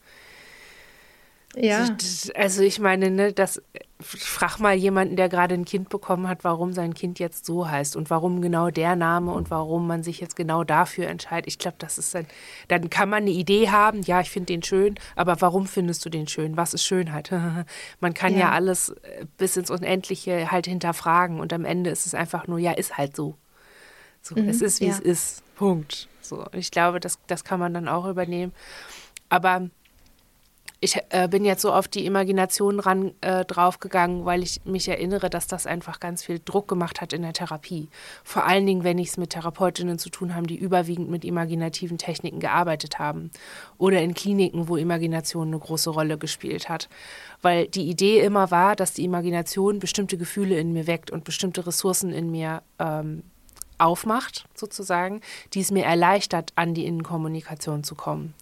Ja. 1.55 1.95
Also 2.33 2.61
ich 2.63 2.79
meine, 2.79 3.09
ne, 3.11 3.31
das 3.31 3.61
frag 4.01 4.59
mal 4.59 4.75
jemanden, 4.75 5.15
der 5.15 5.29
gerade 5.29 5.53
ein 5.53 5.63
Kind 5.63 5.87
bekommen 5.87 6.27
hat, 6.27 6.43
warum 6.43 6.73
sein 6.73 6.93
Kind 6.93 7.17
jetzt 7.17 7.45
so 7.45 7.69
heißt 7.69 7.95
und 7.95 8.09
warum 8.09 8.41
genau 8.41 8.69
der 8.69 8.97
Name 8.97 9.31
und 9.31 9.49
warum 9.49 9.87
man 9.87 10.03
sich 10.03 10.19
jetzt 10.19 10.35
genau 10.35 10.65
dafür 10.65 11.07
entscheidet. 11.07 11.47
Ich 11.47 11.59
glaube, 11.59 11.77
das 11.79 11.97
ist 11.97 12.13
dann, 12.13 12.25
dann 12.67 12.89
kann 12.89 13.09
man 13.09 13.23
eine 13.23 13.31
Idee 13.31 13.69
haben, 13.69 14.01
ja, 14.01 14.19
ich 14.19 14.29
finde 14.29 14.47
den 14.47 14.63
schön, 14.63 14.95
aber 15.15 15.39
warum 15.39 15.65
findest 15.65 16.03
du 16.03 16.09
den 16.09 16.27
schön? 16.27 16.57
Was 16.57 16.73
ist 16.73 16.83
Schönheit? 16.83 17.31
man 18.01 18.13
kann 18.13 18.33
ja. 18.33 18.39
ja 18.39 18.51
alles 18.51 18.89
äh, 18.89 19.25
bis 19.37 19.55
ins 19.55 19.69
Unendliche 19.69 20.51
halt 20.51 20.67
hinterfragen 20.67 21.39
und 21.39 21.53
am 21.53 21.63
Ende 21.63 21.89
ist 21.89 22.05
es 22.05 22.13
einfach 22.13 22.47
nur, 22.47 22.59
ja, 22.59 22.73
ist 22.73 22.97
halt 22.97 23.15
so. 23.15 23.35
So, 24.21 24.35
mhm, 24.35 24.49
es 24.49 24.61
ist, 24.61 24.81
wie 24.81 24.87
ja. 24.87 24.91
es 24.91 24.99
ist. 24.99 25.43
Punkt. 25.55 26.09
So, 26.19 26.45
ich 26.51 26.71
glaube, 26.71 26.99
das, 26.99 27.19
das 27.27 27.43
kann 27.45 27.59
man 27.59 27.73
dann 27.73 27.87
auch 27.87 28.05
übernehmen. 28.07 28.51
Aber 29.29 29.69
ich 30.85 30.99
äh, 31.09 31.27
bin 31.27 31.45
jetzt 31.45 31.63
so 31.63 31.73
auf 31.73 31.87
die 31.87 32.05
Imagination 32.05 32.79
ran 32.79 33.11
äh, 33.21 33.43
draufgegangen, 33.43 34.23
weil 34.23 34.43
ich 34.43 34.61
mich 34.65 34.87
erinnere, 34.87 35.31
dass 35.31 35.47
das 35.47 35.65
einfach 35.65 35.99
ganz 35.99 36.23
viel 36.23 36.39
Druck 36.43 36.67
gemacht 36.67 37.01
hat 37.01 37.11
in 37.11 37.23
der 37.23 37.33
Therapie. 37.33 37.89
Vor 38.23 38.45
allen 38.45 38.67
Dingen, 38.67 38.83
wenn 38.83 38.99
ich 38.99 39.09
es 39.09 39.17
mit 39.17 39.31
Therapeutinnen 39.31 39.97
zu 39.97 40.09
tun 40.09 40.35
habe, 40.35 40.45
die 40.45 40.55
überwiegend 40.55 41.09
mit 41.09 41.25
imaginativen 41.25 41.97
Techniken 41.97 42.39
gearbeitet 42.39 42.99
haben. 42.99 43.31
Oder 43.79 44.01
in 44.01 44.13
Kliniken, 44.13 44.67
wo 44.67 44.77
Imagination 44.77 45.47
eine 45.47 45.59
große 45.59 45.89
Rolle 45.89 46.19
gespielt 46.19 46.69
hat. 46.69 46.87
Weil 47.41 47.67
die 47.67 47.89
Idee 47.89 48.19
immer 48.19 48.51
war, 48.51 48.75
dass 48.75 48.93
die 48.93 49.05
Imagination 49.05 49.79
bestimmte 49.79 50.17
Gefühle 50.17 50.59
in 50.59 50.71
mir 50.71 50.85
weckt 50.85 51.09
und 51.09 51.23
bestimmte 51.23 51.65
Ressourcen 51.65 52.11
in 52.11 52.29
mir 52.29 52.61
ähm, 52.77 53.23
aufmacht, 53.79 54.45
sozusagen, 54.53 55.21
die 55.53 55.61
es 55.61 55.71
mir 55.71 55.83
erleichtert, 55.83 56.53
an 56.55 56.75
die 56.75 56.85
Innenkommunikation 56.85 57.83
zu 57.83 57.95
kommen 57.95 58.35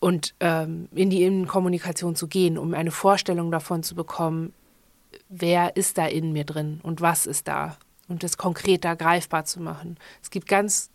und 0.00 0.34
ähm, 0.40 0.88
in 0.94 1.10
die 1.10 1.22
Innenkommunikation 1.24 2.16
zu 2.16 2.28
gehen, 2.28 2.58
um 2.58 2.74
eine 2.74 2.90
Vorstellung 2.90 3.50
davon 3.50 3.82
zu 3.82 3.94
bekommen, 3.94 4.52
wer 5.28 5.76
ist 5.76 5.98
da 5.98 6.06
in 6.06 6.32
mir 6.32 6.44
drin 6.44 6.80
und 6.82 7.00
was 7.00 7.26
ist 7.26 7.48
da 7.48 7.76
und 8.08 8.22
das 8.22 8.36
konkreter 8.36 8.96
greifbar 8.96 9.44
zu 9.44 9.60
machen. 9.60 9.96
Es 10.22 10.30
gibt 10.30 10.48
ganz, 10.48 10.90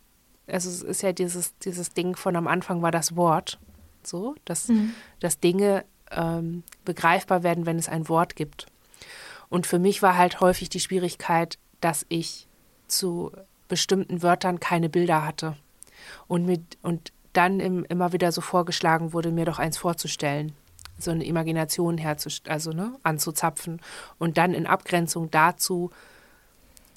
also 0.48 0.70
es 0.70 0.82
ist 0.82 1.02
ja 1.02 1.12
dieses, 1.12 1.58
dieses 1.60 1.90
Ding 1.90 2.16
von 2.16 2.36
am 2.36 2.48
Anfang 2.48 2.82
war 2.82 2.92
das 2.92 3.16
Wort, 3.16 3.60
so, 4.04 4.36
dass, 4.46 4.68
mhm. 4.68 4.94
dass 5.20 5.40
Dinge 5.40 5.84
ähm, 6.12 6.64
begreifbar 6.86 7.44
werden, 7.44 7.66
wenn 7.66 7.78
es 7.78 7.90
ein 7.90 8.10
Wort 8.10 8.36
gibt. 8.36 8.68
Und 9.50 9.68
für 9.68 9.80
mich 9.80 10.02
war 10.02 10.18
halt 10.18 10.40
häufig 10.40 10.70
die 10.70 10.80
Schwierigkeit, 10.80 11.58
dass 11.82 12.06
ich 12.10 12.48
zu 12.88 13.32
bestimmten 13.68 14.22
Wörtern 14.22 14.60
keine 14.60 14.90
Bilder 14.90 15.26
hatte. 15.26 15.58
Und, 16.28 16.46
mit, 16.46 16.78
und 16.82 17.12
dann 17.34 17.60
im, 17.60 17.86
immer 17.86 18.14
wieder 18.14 18.32
so 18.32 18.42
vorgeschlagen 18.42 19.14
wurde, 19.14 19.32
mir 19.32 19.46
doch 19.46 19.60
eins 19.60 19.78
vorzustellen, 19.78 20.54
so 20.98 21.12
eine 21.12 21.26
Imagination 21.26 21.98
herzustellen, 21.98 22.54
also 22.54 22.72
ne, 22.72 22.96
anzuzapfen 23.04 23.82
und 24.20 24.38
dann 24.38 24.54
in 24.54 24.68
Abgrenzung 24.68 25.32
dazu 25.32 25.92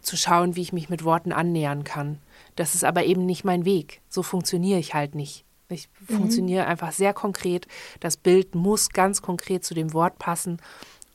zu 0.02 0.16
schauen, 0.16 0.56
wie 0.56 0.62
ich 0.62 0.72
mich 0.72 0.90
mit 0.90 1.04
Worten 1.04 1.32
annähern 1.32 1.84
kann. 1.84 2.18
Das 2.56 2.74
ist 2.74 2.84
aber 2.84 3.04
eben 3.04 3.26
nicht 3.26 3.44
mein 3.44 3.64
Weg. 3.64 4.00
So 4.08 4.22
funktioniere 4.22 4.78
ich 4.78 4.94
halt 4.94 5.14
nicht. 5.14 5.44
Ich 5.68 5.88
mhm. 6.08 6.16
funktioniere 6.16 6.66
einfach 6.66 6.92
sehr 6.92 7.14
konkret. 7.14 7.66
Das 8.00 8.16
Bild 8.16 8.54
muss 8.54 8.90
ganz 8.90 9.22
konkret 9.22 9.64
zu 9.64 9.74
dem 9.74 9.92
Wort 9.92 10.18
passen. 10.18 10.60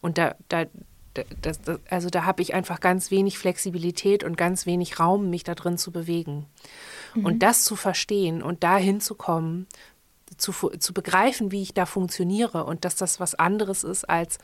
Und 0.02 0.18
da, 0.18 0.36
da, 0.48 0.66
das, 1.42 1.62
das, 1.62 1.80
also 1.90 2.10
da 2.10 2.26
habe 2.26 2.42
ich 2.42 2.54
einfach 2.54 2.80
ganz 2.80 3.12
wenig 3.12 3.38
Flexibilität 3.38 4.24
und 4.24 4.38
ganz 4.38 4.66
wenig 4.66 5.00
Raum, 5.00 5.30
mich 5.30 5.44
da 5.44 5.56
drin 5.56 5.78
zu 5.78 5.92
bewegen. 5.92 6.46
Mhm. 7.16 7.26
Und 7.26 7.40
das 7.40 7.64
zu 7.64 7.76
verstehen 7.76 8.42
und 8.42 8.64
dahin 8.64 9.02
zu 9.02 9.16
kommen, 9.16 9.68
zu, 10.38 10.52
zu 10.52 10.94
begreifen, 10.94 11.52
wie 11.52 11.62
ich 11.62 11.74
da 11.74 11.86
funktioniere 11.86 12.66
und 12.66 12.86
dass 12.86 12.96
das 12.96 13.20
was 13.20 13.36
anderes 13.36 13.84
ist 13.84 14.10
als 14.10 14.38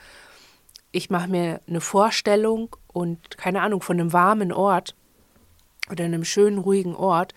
ich 0.92 1.10
mache 1.10 1.28
mir 1.28 1.60
eine 1.68 1.82
Vorstellung 1.82 2.74
und 2.88 3.38
keine 3.38 3.62
Ahnung 3.62 3.82
von 3.82 4.00
einem 4.00 4.14
warmen 4.14 4.54
Ort 4.54 4.96
oder 5.92 6.06
einem 6.06 6.24
schönen, 6.24 6.58
ruhigen 6.58 6.96
Ort, 6.96 7.34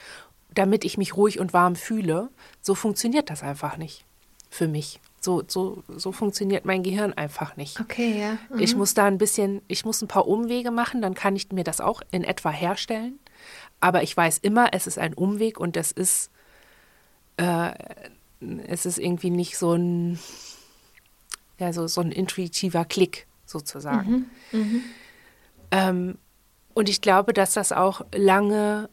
damit 0.55 0.85
ich 0.85 0.97
mich 0.97 1.17
ruhig 1.17 1.41
und 1.41 1.53
warm 1.53 1.75
fühle. 1.75 2.31
So 2.61 2.77
funktioniert 2.77 3.31
das 3.31 3.43
einfach 3.43 3.77
nicht 3.77 4.05
für 4.49 4.69
mich. 4.69 5.01
So, 5.21 5.43
so, 5.47 5.83
so 5.89 6.13
funktioniert 6.13 6.65
mein 6.65 6.85
Gehirn 6.85 7.13
einfach 7.13 7.57
nicht. 7.57 7.81
Okay, 7.81 8.21
ja. 8.21 8.39
Mhm. 8.55 8.61
Ich 8.61 8.77
muss 8.77 8.95
da 8.95 9.07
ein 9.07 9.19
bisschen, 9.19 9.61
ich 9.67 9.85
muss 9.85 10.01
ein 10.03 10.09
paar 10.09 10.29
Umwege 10.29 10.71
machen, 10.71 11.03
dann 11.03 11.15
kann 11.15 11.35
ich 11.35 11.51
mir 11.51 11.65
das 11.65 11.81
auch 11.81 12.03
in 12.13 12.23
etwa 12.23 12.51
herstellen. 12.51 13.19
Aber 13.81 14.03
ich 14.03 14.17
weiß 14.17 14.39
immer, 14.39 14.69
es 14.73 14.87
ist 14.87 14.99
ein 14.99 15.15
Umweg 15.15 15.61
und 15.61 15.77
das 15.77 15.93
ist, 15.93 16.31
äh, 17.37 17.73
es 18.67 18.87
ist 18.87 18.99
irgendwie 18.99 19.31
nicht 19.31 19.57
so 19.57 19.75
ein, 19.75 20.19
ja, 21.59 21.73
so, 21.73 21.87
so 21.87 22.01
ein 22.01 22.13
intuitiver 22.13 22.85
Klick 22.85 23.27
sozusagen. 23.47 24.31
Mhm. 24.53 24.61
Mhm. 24.61 24.83
Ähm, 25.71 26.19
und 26.75 26.89
ich 26.89 27.01
glaube, 27.01 27.33
dass 27.33 27.55
das 27.55 27.73
auch 27.73 28.03
lange 28.13 28.89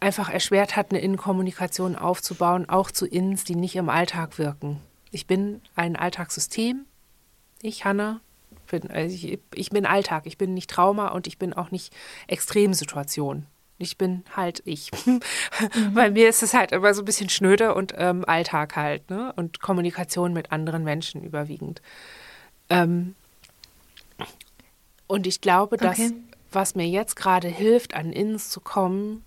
einfach 0.00 0.28
erschwert 0.30 0.76
hat, 0.76 0.90
eine 0.90 1.00
Innenkommunikation 1.00 1.96
aufzubauen, 1.96 2.68
auch 2.68 2.90
zu 2.90 3.06
Innens, 3.06 3.44
die 3.44 3.56
nicht 3.56 3.76
im 3.76 3.88
Alltag 3.88 4.38
wirken. 4.38 4.80
Ich 5.10 5.26
bin 5.26 5.60
ein 5.74 5.96
Alltagssystem. 5.96 6.84
Ich, 7.62 7.84
Hanna, 7.84 8.20
bin, 8.70 8.90
also 8.90 9.14
ich, 9.14 9.38
ich 9.54 9.70
bin 9.70 9.86
Alltag. 9.86 10.26
Ich 10.26 10.38
bin 10.38 10.54
nicht 10.54 10.70
Trauma 10.70 11.08
und 11.08 11.26
ich 11.26 11.38
bin 11.38 11.52
auch 11.52 11.70
nicht 11.70 11.94
Extremsituation. 12.26 13.46
Ich 13.78 13.96
bin 13.96 14.24
halt 14.34 14.62
ich. 14.64 14.90
Mhm. 15.74 15.94
Bei 15.94 16.10
mir 16.10 16.28
ist 16.28 16.42
es 16.42 16.54
halt 16.54 16.72
immer 16.72 16.94
so 16.94 17.02
ein 17.02 17.04
bisschen 17.04 17.28
schnöde 17.28 17.74
und 17.74 17.92
ähm, 17.96 18.24
Alltag 18.26 18.76
halt, 18.76 19.10
ne? 19.10 19.32
Und 19.34 19.60
Kommunikation 19.60 20.32
mit 20.32 20.52
anderen 20.52 20.84
Menschen 20.84 21.22
überwiegend. 21.22 21.82
Ähm, 22.70 23.14
und 25.06 25.26
ich 25.26 25.40
glaube, 25.40 25.76
dass 25.76 25.98
okay. 25.98 26.12
was 26.52 26.74
mir 26.74 26.86
jetzt 26.86 27.16
gerade 27.16 27.48
hilft, 27.48 27.94
an 27.94 28.12
Inns 28.12 28.50
zu 28.50 28.60
kommen, 28.60 29.24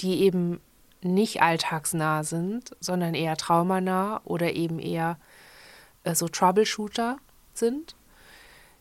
die 0.00 0.22
eben 0.22 0.60
nicht 1.02 1.42
alltagsnah 1.42 2.24
sind, 2.24 2.74
sondern 2.80 3.14
eher 3.14 3.36
traumanah 3.36 4.20
oder 4.24 4.52
eben 4.54 4.78
eher 4.78 5.18
äh, 6.04 6.14
so 6.14 6.28
Troubleshooter 6.28 7.18
sind. 7.54 7.94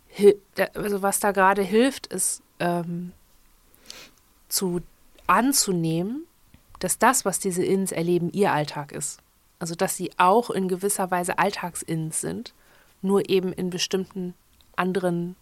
Hil 0.08 0.42
also 0.74 1.02
was 1.02 1.20
da 1.20 1.32
gerade 1.32 1.62
hilft, 1.62 2.08
ist 2.08 2.42
ähm, 2.60 3.12
zu 4.50 4.82
anzunehmen, 5.28 6.26
dass 6.80 7.00
das, 7.00 7.26
was 7.26 7.40
diese 7.40 7.64
Inns 7.64 7.92
erleben, 7.92 8.32
ihr 8.32 8.52
Alltag 8.52 8.92
ist. 8.92 9.20
Also 9.60 9.76
dass 9.76 9.96
sie 9.96 10.12
auch 10.18 10.50
in 10.50 10.68
gewisser 10.68 11.10
Weise 11.10 11.40
Alltagsins 11.40 12.22
sind, 12.22 12.54
nur 13.02 13.30
eben 13.30 13.52
in 13.54 13.70
bestimmten 13.70 14.34
anderen 14.76 15.36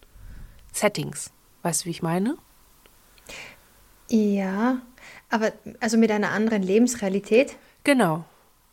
Settings. 0.72 1.30
Weißt 1.62 1.82
du, 1.82 1.86
wie 1.86 1.90
ich 1.90 2.02
meine? 2.02 2.36
Ja, 4.08 4.80
aber 5.30 5.52
also 5.80 5.98
mit 5.98 6.10
einer 6.10 6.30
anderen 6.30 6.62
Lebensrealität? 6.62 7.56
Genau. 7.84 8.24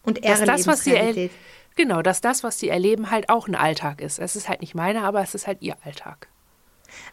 Und 0.03 0.23
eher 0.23 0.45
das, 0.45 0.67
was 0.67 0.83
sie 0.83 1.29
Genau, 1.75 2.03
dass 2.03 2.21
das, 2.21 2.43
was 2.43 2.59
sie 2.59 2.69
erleben, 2.69 3.09
halt 3.09 3.29
auch 3.29 3.47
ein 3.47 3.55
Alltag 3.55 3.99
ist. 3.99 4.19
Es 4.19 4.35
ist 4.35 4.47
halt 4.47 4.61
nicht 4.61 4.75
meine, 4.75 5.01
aber 5.03 5.21
es 5.21 5.33
ist 5.33 5.47
halt 5.47 5.61
ihr 5.61 5.75
Alltag. 5.83 6.27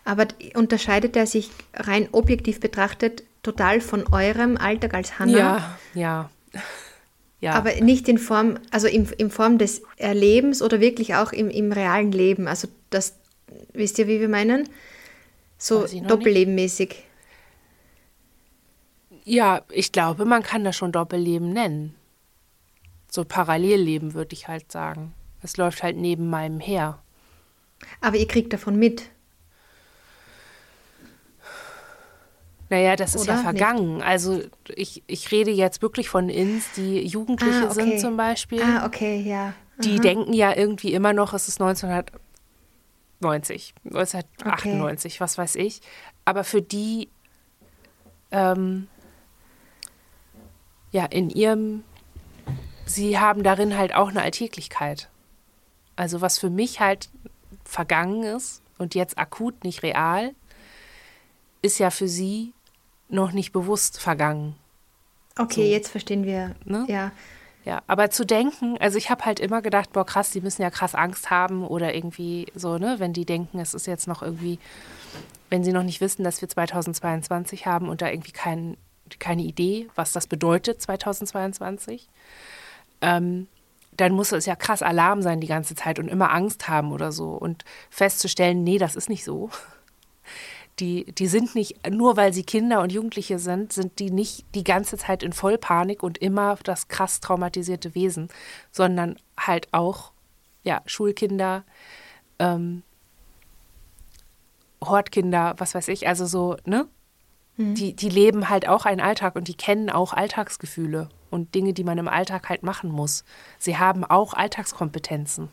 Aber 0.04 0.28
unterscheidet 0.54 1.16
er 1.16 1.26
sich 1.26 1.50
rein 1.72 2.08
objektiv 2.12 2.60
betrachtet 2.60 3.22
total 3.42 3.80
von 3.80 4.06
eurem 4.12 4.56
Alltag 4.56 4.94
als 4.94 5.18
Hanna? 5.18 5.38
Ja, 5.38 5.78
ja. 5.94 6.30
Ja. 7.40 7.54
Aber 7.54 7.74
nicht 7.76 8.06
in 8.08 8.18
Form, 8.18 8.58
also 8.70 8.86
in, 8.86 9.06
in 9.16 9.30
Form 9.30 9.56
des 9.56 9.82
Erlebens 9.96 10.60
oder 10.60 10.80
wirklich 10.80 11.14
auch 11.14 11.32
im, 11.32 11.48
im 11.48 11.72
realen 11.72 12.12
Leben. 12.12 12.46
Also 12.46 12.68
das, 12.90 13.16
wisst 13.72 13.98
ihr, 13.98 14.06
wie 14.08 14.20
wir 14.20 14.28
meinen? 14.28 14.68
So 15.56 15.86
doppellebenmäßig. 15.86 17.02
Ja, 19.24 19.62
ich 19.70 19.92
glaube, 19.92 20.24
man 20.24 20.42
kann 20.42 20.64
das 20.64 20.76
schon 20.76 20.92
Doppelleben 20.92 21.52
nennen. 21.52 21.94
So 23.10 23.24
Parallelleben 23.24 24.14
würde 24.14 24.34
ich 24.34 24.48
halt 24.48 24.70
sagen. 24.70 25.14
Es 25.42 25.56
läuft 25.56 25.82
halt 25.82 25.96
neben 25.96 26.28
meinem 26.28 26.60
her. 26.60 26.98
Aber 28.00 28.16
ihr 28.16 28.28
kriegt 28.28 28.52
davon 28.52 28.78
mit. 28.78 29.04
Naja, 32.70 32.96
das 32.96 33.14
ist 33.14 33.24
Oder? 33.24 33.34
ja 33.34 33.42
vergangen. 33.42 33.96
Nicht. 33.96 34.06
Also 34.06 34.40
ich, 34.68 35.02
ich 35.06 35.30
rede 35.32 35.50
jetzt 35.50 35.82
wirklich 35.82 36.08
von 36.08 36.28
Ins, 36.28 36.72
die 36.76 37.04
Jugendliche 37.04 37.66
ah, 37.66 37.70
okay. 37.70 37.74
sind 37.74 38.00
zum 38.00 38.16
Beispiel. 38.16 38.62
Ah, 38.62 38.86
okay, 38.86 39.20
ja. 39.20 39.46
Aha. 39.46 39.54
Die 39.80 39.98
denken 39.98 40.32
ja 40.32 40.56
irgendwie 40.56 40.94
immer 40.94 41.12
noch, 41.12 41.34
es 41.34 41.48
ist 41.48 41.60
1990, 41.60 43.74
1998, 43.84 45.14
okay. 45.14 45.20
was 45.20 45.36
weiß 45.36 45.56
ich. 45.56 45.80
Aber 46.24 46.44
für 46.44 46.62
die, 46.62 47.08
ähm, 48.30 48.86
ja, 50.92 51.06
in 51.06 51.28
ihrem 51.28 51.82
sie 52.90 53.18
haben 53.18 53.42
darin 53.42 53.76
halt 53.76 53.94
auch 53.94 54.08
eine 54.08 54.22
Alltäglichkeit. 54.22 55.08
Also 55.96 56.20
was 56.20 56.38
für 56.38 56.50
mich 56.50 56.80
halt 56.80 57.08
vergangen 57.64 58.22
ist 58.22 58.62
und 58.78 58.94
jetzt 58.94 59.18
akut 59.18 59.64
nicht 59.64 59.82
real, 59.82 60.34
ist 61.62 61.78
ja 61.78 61.90
für 61.90 62.08
sie 62.08 62.52
noch 63.12 63.32
nicht 63.32 63.52
bewusst 63.52 64.00
vergangen. 64.00 64.54
Okay, 65.38 65.66
so. 65.66 65.72
jetzt 65.72 65.88
verstehen 65.88 66.24
wir. 66.24 66.54
Ne? 66.64 66.84
Ja. 66.88 67.12
Ja, 67.64 67.82
aber 67.86 68.10
zu 68.10 68.24
denken, 68.24 68.78
also 68.78 68.96
ich 68.96 69.10
habe 69.10 69.26
halt 69.26 69.38
immer 69.38 69.60
gedacht, 69.60 69.92
boah, 69.92 70.06
krass, 70.06 70.30
die 70.30 70.40
müssen 70.40 70.62
ja 70.62 70.70
krass 70.70 70.94
Angst 70.94 71.28
haben 71.28 71.66
oder 71.66 71.94
irgendwie 71.94 72.46
so, 72.54 72.78
ne, 72.78 72.96
wenn 72.98 73.12
die 73.12 73.26
denken, 73.26 73.58
es 73.58 73.74
ist 73.74 73.86
jetzt 73.86 74.08
noch 74.08 74.22
irgendwie, 74.22 74.58
wenn 75.50 75.62
sie 75.62 75.72
noch 75.72 75.82
nicht 75.82 76.00
wissen, 76.00 76.24
dass 76.24 76.40
wir 76.40 76.48
2022 76.48 77.66
haben 77.66 77.90
und 77.90 78.00
da 78.00 78.08
irgendwie 78.08 78.32
kein, 78.32 78.78
keine 79.18 79.42
Idee, 79.42 79.88
was 79.94 80.12
das 80.12 80.26
bedeutet, 80.26 80.80
2022, 80.80 82.08
ähm, 83.02 83.46
dann 83.92 84.12
muss 84.12 84.32
es 84.32 84.46
ja 84.46 84.56
krass 84.56 84.80
Alarm 84.80 85.20
sein 85.20 85.40
die 85.40 85.46
ganze 85.46 85.74
Zeit 85.74 85.98
und 85.98 86.08
immer 86.08 86.32
Angst 86.32 86.68
haben 86.68 86.92
oder 86.92 87.12
so 87.12 87.32
und 87.32 87.66
festzustellen, 87.90 88.64
nee, 88.64 88.78
das 88.78 88.96
ist 88.96 89.10
nicht 89.10 89.24
so 89.24 89.50
die, 90.80 91.04
die 91.12 91.26
sind 91.26 91.54
nicht, 91.54 91.88
nur 91.90 92.16
weil 92.16 92.32
sie 92.32 92.42
Kinder 92.42 92.80
und 92.80 92.92
Jugendliche 92.92 93.38
sind, 93.38 93.72
sind 93.72 93.98
die 93.98 94.10
nicht 94.10 94.44
die 94.54 94.64
ganze 94.64 94.96
Zeit 94.96 95.22
in 95.22 95.32
Vollpanik 95.32 96.02
und 96.02 96.18
immer 96.18 96.56
das 96.64 96.88
krass 96.88 97.20
traumatisierte 97.20 97.94
Wesen, 97.94 98.28
sondern 98.70 99.16
halt 99.38 99.68
auch, 99.72 100.12
ja, 100.62 100.82
Schulkinder, 100.86 101.64
ähm, 102.38 102.82
Hortkinder, 104.82 105.54
was 105.58 105.74
weiß 105.74 105.88
ich, 105.88 106.08
also 106.08 106.26
so, 106.26 106.56
ne? 106.64 106.88
Mhm. 107.56 107.74
Die, 107.74 107.94
die 107.94 108.08
leben 108.08 108.48
halt 108.48 108.66
auch 108.66 108.86
einen 108.86 109.00
Alltag 109.00 109.36
und 109.36 109.48
die 109.48 109.54
kennen 109.54 109.90
auch 109.90 110.14
Alltagsgefühle 110.14 111.10
und 111.30 111.54
Dinge, 111.54 111.74
die 111.74 111.84
man 111.84 111.98
im 111.98 112.08
Alltag 112.08 112.48
halt 112.48 112.62
machen 112.62 112.90
muss. 112.90 113.24
Sie 113.58 113.76
haben 113.76 114.04
auch 114.04 114.32
Alltagskompetenzen. 114.32 115.48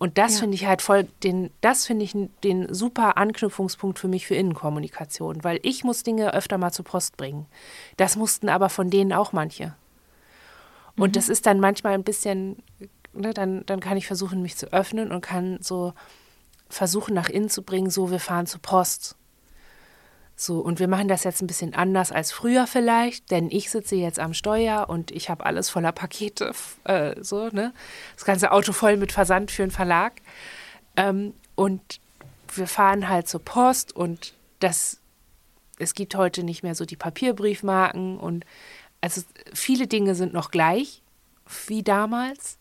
Und 0.00 0.16
das 0.16 0.36
ja. 0.36 0.40
finde 0.40 0.54
ich 0.54 0.64
halt 0.64 0.80
voll, 0.80 1.04
den, 1.22 1.50
das 1.60 1.84
finde 1.84 2.06
ich 2.06 2.16
den 2.42 2.72
super 2.72 3.18
Anknüpfungspunkt 3.18 3.98
für 3.98 4.08
mich 4.08 4.26
für 4.26 4.34
Innenkommunikation, 4.34 5.44
weil 5.44 5.60
ich 5.62 5.84
muss 5.84 6.02
Dinge 6.02 6.32
öfter 6.32 6.56
mal 6.56 6.72
zur 6.72 6.86
Post 6.86 7.18
bringen. 7.18 7.44
Das 7.98 8.16
mussten 8.16 8.48
aber 8.48 8.70
von 8.70 8.88
denen 8.88 9.12
auch 9.12 9.34
manche. 9.34 9.74
Und 10.96 11.10
mhm. 11.10 11.12
das 11.12 11.28
ist 11.28 11.44
dann 11.44 11.60
manchmal 11.60 11.92
ein 11.92 12.02
bisschen, 12.02 12.62
ne, 13.12 13.34
dann, 13.34 13.66
dann 13.66 13.80
kann 13.80 13.98
ich 13.98 14.06
versuchen, 14.06 14.40
mich 14.40 14.56
zu 14.56 14.72
öffnen 14.72 15.12
und 15.12 15.20
kann 15.20 15.58
so 15.60 15.92
versuchen, 16.70 17.12
nach 17.12 17.28
innen 17.28 17.50
zu 17.50 17.62
bringen, 17.62 17.90
so 17.90 18.10
wir 18.10 18.20
fahren 18.20 18.46
zur 18.46 18.62
Post. 18.62 19.16
So, 20.42 20.60
und 20.60 20.78
wir 20.78 20.88
machen 20.88 21.06
das 21.06 21.24
jetzt 21.24 21.42
ein 21.42 21.46
bisschen 21.46 21.74
anders 21.74 22.12
als 22.12 22.32
früher 22.32 22.66
vielleicht, 22.66 23.30
denn 23.30 23.50
ich 23.50 23.68
sitze 23.68 23.94
jetzt 23.96 24.18
am 24.18 24.32
Steuer 24.32 24.88
und 24.88 25.10
ich 25.10 25.28
habe 25.28 25.44
alles 25.44 25.68
voller 25.68 25.92
Pakete, 25.92 26.52
äh, 26.84 27.14
so, 27.22 27.50
ne? 27.50 27.74
Das 28.14 28.24
ganze 28.24 28.50
Auto 28.50 28.72
voll 28.72 28.96
mit 28.96 29.12
Versand 29.12 29.50
für 29.50 29.64
einen 29.64 29.70
Verlag. 29.70 30.22
Ähm, 30.96 31.34
und 31.56 32.00
wir 32.54 32.66
fahren 32.66 33.10
halt 33.10 33.28
zur 33.28 33.44
Post 33.44 33.94
und 33.94 34.32
das, 34.60 34.98
es 35.78 35.92
gibt 35.92 36.14
heute 36.14 36.42
nicht 36.42 36.62
mehr 36.62 36.74
so 36.74 36.86
die 36.86 36.96
Papierbriefmarken 36.96 38.18
und 38.18 38.46
also 39.02 39.20
viele 39.52 39.88
Dinge 39.88 40.14
sind 40.14 40.32
noch 40.32 40.50
gleich 40.50 41.02
wie 41.66 41.82
damals, 41.82 42.56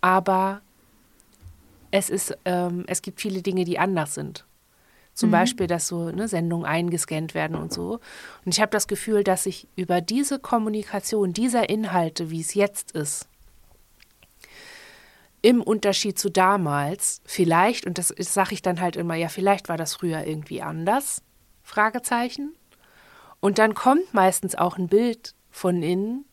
aber 0.00 0.60
es 1.90 2.10
ist, 2.10 2.38
ähm, 2.44 2.84
es 2.86 3.02
gibt 3.02 3.20
viele 3.20 3.42
Dinge, 3.42 3.64
die 3.64 3.80
anders 3.80 4.14
sind. 4.14 4.44
Zum 5.14 5.30
mhm. 5.30 5.32
Beispiel, 5.32 5.66
dass 5.66 5.86
so 5.86 6.10
ne, 6.10 6.28
Sendungen 6.28 6.66
eingescannt 6.66 7.34
werden 7.34 7.56
und 7.56 7.72
so. 7.72 8.00
Und 8.44 8.54
ich 8.54 8.60
habe 8.60 8.70
das 8.70 8.88
Gefühl, 8.88 9.24
dass 9.24 9.46
ich 9.46 9.68
über 9.76 10.00
diese 10.00 10.38
Kommunikation 10.38 11.32
dieser 11.32 11.68
Inhalte, 11.68 12.30
wie 12.30 12.40
es 12.40 12.54
jetzt 12.54 12.92
ist, 12.92 13.28
im 15.40 15.62
Unterschied 15.62 16.18
zu 16.18 16.30
damals, 16.30 17.20
vielleicht, 17.26 17.86
und 17.86 17.98
das 17.98 18.08
sage 18.18 18.54
ich 18.54 18.62
dann 18.62 18.80
halt 18.80 18.96
immer, 18.96 19.14
ja, 19.14 19.28
vielleicht 19.28 19.68
war 19.68 19.76
das 19.76 19.94
früher 19.94 20.26
irgendwie 20.26 20.62
anders, 20.62 21.22
Fragezeichen. 21.62 22.54
Und 23.40 23.58
dann 23.58 23.74
kommt 23.74 24.14
meistens 24.14 24.54
auch 24.54 24.78
ein 24.78 24.88
Bild 24.88 25.34
von 25.50 25.82
innen, 25.82 26.24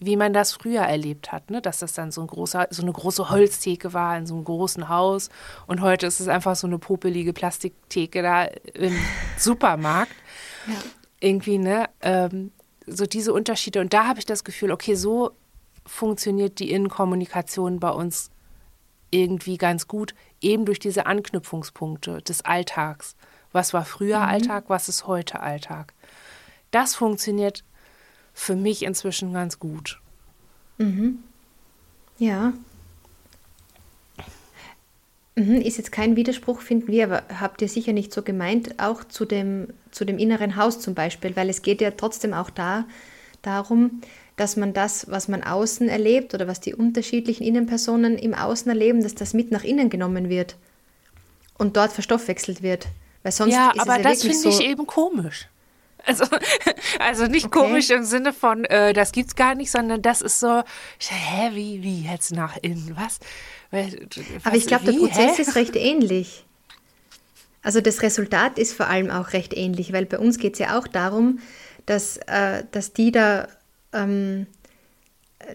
wie 0.00 0.16
man 0.16 0.32
das 0.32 0.52
früher 0.52 0.82
erlebt 0.82 1.32
hat, 1.32 1.50
ne? 1.50 1.60
dass 1.60 1.78
das 1.78 1.92
dann 1.92 2.12
so, 2.12 2.20
ein 2.20 2.28
großer, 2.28 2.68
so 2.70 2.82
eine 2.82 2.92
große 2.92 3.30
Holztheke 3.30 3.92
war 3.92 4.16
in 4.16 4.26
so 4.26 4.34
einem 4.34 4.44
großen 4.44 4.88
Haus 4.88 5.28
und 5.66 5.80
heute 5.80 6.06
ist 6.06 6.20
es 6.20 6.28
einfach 6.28 6.54
so 6.54 6.66
eine 6.66 6.78
popelige 6.78 7.32
Plastiktheke 7.32 8.22
da 8.22 8.44
im 8.74 8.96
Supermarkt. 9.38 10.12
Ja. 10.66 10.74
Irgendwie, 11.20 11.58
ne? 11.58 11.88
Ähm, 12.00 12.52
so 12.86 13.06
diese 13.06 13.32
Unterschiede. 13.32 13.80
Und 13.80 13.92
da 13.92 14.06
habe 14.06 14.20
ich 14.20 14.26
das 14.26 14.44
Gefühl, 14.44 14.70
okay, 14.70 14.94
so 14.94 15.32
funktioniert 15.84 16.58
die 16.58 16.70
Innenkommunikation 16.70 17.80
bei 17.80 17.90
uns 17.90 18.30
irgendwie 19.10 19.56
ganz 19.56 19.88
gut, 19.88 20.14
eben 20.40 20.64
durch 20.64 20.78
diese 20.78 21.06
Anknüpfungspunkte 21.06 22.22
des 22.22 22.44
Alltags. 22.44 23.16
Was 23.52 23.72
war 23.72 23.84
früher 23.84 24.18
mhm. 24.18 24.24
Alltag, 24.28 24.64
was 24.68 24.88
ist 24.88 25.06
heute 25.06 25.40
Alltag? 25.40 25.94
Das 26.70 26.94
funktioniert 26.94 27.64
für 28.38 28.54
mich 28.54 28.84
inzwischen 28.84 29.32
ganz 29.32 29.58
gut. 29.58 30.00
Mhm. 30.78 31.18
Ja. 32.18 32.52
Mhm, 35.34 35.60
ist 35.60 35.76
jetzt 35.76 35.90
kein 35.90 36.14
Widerspruch, 36.14 36.60
finden 36.60 36.88
wir, 36.88 37.04
aber 37.04 37.22
habt 37.40 37.60
ihr 37.62 37.68
sicher 37.68 37.92
nicht 37.92 38.12
so 38.12 38.22
gemeint, 38.22 38.78
auch 38.80 39.02
zu 39.02 39.24
dem, 39.24 39.68
zu 39.90 40.04
dem 40.04 40.18
inneren 40.18 40.54
Haus 40.54 40.78
zum 40.78 40.94
Beispiel, 40.94 41.34
weil 41.34 41.50
es 41.50 41.62
geht 41.62 41.80
ja 41.80 41.90
trotzdem 41.90 42.32
auch 42.32 42.50
da 42.50 42.86
darum, 43.42 44.02
dass 44.36 44.56
man 44.56 44.72
das, 44.72 45.10
was 45.10 45.26
man 45.26 45.42
außen 45.42 45.88
erlebt 45.88 46.32
oder 46.32 46.46
was 46.46 46.60
die 46.60 46.74
unterschiedlichen 46.74 47.42
Innenpersonen 47.42 48.16
im 48.16 48.34
Außen 48.34 48.68
erleben, 48.68 49.02
dass 49.02 49.16
das 49.16 49.34
mit 49.34 49.50
nach 49.50 49.64
innen 49.64 49.90
genommen 49.90 50.28
wird 50.28 50.56
und 51.58 51.76
dort 51.76 51.92
verstoffwechselt 51.92 52.62
wird. 52.62 52.86
Weil 53.24 53.32
sonst 53.32 53.54
ja, 53.54 53.72
ist 53.72 53.80
aber 53.80 53.98
es 53.98 54.04
ja 54.04 54.10
das 54.10 54.20
finde 54.22 54.38
so 54.38 54.48
ich 54.48 54.60
eben 54.60 54.86
komisch. 54.86 55.48
Also, 56.08 56.24
also 56.98 57.26
nicht 57.26 57.46
okay. 57.46 57.58
komisch 57.58 57.90
im 57.90 58.04
Sinne 58.04 58.32
von, 58.32 58.64
äh, 58.64 58.92
das 58.92 59.12
gibt's 59.12 59.36
gar 59.36 59.54
nicht, 59.54 59.70
sondern 59.70 60.02
das 60.02 60.22
ist 60.22 60.40
so, 60.40 60.62
hä, 60.98 61.50
wie, 61.52 61.82
wie 61.82 62.02
jetzt 62.02 62.32
nach 62.32 62.56
innen? 62.62 62.96
Was? 62.96 63.20
was 63.70 63.94
Aber 64.44 64.56
ich 64.56 64.66
glaube, 64.66 64.86
der 64.86 64.92
Prozess 64.92 65.36
hä? 65.36 65.42
ist 65.42 65.54
recht 65.54 65.76
ähnlich. 65.76 66.44
Also 67.62 67.80
das 67.80 68.02
Resultat 68.02 68.58
ist 68.58 68.72
vor 68.72 68.86
allem 68.86 69.10
auch 69.10 69.32
recht 69.32 69.54
ähnlich, 69.54 69.92
weil 69.92 70.06
bei 70.06 70.18
uns 70.18 70.38
geht 70.38 70.54
es 70.54 70.58
ja 70.58 70.78
auch 70.78 70.88
darum, 70.88 71.40
dass, 71.84 72.16
äh, 72.26 72.64
dass 72.70 72.92
die 72.92 73.12
da 73.12 73.48
ähm, 73.92 74.46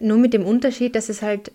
nur 0.00 0.18
mit 0.18 0.32
dem 0.34 0.44
Unterschied, 0.44 0.94
dass 0.94 1.08
es 1.08 1.22
halt 1.22 1.50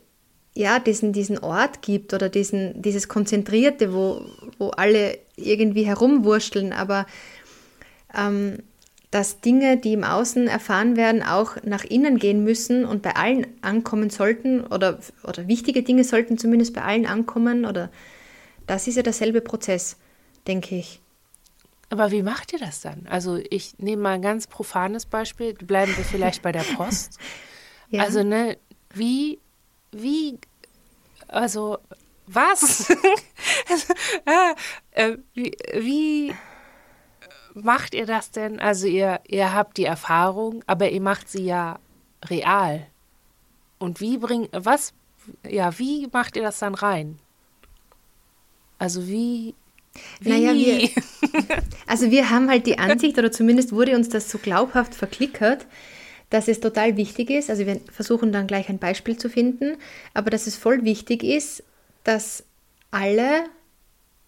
ja 0.53 0.79
diesen, 0.79 1.13
diesen 1.13 1.37
Ort 1.37 1.81
gibt 1.81 2.13
oder 2.13 2.27
diesen, 2.27 2.81
dieses 2.81 3.07
Konzentrierte, 3.07 3.93
wo, 3.93 4.25
wo 4.57 4.69
alle 4.71 5.19
irgendwie 5.35 5.83
herumwurschteln, 5.83 6.73
aber 6.73 7.05
ähm, 8.13 8.57
dass 9.11 9.41
Dinge, 9.41 9.77
die 9.77 9.93
im 9.93 10.03
Außen 10.03 10.47
erfahren 10.47 10.95
werden, 10.95 11.23
auch 11.23 11.55
nach 11.63 11.83
innen 11.83 12.19
gehen 12.19 12.43
müssen 12.43 12.85
und 12.85 13.01
bei 13.01 13.15
allen 13.15 13.47
ankommen 13.61 14.09
sollten 14.09 14.61
oder, 14.61 14.99
oder 15.23 15.47
wichtige 15.47 15.81
Dinge 15.81 16.03
sollten 16.03 16.37
zumindest 16.37 16.73
bei 16.73 16.83
allen 16.83 17.07
ankommen 17.07 17.65
oder 17.65 17.89
das 18.67 18.87
ist 18.87 18.97
ja 18.97 19.01
derselbe 19.01 19.41
Prozess, 19.41 19.97
denke 20.47 20.75
ich. 20.75 21.01
Aber 21.89 22.11
wie 22.11 22.21
macht 22.21 22.53
ihr 22.53 22.59
das 22.59 22.81
dann? 22.81 23.07
Also 23.09 23.39
ich 23.49 23.79
nehme 23.79 24.03
mal 24.03 24.13
ein 24.13 24.21
ganz 24.21 24.45
profanes 24.45 25.07
Beispiel, 25.07 25.55
bleiben 25.55 25.95
wir 25.97 26.05
vielleicht 26.05 26.43
bei 26.43 26.51
der 26.51 26.61
Post. 26.77 27.17
ja. 27.89 28.03
Also 28.03 28.21
ne, 28.21 28.57
wie, 28.93 29.39
wie, 29.91 30.37
also 31.27 31.79
was? 32.27 32.89
also, 33.67 33.93
äh, 34.91 35.17
wie, 35.33 35.57
wie 35.73 36.35
macht 37.63 37.93
ihr 37.93 38.05
das 38.05 38.31
denn? 38.31 38.59
Also 38.59 38.87
ihr, 38.87 39.19
ihr 39.27 39.53
habt 39.53 39.77
die 39.77 39.85
Erfahrung, 39.85 40.63
aber 40.67 40.89
ihr 40.89 41.01
macht 41.01 41.29
sie 41.29 41.43
ja 41.43 41.79
real. 42.25 42.85
Und 43.77 44.01
wie 44.01 44.17
bringt, 44.17 44.49
was, 44.51 44.93
ja, 45.47 45.77
wie 45.79 46.07
macht 46.11 46.35
ihr 46.35 46.43
das 46.43 46.59
dann 46.59 46.75
rein? 46.75 47.17
Also 48.77 49.07
wie, 49.07 49.55
wie? 50.19 50.29
Naja, 50.29 50.53
wir, 50.53 50.89
also 51.87 52.11
wir 52.11 52.29
haben 52.29 52.49
halt 52.49 52.65
die 52.65 52.77
Ansicht, 52.77 53.17
oder 53.17 53.31
zumindest 53.31 53.71
wurde 53.71 53.95
uns 53.95 54.09
das 54.09 54.29
so 54.29 54.37
glaubhaft 54.37 54.95
verklickert, 54.95 55.65
dass 56.29 56.47
es 56.47 56.59
total 56.59 56.95
wichtig 56.95 57.29
ist, 57.29 57.49
also 57.49 57.65
wir 57.65 57.81
versuchen 57.91 58.31
dann 58.31 58.47
gleich 58.47 58.69
ein 58.69 58.77
Beispiel 58.77 59.17
zu 59.17 59.29
finden, 59.29 59.77
aber 60.13 60.29
dass 60.29 60.45
es 60.45 60.55
voll 60.55 60.83
wichtig 60.83 61.23
ist, 61.23 61.63
dass 62.03 62.43
alle 62.91 63.45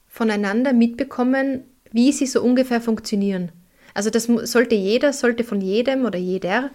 voneinander 0.07 0.73
mitbekommen, 0.73 1.63
wie 1.91 2.11
sie 2.11 2.25
so 2.25 2.41
ungefähr 2.41 2.81
funktionieren. 2.81 3.51
Also 3.93 4.09
das 4.09 4.25
sollte 4.25 4.75
jeder, 4.75 5.13
sollte 5.13 5.43
von 5.43 5.61
jedem 5.61 6.05
oder 6.05 6.17
jeder 6.17 6.71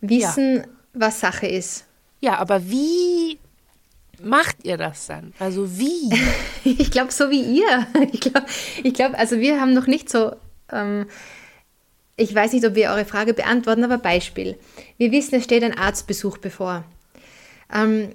wissen, 0.00 0.56
ja. 0.56 0.64
was 0.92 1.20
Sache 1.20 1.46
ist. 1.46 1.86
Ja, 2.20 2.38
aber 2.38 2.68
wie 2.68 3.38
macht 4.22 4.56
ihr 4.64 4.76
das 4.76 5.06
dann? 5.06 5.32
Also 5.38 5.78
wie? 5.78 6.10
ich 6.64 6.90
glaube, 6.90 7.12
so 7.12 7.30
wie 7.30 7.42
ihr. 7.42 7.86
Ich 8.12 8.20
glaube, 8.20 8.46
ich 8.82 8.94
glaub, 8.94 9.18
also 9.18 9.38
wir 9.40 9.60
haben 9.60 9.72
noch 9.72 9.86
nicht 9.86 10.10
so, 10.10 10.32
ähm, 10.72 11.06
ich 12.16 12.34
weiß 12.34 12.52
nicht, 12.52 12.64
ob 12.66 12.74
wir 12.74 12.90
eure 12.90 13.04
Frage 13.04 13.34
beantworten, 13.34 13.84
aber 13.84 13.98
Beispiel. 13.98 14.56
Wir 14.96 15.12
wissen, 15.12 15.34
es 15.36 15.44
steht 15.44 15.62
ein 15.62 15.76
Arztbesuch 15.76 16.38
bevor. 16.38 16.84
Ähm, 17.72 18.10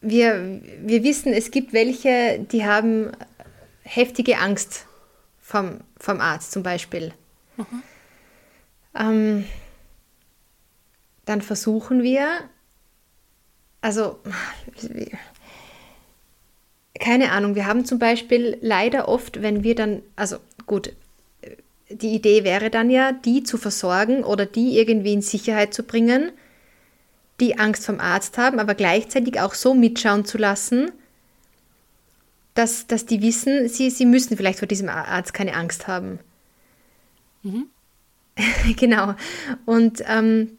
wir, 0.00 0.60
wir 0.82 1.02
wissen, 1.04 1.32
es 1.32 1.50
gibt 1.50 1.72
welche, 1.72 2.40
die 2.50 2.64
haben 2.64 3.12
heftige 3.84 4.38
Angst 4.38 4.86
vom, 5.52 5.80
vom 5.98 6.20
Arzt 6.22 6.50
zum 6.50 6.62
Beispiel. 6.62 7.12
Mhm. 7.58 7.82
Ähm, 8.94 9.44
dann 11.26 11.42
versuchen 11.42 12.02
wir, 12.02 12.26
also 13.82 14.18
keine 16.98 17.32
Ahnung, 17.32 17.54
wir 17.54 17.66
haben 17.66 17.84
zum 17.84 17.98
Beispiel 17.98 18.56
leider 18.62 19.08
oft, 19.08 19.42
wenn 19.42 19.62
wir 19.62 19.74
dann, 19.74 20.02
also 20.16 20.38
gut, 20.66 20.94
die 21.90 22.14
Idee 22.14 22.44
wäre 22.44 22.70
dann 22.70 22.88
ja, 22.88 23.12
die 23.12 23.42
zu 23.42 23.58
versorgen 23.58 24.24
oder 24.24 24.46
die 24.46 24.78
irgendwie 24.78 25.12
in 25.12 25.20
Sicherheit 25.20 25.74
zu 25.74 25.82
bringen, 25.82 26.32
die 27.40 27.58
Angst 27.58 27.84
vom 27.84 28.00
Arzt 28.00 28.38
haben, 28.38 28.58
aber 28.58 28.74
gleichzeitig 28.74 29.38
auch 29.38 29.52
so 29.52 29.74
mitschauen 29.74 30.24
zu 30.24 30.38
lassen, 30.38 30.92
dass, 32.54 32.86
dass 32.86 33.06
die 33.06 33.22
wissen, 33.22 33.68
sie, 33.68 33.90
sie 33.90 34.06
müssen 34.06 34.36
vielleicht 34.36 34.58
vor 34.58 34.68
diesem 34.68 34.88
Arzt 34.88 35.32
keine 35.32 35.54
Angst 35.54 35.86
haben. 35.86 36.18
Mhm. 37.42 37.66
genau. 38.76 39.14
Und 39.64 40.02
ähm, 40.06 40.58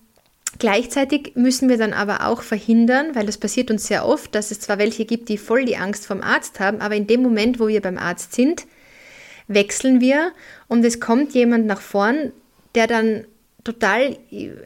gleichzeitig 0.60 1.34
müssen 1.36 1.70
wir 1.70 1.78
dann 1.78 1.94
aber 1.94 2.28
auch 2.28 2.42
verhindern, 2.42 3.16
weil 3.16 3.26
das 3.26 3.38
passiert 3.38 3.72
uns 3.72 3.88
sehr 3.88 4.06
oft, 4.06 4.34
dass 4.36 4.52
es 4.52 4.60
zwar 4.60 4.78
welche 4.78 5.06
gibt, 5.06 5.30
die 5.30 5.38
voll 5.38 5.66
die 5.66 5.78
Angst 5.78 6.06
vom 6.06 6.22
Arzt 6.22 6.60
haben, 6.60 6.82
aber 6.82 6.96
in 6.96 7.08
dem 7.08 7.22
Moment, 7.22 7.60
wo 7.60 7.68
wir 7.68 7.82
beim 7.82 7.98
Arzt 7.98 8.34
sind, 8.34 8.66
wechseln 9.48 10.02
wir 10.02 10.32
und 10.68 10.86
es 10.86 11.00
kommt 11.00 11.34
jemand 11.34 11.66
nach 11.66 11.82
vorn, 11.82 12.32
der 12.76 12.88
dann 12.88 13.26
total 13.64 14.18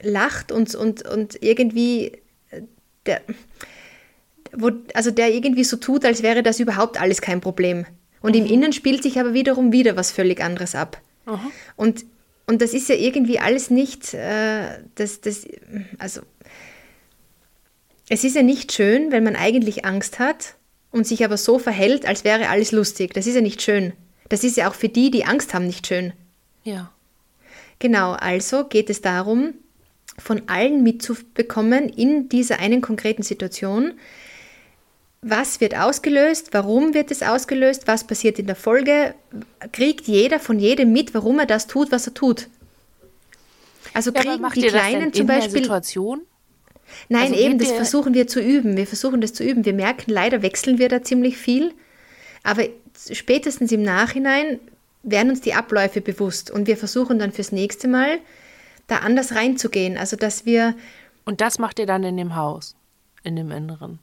lacht 0.01 0.51
und, 0.51 0.73
und, 0.75 1.07
und 1.07 1.41
irgendwie 1.41 2.13
äh, 2.49 2.61
der, 3.05 3.21
wo, 4.57 4.71
also 4.93 5.11
der 5.11 5.33
irgendwie 5.33 5.63
so 5.63 5.77
tut, 5.77 6.05
als 6.05 6.23
wäre 6.23 6.43
das 6.43 6.59
überhaupt 6.59 6.99
alles 6.99 7.21
kein 7.21 7.41
Problem. 7.41 7.85
Und 8.21 8.35
mhm. 8.35 8.45
im 8.45 8.51
Innen 8.51 8.73
spielt 8.73 9.03
sich 9.03 9.19
aber 9.19 9.33
wiederum 9.33 9.71
wieder 9.71 9.95
was 9.95 10.11
völlig 10.11 10.43
anderes 10.43 10.75
ab. 10.75 11.01
Mhm. 11.25 11.51
Und, 11.75 12.05
und 12.45 12.61
das 12.61 12.73
ist 12.73 12.89
ja 12.89 12.95
irgendwie 12.95 13.39
alles 13.39 13.69
nicht, 13.69 14.13
äh, 14.13 14.79
das, 14.95 15.21
das, 15.21 15.45
also 15.99 16.21
es 18.09 18.23
ist 18.23 18.35
ja 18.35 18.43
nicht 18.43 18.71
schön, 18.71 19.11
wenn 19.11 19.23
man 19.23 19.35
eigentlich 19.35 19.85
Angst 19.85 20.19
hat 20.19 20.55
und 20.91 21.05
sich 21.05 21.23
aber 21.23 21.37
so 21.37 21.59
verhält, 21.59 22.05
als 22.05 22.23
wäre 22.23 22.49
alles 22.49 22.71
lustig. 22.71 23.13
Das 23.13 23.27
ist 23.27 23.35
ja 23.35 23.41
nicht 23.41 23.61
schön. 23.61 23.93
Das 24.29 24.43
ist 24.43 24.57
ja 24.57 24.69
auch 24.69 24.75
für 24.75 24.89
die, 24.89 25.11
die 25.11 25.25
Angst 25.25 25.53
haben, 25.53 25.67
nicht 25.67 25.87
schön. 25.87 26.13
Ja. 26.63 26.91
Genau, 27.79 28.13
also 28.13 28.65
geht 28.65 28.89
es 28.89 29.01
darum, 29.01 29.53
von 30.17 30.43
allen 30.47 30.83
mitzubekommen 30.83 31.89
in 31.89 32.27
dieser 32.29 32.59
einen 32.59 32.81
konkreten 32.81 33.23
Situation, 33.23 33.93
was 35.21 35.59
wird 35.59 35.75
ausgelöst, 35.75 36.49
warum 36.51 36.93
wird 36.93 37.11
es 37.11 37.23
ausgelöst, 37.23 37.87
was 37.87 38.05
passiert 38.05 38.39
in 38.39 38.45
der 38.45 38.55
Folge, 38.55 39.15
kriegt 39.71 40.07
jeder 40.07 40.39
von 40.39 40.59
jedem 40.59 40.93
mit, 40.93 41.13
warum 41.13 41.39
er 41.39 41.45
das 41.45 41.67
tut, 41.67 41.91
was 41.91 42.07
er 42.07 42.13
tut. 42.13 42.47
Also 43.93 44.11
kriegen 44.11 44.41
ja, 44.41 44.49
die 44.49 44.61
Kleinen 44.61 45.13
zum 45.13 45.27
Beispiel. 45.27 45.63
Situation? 45.63 46.21
Nein, 47.09 47.33
also 47.33 47.35
eben, 47.35 47.57
das 47.57 47.71
versuchen 47.71 48.13
wir 48.13 48.27
zu 48.27 48.39
üben. 48.39 48.77
Wir 48.77 48.87
versuchen 48.87 49.21
das 49.21 49.33
zu 49.33 49.43
üben. 49.43 49.65
Wir 49.65 49.73
merken, 49.73 50.11
leider 50.11 50.41
wechseln 50.41 50.77
wir 50.77 50.89
da 50.89 51.01
ziemlich 51.03 51.37
viel. 51.37 51.73
Aber 52.43 52.63
spätestens 53.11 53.71
im 53.71 53.81
Nachhinein 53.81 54.59
werden 55.03 55.29
uns 55.31 55.41
die 55.41 55.53
Abläufe 55.53 56.01
bewusst 56.01 56.51
und 56.51 56.67
wir 56.67 56.77
versuchen 56.77 57.19
dann 57.19 57.31
fürs 57.31 57.51
nächste 57.51 57.87
Mal 57.87 58.19
da 58.87 58.97
anders 58.97 59.35
reinzugehen. 59.35 59.97
Also, 59.97 60.15
dass 60.15 60.45
wir. 60.45 60.75
Und 61.25 61.41
das 61.41 61.59
macht 61.59 61.79
ihr 61.79 61.85
dann 61.85 62.03
in 62.03 62.17
dem 62.17 62.35
Haus, 62.35 62.75
in 63.23 63.35
dem 63.35 63.51
Inneren? 63.51 63.99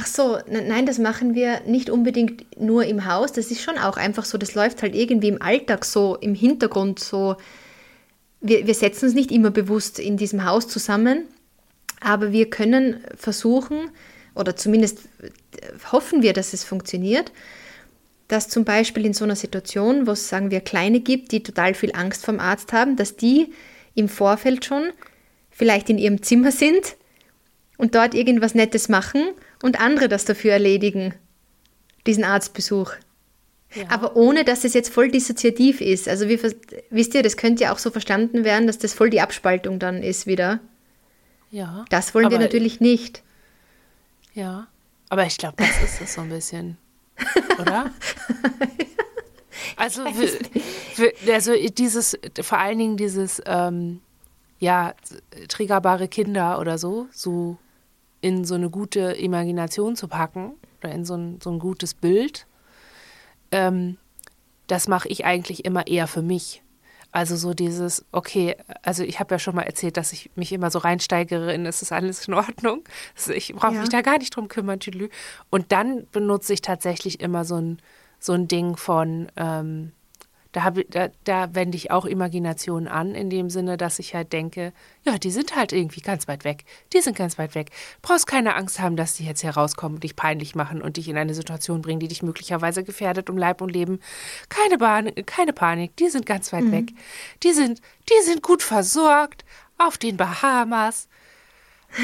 Ach 0.00 0.06
so, 0.06 0.38
nein, 0.48 0.86
das 0.86 0.98
machen 0.98 1.34
wir 1.34 1.62
nicht 1.66 1.90
unbedingt 1.90 2.60
nur 2.60 2.84
im 2.84 3.04
Haus. 3.04 3.32
Das 3.32 3.50
ist 3.50 3.62
schon 3.62 3.78
auch 3.78 3.96
einfach 3.96 4.24
so, 4.24 4.38
das 4.38 4.54
läuft 4.54 4.80
halt 4.80 4.94
irgendwie 4.94 5.26
im 5.26 5.42
Alltag 5.42 5.84
so, 5.84 6.14
im 6.14 6.36
Hintergrund 6.36 7.00
so. 7.00 7.34
Wir, 8.40 8.64
wir 8.64 8.74
setzen 8.74 9.06
uns 9.06 9.16
nicht 9.16 9.32
immer 9.32 9.50
bewusst 9.50 9.98
in 9.98 10.16
diesem 10.16 10.44
Haus 10.44 10.68
zusammen, 10.68 11.24
aber 12.00 12.30
wir 12.30 12.48
können 12.48 13.00
versuchen, 13.16 13.90
oder 14.36 14.54
zumindest 14.54 15.00
hoffen 15.90 16.22
wir, 16.22 16.32
dass 16.32 16.52
es 16.52 16.62
funktioniert, 16.62 17.32
dass 18.28 18.46
zum 18.46 18.64
Beispiel 18.64 19.04
in 19.04 19.14
so 19.14 19.24
einer 19.24 19.34
Situation, 19.34 20.06
wo 20.06 20.12
es, 20.12 20.28
sagen 20.28 20.52
wir, 20.52 20.60
Kleine 20.60 21.00
gibt, 21.00 21.32
die 21.32 21.42
total 21.42 21.74
viel 21.74 21.90
Angst 21.92 22.24
vom 22.24 22.38
Arzt 22.38 22.72
haben, 22.72 22.94
dass 22.94 23.16
die 23.16 23.52
im 23.96 24.08
Vorfeld 24.08 24.64
schon 24.64 24.90
vielleicht 25.50 25.90
in 25.90 25.98
ihrem 25.98 26.22
Zimmer 26.22 26.52
sind 26.52 26.94
und 27.78 27.96
dort 27.96 28.14
irgendwas 28.14 28.54
Nettes 28.54 28.88
machen 28.88 29.30
und 29.62 29.80
andere 29.80 30.08
das 30.08 30.24
dafür 30.24 30.52
erledigen, 30.52 31.14
diesen 32.06 32.24
Arztbesuch. 32.24 32.92
Ja. 33.74 33.84
Aber 33.90 34.16
ohne, 34.16 34.44
dass 34.44 34.64
es 34.64 34.72
jetzt 34.72 34.92
voll 34.92 35.10
dissoziativ 35.10 35.80
ist. 35.80 36.08
Also 36.08 36.28
wir, 36.28 36.38
wisst 36.90 37.14
ihr, 37.14 37.22
das 37.22 37.36
könnte 37.36 37.64
ja 37.64 37.72
auch 37.72 37.78
so 37.78 37.90
verstanden 37.90 38.44
werden, 38.44 38.66
dass 38.66 38.78
das 38.78 38.94
voll 38.94 39.10
die 39.10 39.20
Abspaltung 39.20 39.78
dann 39.78 40.02
ist 40.02 40.26
wieder. 40.26 40.60
Ja. 41.50 41.84
Das 41.90 42.14
wollen 42.14 42.30
wir 42.30 42.38
natürlich 42.38 42.80
nicht. 42.80 43.22
Ja, 44.34 44.68
aber 45.10 45.26
ich 45.26 45.36
glaube, 45.36 45.56
das 45.58 45.82
ist 45.82 46.00
es 46.00 46.14
so 46.14 46.22
ein 46.22 46.30
bisschen 46.30 46.78
oder? 47.58 47.90
Also, 49.76 50.04
für, 50.12 50.28
für, 50.94 51.32
also 51.32 51.52
dieses, 51.70 52.18
vor 52.40 52.58
allen 52.58 52.78
Dingen 52.78 52.96
dieses, 52.96 53.42
ähm, 53.44 54.00
ja, 54.60 54.94
triggerbare 55.48 56.08
Kinder 56.08 56.58
oder 56.58 56.78
so, 56.78 57.06
so 57.12 57.58
in 58.28 58.44
so 58.44 58.54
eine 58.54 58.68
gute 58.68 59.12
Imagination 59.12 59.96
zu 59.96 60.06
packen 60.06 60.52
oder 60.80 60.92
in 60.92 61.06
so 61.06 61.14
ein, 61.14 61.40
so 61.42 61.50
ein 61.50 61.58
gutes 61.58 61.94
Bild, 61.94 62.46
ähm, 63.50 63.96
das 64.66 64.86
mache 64.86 65.08
ich 65.08 65.24
eigentlich 65.24 65.64
immer 65.64 65.86
eher 65.86 66.06
für 66.06 66.20
mich. 66.20 66.62
Also 67.10 67.36
so 67.36 67.54
dieses, 67.54 68.04
okay, 68.12 68.54
also 68.82 69.02
ich 69.02 69.18
habe 69.18 69.34
ja 69.34 69.38
schon 69.38 69.54
mal 69.54 69.62
erzählt, 69.62 69.96
dass 69.96 70.12
ich 70.12 70.30
mich 70.34 70.52
immer 70.52 70.70
so 70.70 70.78
reinsteigere 70.78 71.54
in, 71.54 71.64
es 71.64 71.80
ist 71.80 71.90
alles 71.90 72.28
in 72.28 72.34
Ordnung. 72.34 72.84
Also 73.16 73.32
ich 73.32 73.54
brauche 73.54 73.74
ja. 73.74 73.80
mich 73.80 73.88
da 73.88 74.02
gar 74.02 74.18
nicht 74.18 74.36
drum 74.36 74.48
kümmern, 74.48 74.78
Tüdelü. 74.78 75.08
Und 75.48 75.72
dann 75.72 76.06
benutze 76.12 76.52
ich 76.52 76.60
tatsächlich 76.60 77.20
immer 77.20 77.46
so 77.46 77.56
ein, 77.56 77.78
so 78.20 78.34
ein 78.34 78.46
Ding 78.46 78.76
von, 78.76 79.32
ähm, 79.36 79.92
da, 80.58 80.64
hab, 80.64 80.76
da, 80.90 81.08
da 81.22 81.54
wende 81.54 81.76
ich 81.76 81.92
auch 81.92 82.04
Imagination 82.04 82.88
an, 82.88 83.14
in 83.14 83.30
dem 83.30 83.48
Sinne, 83.48 83.76
dass 83.76 84.00
ich 84.00 84.16
halt 84.16 84.32
denke, 84.32 84.72
ja, 85.04 85.16
die 85.16 85.30
sind 85.30 85.54
halt 85.54 85.72
irgendwie 85.72 86.00
ganz 86.00 86.26
weit 86.26 86.42
weg. 86.42 86.64
Die 86.92 87.00
sind 87.00 87.16
ganz 87.16 87.38
weit 87.38 87.54
weg. 87.54 87.70
Brauchst 88.02 88.26
keine 88.26 88.56
Angst 88.56 88.80
haben, 88.80 88.96
dass 88.96 89.14
die 89.14 89.24
jetzt 89.24 89.44
herauskommen 89.44 89.96
und 89.96 90.04
dich 90.04 90.16
peinlich 90.16 90.56
machen 90.56 90.82
und 90.82 90.96
dich 90.96 91.08
in 91.08 91.16
eine 91.16 91.34
Situation 91.34 91.80
bringen, 91.80 92.00
die 92.00 92.08
dich 92.08 92.24
möglicherweise 92.24 92.82
gefährdet 92.82 93.30
um 93.30 93.38
Leib 93.38 93.60
und 93.60 93.70
Leben. 93.70 94.00
Keine, 94.48 94.78
Bahn, 94.78 95.12
keine 95.26 95.52
Panik, 95.52 95.94
die 95.96 96.08
sind 96.08 96.26
ganz 96.26 96.52
weit 96.52 96.64
mhm. 96.64 96.72
weg. 96.72 96.88
Die 97.44 97.52
sind, 97.52 97.80
die 98.10 98.24
sind 98.24 98.42
gut 98.42 98.64
versorgt 98.64 99.44
auf 99.76 99.96
den 99.96 100.16
Bahamas. 100.16 101.08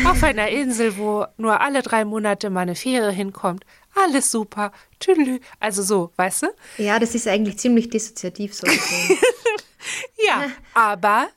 Auf 0.06 0.22
einer 0.22 0.48
Insel, 0.48 0.96
wo 0.96 1.26
nur 1.36 1.60
alle 1.60 1.82
drei 1.82 2.06
Monate 2.06 2.48
mal 2.48 2.60
eine 2.60 2.74
Fähre 2.74 3.10
hinkommt 3.10 3.66
alles 3.94 4.30
super, 4.30 4.72
tüdelü. 4.98 5.40
Also 5.60 5.82
so, 5.82 6.12
weißt 6.16 6.42
du? 6.42 6.46
Ja, 6.78 6.98
das 6.98 7.14
ist 7.14 7.28
eigentlich 7.28 7.58
ziemlich 7.58 7.90
dissoziativ 7.90 8.54
so. 8.54 8.66
ja, 10.26 10.50
aber 10.74 11.28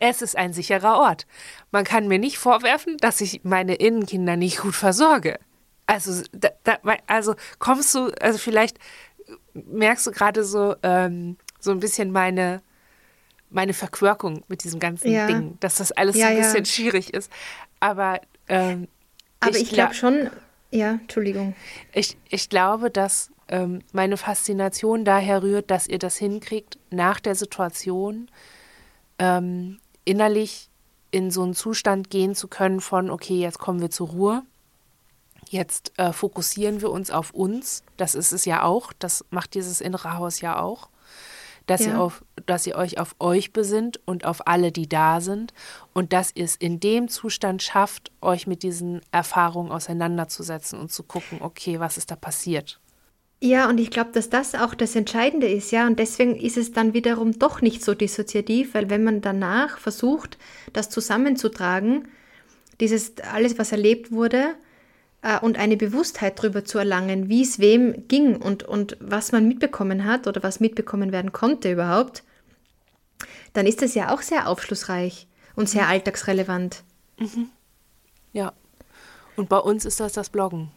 es 0.00 0.22
ist 0.22 0.36
ein 0.36 0.52
sicherer 0.52 0.98
Ort. 0.98 1.26
Man 1.70 1.84
kann 1.84 2.08
mir 2.08 2.18
nicht 2.18 2.38
vorwerfen, 2.38 2.96
dass 2.98 3.20
ich 3.20 3.44
meine 3.44 3.74
Innenkinder 3.74 4.36
nicht 4.36 4.58
gut 4.58 4.74
versorge. 4.74 5.38
Also, 5.86 6.22
da, 6.32 6.50
da, 6.64 6.78
also 7.06 7.34
kommst 7.58 7.94
du, 7.94 8.10
also 8.20 8.38
vielleicht 8.38 8.78
merkst 9.54 10.06
du 10.06 10.10
gerade 10.10 10.44
so, 10.44 10.76
ähm, 10.82 11.36
so 11.60 11.70
ein 11.70 11.80
bisschen 11.80 12.12
meine, 12.12 12.62
meine 13.50 13.74
Verquirkung 13.74 14.44
mit 14.48 14.64
diesem 14.64 14.80
ganzen 14.80 15.10
ja. 15.10 15.26
Ding, 15.26 15.56
dass 15.60 15.76
das 15.76 15.92
alles 15.92 16.16
ja, 16.16 16.28
ein 16.28 16.36
bisschen 16.36 16.64
ja. 16.64 16.64
schwierig 16.64 17.14
ist. 17.14 17.32
Aber, 17.80 18.20
ähm, 18.48 18.88
aber 19.40 19.56
ich, 19.56 19.62
ich 19.62 19.70
glaube 19.70 19.94
schon, 19.94 20.30
ja, 20.70 20.92
Entschuldigung. 20.92 21.54
Ich, 21.92 22.16
ich 22.28 22.48
glaube, 22.48 22.90
dass 22.90 23.30
ähm, 23.48 23.80
meine 23.92 24.16
Faszination 24.16 25.04
daher 25.04 25.42
rührt, 25.42 25.70
dass 25.70 25.86
ihr 25.86 25.98
das 25.98 26.16
hinkriegt, 26.16 26.78
nach 26.90 27.20
der 27.20 27.34
Situation 27.34 28.30
ähm, 29.18 29.78
innerlich 30.04 30.68
in 31.10 31.30
so 31.30 31.42
einen 31.42 31.54
Zustand 31.54 32.10
gehen 32.10 32.34
zu 32.34 32.48
können 32.48 32.80
von, 32.80 33.10
okay, 33.10 33.40
jetzt 33.40 33.58
kommen 33.58 33.80
wir 33.80 33.90
zur 33.90 34.08
Ruhe. 34.08 34.42
Jetzt 35.48 35.92
äh, 35.98 36.12
fokussieren 36.12 36.82
wir 36.82 36.90
uns 36.90 37.10
auf 37.10 37.30
uns. 37.30 37.82
Das 37.96 38.14
ist 38.14 38.32
es 38.32 38.44
ja 38.44 38.62
auch. 38.62 38.92
Das 38.98 39.24
macht 39.30 39.54
dieses 39.54 39.80
innere 39.80 40.18
Haus 40.18 40.42
ja 40.42 40.60
auch 40.60 40.90
dass, 41.68 41.84
ja. 41.84 41.92
ihr 41.92 42.00
auf, 42.00 42.24
dass 42.46 42.66
ihr 42.66 42.76
euch 42.76 42.98
auf 42.98 43.14
euch 43.20 43.52
besinnt 43.52 44.00
und 44.06 44.24
auf 44.24 44.46
alle, 44.46 44.72
die 44.72 44.88
da 44.88 45.20
sind 45.20 45.52
und 45.92 46.12
dass 46.12 46.32
ihr 46.34 46.44
es 46.44 46.56
in 46.56 46.80
dem 46.80 47.08
Zustand 47.08 47.62
schafft, 47.62 48.10
euch 48.20 48.46
mit 48.46 48.62
diesen 48.62 49.00
Erfahrungen 49.12 49.70
auseinanderzusetzen 49.70 50.80
und 50.80 50.90
zu 50.90 51.02
gucken, 51.02 51.38
okay, 51.40 51.78
was 51.78 51.98
ist 51.98 52.10
da 52.10 52.16
passiert. 52.16 52.80
Ja, 53.40 53.68
und 53.68 53.78
ich 53.78 53.90
glaube, 53.90 54.10
dass 54.12 54.30
das 54.30 54.56
auch 54.56 54.74
das 54.74 54.96
Entscheidende 54.96 55.46
ist, 55.46 55.70
ja, 55.70 55.86
und 55.86 55.98
deswegen 56.00 56.34
ist 56.34 56.56
es 56.56 56.72
dann 56.72 56.92
wiederum 56.92 57.38
doch 57.38 57.60
nicht 57.62 57.84
so 57.84 57.94
dissoziativ, 57.94 58.74
weil 58.74 58.90
wenn 58.90 59.04
man 59.04 59.20
danach 59.20 59.78
versucht, 59.78 60.38
das 60.72 60.90
zusammenzutragen, 60.90 62.08
dieses 62.80 63.20
alles, 63.20 63.56
was 63.58 63.70
erlebt 63.70 64.10
wurde, 64.10 64.54
äh, 65.22 65.38
und 65.40 65.58
eine 65.58 65.76
Bewusstheit 65.76 66.38
darüber 66.38 66.64
zu 66.64 66.78
erlangen, 66.78 67.28
wie 67.28 67.42
es 67.42 67.58
wem 67.58 68.08
ging 68.08 68.36
und, 68.36 68.62
und 68.62 68.96
was 69.00 69.32
man 69.32 69.46
mitbekommen 69.48 70.04
hat 70.04 70.26
oder 70.26 70.42
was 70.42 70.60
mitbekommen 70.60 71.12
werden 71.12 71.32
konnte 71.32 71.72
überhaupt, 71.72 72.22
dann 73.52 73.66
ist 73.66 73.82
das 73.82 73.94
ja 73.94 74.14
auch 74.14 74.22
sehr 74.22 74.48
aufschlussreich 74.48 75.26
und 75.56 75.68
sehr 75.68 75.88
alltagsrelevant. 75.88 76.84
Mhm. 77.18 77.48
Ja. 78.32 78.52
Und 79.36 79.48
bei 79.48 79.58
uns 79.58 79.84
ist 79.84 80.00
das 80.00 80.12
das 80.12 80.30
Bloggen. 80.30 80.70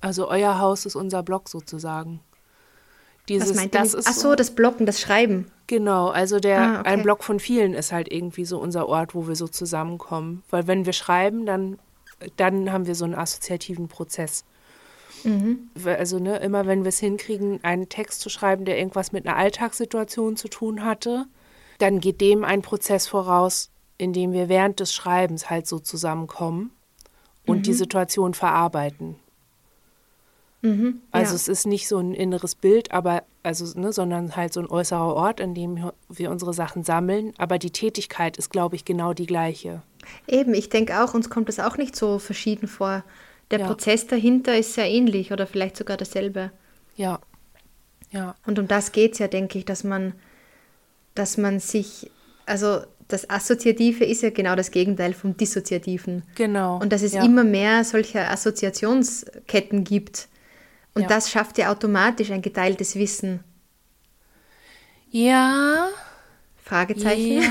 Also 0.00 0.28
euer 0.28 0.58
Haus 0.58 0.86
ist 0.86 0.94
unser 0.94 1.22
Blog 1.22 1.48
sozusagen. 1.48 2.20
Dieses, 3.28 3.50
Was 3.50 3.56
meint 3.56 3.74
das 3.74 3.94
ist 3.94 4.06
Ach 4.08 4.12
so, 4.12 4.34
das 4.34 4.54
Blocken, 4.54 4.86
das 4.86 5.00
Schreiben. 5.00 5.50
Genau, 5.66 6.08
also 6.08 6.38
der 6.38 6.60
ah, 6.60 6.80
okay. 6.80 6.90
ein 6.90 7.02
Blog 7.02 7.24
von 7.24 7.40
vielen 7.40 7.74
ist 7.74 7.90
halt 7.90 8.12
irgendwie 8.12 8.44
so 8.44 8.58
unser 8.60 8.88
Ort, 8.88 9.14
wo 9.14 9.26
wir 9.26 9.34
so 9.34 9.48
zusammenkommen. 9.48 10.44
Weil 10.48 10.68
wenn 10.68 10.86
wir 10.86 10.92
schreiben, 10.92 11.44
dann, 11.44 11.78
dann 12.36 12.72
haben 12.72 12.86
wir 12.86 12.94
so 12.94 13.04
einen 13.04 13.14
assoziativen 13.14 13.88
Prozess. 13.88 14.44
Mhm. 15.24 15.70
Also 15.84 16.18
ne, 16.18 16.38
immer 16.38 16.66
wenn 16.66 16.84
wir 16.84 16.90
es 16.90 16.98
hinkriegen, 16.98 17.62
einen 17.64 17.88
Text 17.88 18.20
zu 18.20 18.28
schreiben, 18.28 18.64
der 18.64 18.78
irgendwas 18.78 19.12
mit 19.12 19.26
einer 19.26 19.36
Alltagssituation 19.36 20.36
zu 20.36 20.48
tun 20.48 20.84
hatte, 20.84 21.26
dann 21.78 22.00
geht 22.00 22.20
dem 22.20 22.44
ein 22.44 22.62
Prozess 22.62 23.06
voraus, 23.06 23.70
in 23.98 24.12
dem 24.12 24.32
wir 24.32 24.48
während 24.48 24.80
des 24.80 24.94
Schreibens 24.94 25.50
halt 25.50 25.66
so 25.66 25.78
zusammenkommen 25.78 26.70
und 27.46 27.58
mhm. 27.58 27.62
die 27.62 27.74
Situation 27.74 28.34
verarbeiten. 28.34 29.16
Mhm, 30.62 31.02
also 31.10 31.30
ja. 31.32 31.36
es 31.36 31.48
ist 31.48 31.66
nicht 31.66 31.86
so 31.86 31.98
ein 31.98 32.14
inneres 32.14 32.54
Bild, 32.54 32.90
aber 32.92 33.22
also, 33.42 33.78
ne, 33.78 33.92
sondern 33.92 34.34
halt 34.34 34.52
so 34.52 34.60
ein 34.60 34.66
äußerer 34.66 35.14
Ort, 35.14 35.38
in 35.38 35.54
dem 35.54 35.90
wir 36.08 36.30
unsere 36.30 36.52
Sachen 36.52 36.82
sammeln. 36.82 37.32
Aber 37.38 37.58
die 37.58 37.70
Tätigkeit 37.70 38.36
ist, 38.36 38.50
glaube 38.50 38.74
ich, 38.74 38.84
genau 38.84 39.12
die 39.12 39.26
gleiche. 39.26 39.82
Eben, 40.26 40.54
ich 40.54 40.68
denke 40.68 41.02
auch, 41.02 41.14
uns 41.14 41.30
kommt 41.30 41.48
das 41.48 41.60
auch 41.60 41.76
nicht 41.76 41.96
so 41.96 42.18
verschieden 42.18 42.68
vor. 42.68 43.04
Der 43.50 43.60
ja. 43.60 43.66
Prozess 43.66 44.06
dahinter 44.06 44.56
ist 44.56 44.74
sehr 44.74 44.88
ähnlich 44.88 45.32
oder 45.32 45.46
vielleicht 45.46 45.76
sogar 45.76 45.96
dasselbe. 45.96 46.50
Ja. 46.96 47.20
Ja. 48.10 48.34
Und 48.46 48.58
um 48.58 48.68
das 48.68 48.92
geht 48.92 49.12
es 49.12 49.18
ja, 49.18 49.28
denke 49.28 49.58
ich, 49.58 49.64
dass 49.64 49.84
man, 49.84 50.14
dass 51.14 51.36
man 51.36 51.60
sich, 51.60 52.10
also 52.46 52.80
das 53.08 53.30
Assoziative 53.30 54.04
ist 54.04 54.22
ja 54.22 54.30
genau 54.30 54.56
das 54.56 54.70
Gegenteil 54.70 55.12
vom 55.12 55.36
Dissoziativen. 55.36 56.22
Genau. 56.34 56.78
Und 56.78 56.92
dass 56.92 57.02
es 57.02 57.12
ja. 57.12 57.24
immer 57.24 57.44
mehr 57.44 57.84
solcher 57.84 58.30
Assoziationsketten 58.30 59.84
gibt 59.84 60.28
und 60.96 61.02
ja. 61.02 61.08
das 61.08 61.30
schafft 61.30 61.58
ja 61.58 61.70
automatisch 61.70 62.30
ein 62.30 62.40
geteiltes 62.40 62.96
Wissen. 62.96 63.44
Ja. 65.10 65.88
Fragezeichen. 66.66 67.42
Ja, 67.42 67.50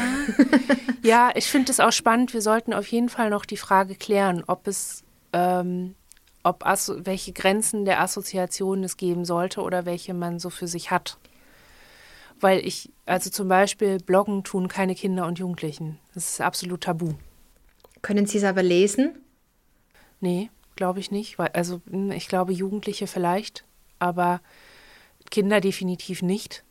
ja 1.03 1.32
ich 1.36 1.47
finde 1.47 1.72
es 1.72 1.80
auch 1.80 1.91
spannend. 1.91 2.34
Wir 2.34 2.41
sollten 2.41 2.74
auf 2.74 2.88
jeden 2.88 3.09
Fall 3.09 3.30
noch 3.30 3.45
die 3.45 3.57
Frage 3.57 3.95
klären, 3.95 4.43
ob 4.45 4.68
es, 4.68 5.03
ähm, 5.34 5.95
ob 6.43 6.63
welche 7.05 7.34
Grenzen 7.34 7.86
der 7.86 8.01
Assoziation 8.01 8.84
es 8.84 8.97
geben 8.97 9.26
sollte 9.26 9.61
oder 9.61 9.86
welche 9.86 10.13
man 10.13 10.39
so 10.39 10.49
für 10.49 10.68
sich 10.68 10.91
hat. 10.91 11.18
Weil 12.39 12.59
ich, 12.66 12.91
also 13.05 13.30
zum 13.30 13.47
Beispiel 13.47 13.97
Bloggen 13.97 14.43
tun 14.43 14.68
keine 14.68 14.93
Kinder 14.93 15.26
und 15.26 15.39
Jugendlichen. 15.39 15.97
Das 16.13 16.30
ist 16.30 16.41
absolut 16.41 16.82
tabu. 16.82 17.13
Können 18.01 18.26
Sie 18.26 18.38
es 18.38 18.43
aber 18.43 18.61
lesen? 18.61 19.18
Nee 20.20 20.49
glaube 20.76 20.99
ich 20.99 21.11
nicht. 21.11 21.39
Also 21.39 21.82
hm, 21.89 22.11
ich 22.11 22.28
glaube 22.28 22.53
Jugendliche 22.53 23.07
vielleicht, 23.07 23.66
aber 23.99 24.41
Kinder 25.32 25.61
definitiv 25.61 26.22
nicht. 26.22 26.63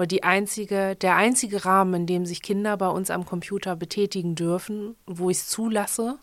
Weil 0.00 0.06
die 0.06 0.22
einzige, 0.22 0.96
der 0.96 1.16
einzige 1.16 1.66
Rahmen, 1.66 1.92
in 1.92 2.06
dem 2.06 2.24
sich 2.24 2.40
Kinder 2.40 2.78
bei 2.78 2.88
uns 2.88 3.10
am 3.10 3.26
Computer 3.26 3.76
betätigen 3.76 4.34
dürfen, 4.34 4.96
wo 5.04 5.28
ich 5.28 5.36
es 5.36 5.48
zulasse, 5.48 6.18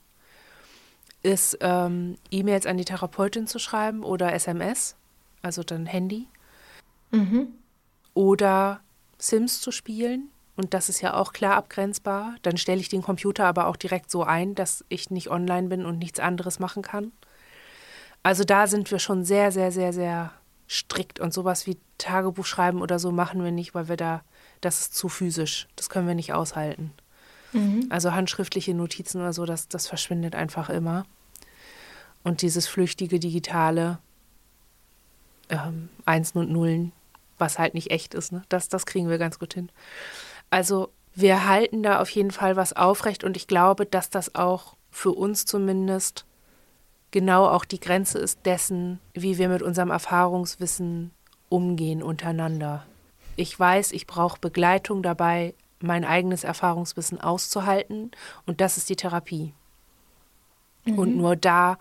ist 1.21 1.59
ähm, 1.61 2.17
E-Mails 2.31 2.65
an 2.65 2.77
die 2.77 2.85
Therapeutin 2.85 3.45
zu 3.45 3.59
schreiben 3.59 4.01
oder 4.01 4.33
SMS, 4.33 4.95
also 5.43 5.61
dann 5.61 5.85
Handy. 5.85 6.25
Mhm. 7.11 7.49
Oder 8.15 8.79
Sims 9.19 9.61
zu 9.61 9.69
spielen 9.69 10.31
und 10.55 10.73
das 10.73 10.89
ist 10.89 11.01
ja 11.01 11.13
auch 11.13 11.31
klar 11.31 11.53
abgrenzbar. 11.53 12.33
Dann 12.41 12.57
stelle 12.57 12.81
ich 12.81 12.89
den 12.89 13.03
Computer 13.03 13.45
aber 13.45 13.67
auch 13.67 13.75
direkt 13.75 14.09
so 14.09 14.23
ein, 14.23 14.55
dass 14.55 14.85
ich 14.89 15.11
nicht 15.11 15.29
online 15.29 15.67
bin 15.67 15.85
und 15.85 15.99
nichts 15.99 16.19
anderes 16.19 16.57
machen 16.57 16.81
kann. 16.81 17.11
Also 18.23 18.43
da 18.43 18.65
sind 18.65 18.89
wir 18.89 18.97
schon 18.97 19.23
sehr, 19.23 19.51
sehr, 19.51 19.71
sehr, 19.71 19.93
sehr 19.93 20.33
strikt 20.69 21.19
und 21.19 21.33
sowas 21.33 21.65
wie 21.65 21.77
Tagebuch 21.97 22.45
schreiben 22.45 22.81
oder 22.81 22.99
so 22.99 23.11
machen 23.11 23.43
wir 23.43 23.51
nicht, 23.51 23.73
weil 23.73 23.87
wir 23.87 23.97
da, 23.97 24.21
das 24.61 24.81
ist 24.81 24.95
zu 24.95 25.09
physisch. 25.09 25.67
Das 25.75 25.89
können 25.89 26.07
wir 26.07 26.15
nicht 26.15 26.33
aushalten. 26.33 26.91
Mhm. 27.53 27.87
Also 27.89 28.13
handschriftliche 28.13 28.73
Notizen 28.73 29.21
oder 29.21 29.33
so, 29.33 29.45
das, 29.45 29.67
das 29.67 29.87
verschwindet 29.87 30.35
einfach 30.35 30.69
immer. 30.69 31.05
Und 32.23 32.41
dieses 32.41 32.67
flüchtige 32.67 33.19
Digitale, 33.19 33.99
ähm, 35.49 35.89
Einsen 36.05 36.39
und 36.39 36.51
Nullen, 36.51 36.91
was 37.37 37.57
halt 37.57 37.73
nicht 37.73 37.91
echt 37.91 38.13
ist, 38.13 38.31
ne? 38.31 38.43
das, 38.49 38.67
das 38.67 38.85
kriegen 38.85 39.09
wir 39.09 39.17
ganz 39.17 39.39
gut 39.39 39.53
hin. 39.53 39.69
Also 40.49 40.91
wir 41.15 41.47
halten 41.47 41.83
da 41.83 41.99
auf 42.01 42.09
jeden 42.09 42.31
Fall 42.31 42.55
was 42.55 42.73
aufrecht 42.73 43.23
und 43.23 43.37
ich 43.37 43.47
glaube, 43.47 43.85
dass 43.85 44.09
das 44.09 44.35
auch 44.35 44.75
für 44.91 45.11
uns 45.11 45.45
zumindest 45.45 46.26
genau 47.17 47.47
auch 47.47 47.65
die 47.65 47.79
Grenze 47.79 48.19
ist 48.19 48.45
dessen, 48.45 48.99
wie 49.15 49.39
wir 49.39 49.49
mit 49.49 49.63
unserem 49.63 49.89
Erfahrungswissen 49.89 51.09
umgehen 51.49 52.03
untereinander. 52.03 52.85
Ich 53.35 53.59
weiß, 53.59 53.91
ich 53.93 54.05
brauche 54.05 54.39
Begleitung 54.39 55.01
dabei, 55.01 55.55
mein 55.79 56.05
eigenes 56.05 56.43
Erfahrungswissen 56.43 57.19
auszuhalten 57.19 58.11
und 58.45 58.61
das 58.61 58.77
ist 58.77 58.87
die 58.91 58.95
Therapie. 58.95 59.51
Mhm. 60.85 60.99
Und 60.99 61.17
nur 61.17 61.35
da, 61.35 61.79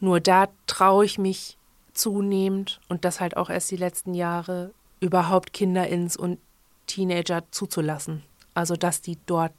nur 0.00 0.18
da 0.18 0.48
traue 0.66 1.04
ich 1.04 1.18
mich 1.18 1.56
zunehmend 1.94 2.80
und 2.88 3.04
das 3.04 3.20
halt 3.20 3.36
auch 3.36 3.48
erst 3.48 3.70
die 3.70 3.76
letzten 3.76 4.12
Jahre 4.12 4.72
überhaupt 4.98 5.52
Kinder 5.52 5.86
ins 5.86 6.16
und 6.16 6.40
Teenager 6.88 7.44
zuzulassen. 7.52 8.24
Also, 8.54 8.74
dass 8.74 9.02
die 9.02 9.18
dort 9.26 9.52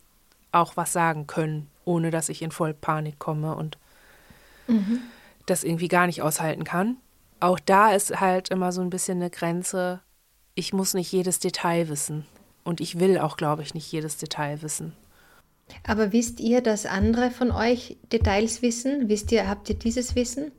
auch 0.52 0.76
was 0.76 0.92
sagen 0.92 1.26
können, 1.26 1.70
ohne 1.86 2.12
dass 2.12 2.28
ich 2.28 2.42
in 2.42 2.52
voll 2.52 2.74
Panik 2.74 3.18
komme 3.18 3.56
und 3.56 3.78
mhm. 4.68 5.02
das 5.46 5.64
irgendwie 5.64 5.88
gar 5.88 6.08
nicht 6.08 6.22
aushalten 6.22 6.64
kann. 6.64 6.98
Auch 7.40 7.60
da 7.60 7.92
ist 7.92 8.20
halt 8.20 8.50
immer 8.50 8.72
so 8.72 8.82
ein 8.82 8.90
bisschen 8.90 9.18
eine 9.18 9.30
Grenze. 9.30 10.02
Ich 10.56 10.74
muss 10.74 10.94
nicht 10.94 11.12
jedes 11.12 11.40
Detail 11.40 11.90
wissen. 11.90 12.26
Und 12.64 12.80
ich 12.80 13.00
will 13.00 13.18
auch, 13.18 13.36
glaube 13.36 13.62
ich, 13.64 13.74
nicht 13.74 13.92
jedes 13.92 14.18
Detail 14.18 14.62
wissen. 14.62 14.94
Aber 15.86 16.12
wisst 16.12 16.40
ihr, 16.40 16.62
dass 16.62 16.86
andere 16.86 17.32
von 17.32 17.52
euch 17.52 17.98
Details 18.12 18.62
wissen? 18.62 19.10
Wisst 19.10 19.32
ihr, 19.32 19.50
habt 19.50 19.70
ihr 19.70 19.76
dieses 19.76 20.16
Wissen? 20.16 20.52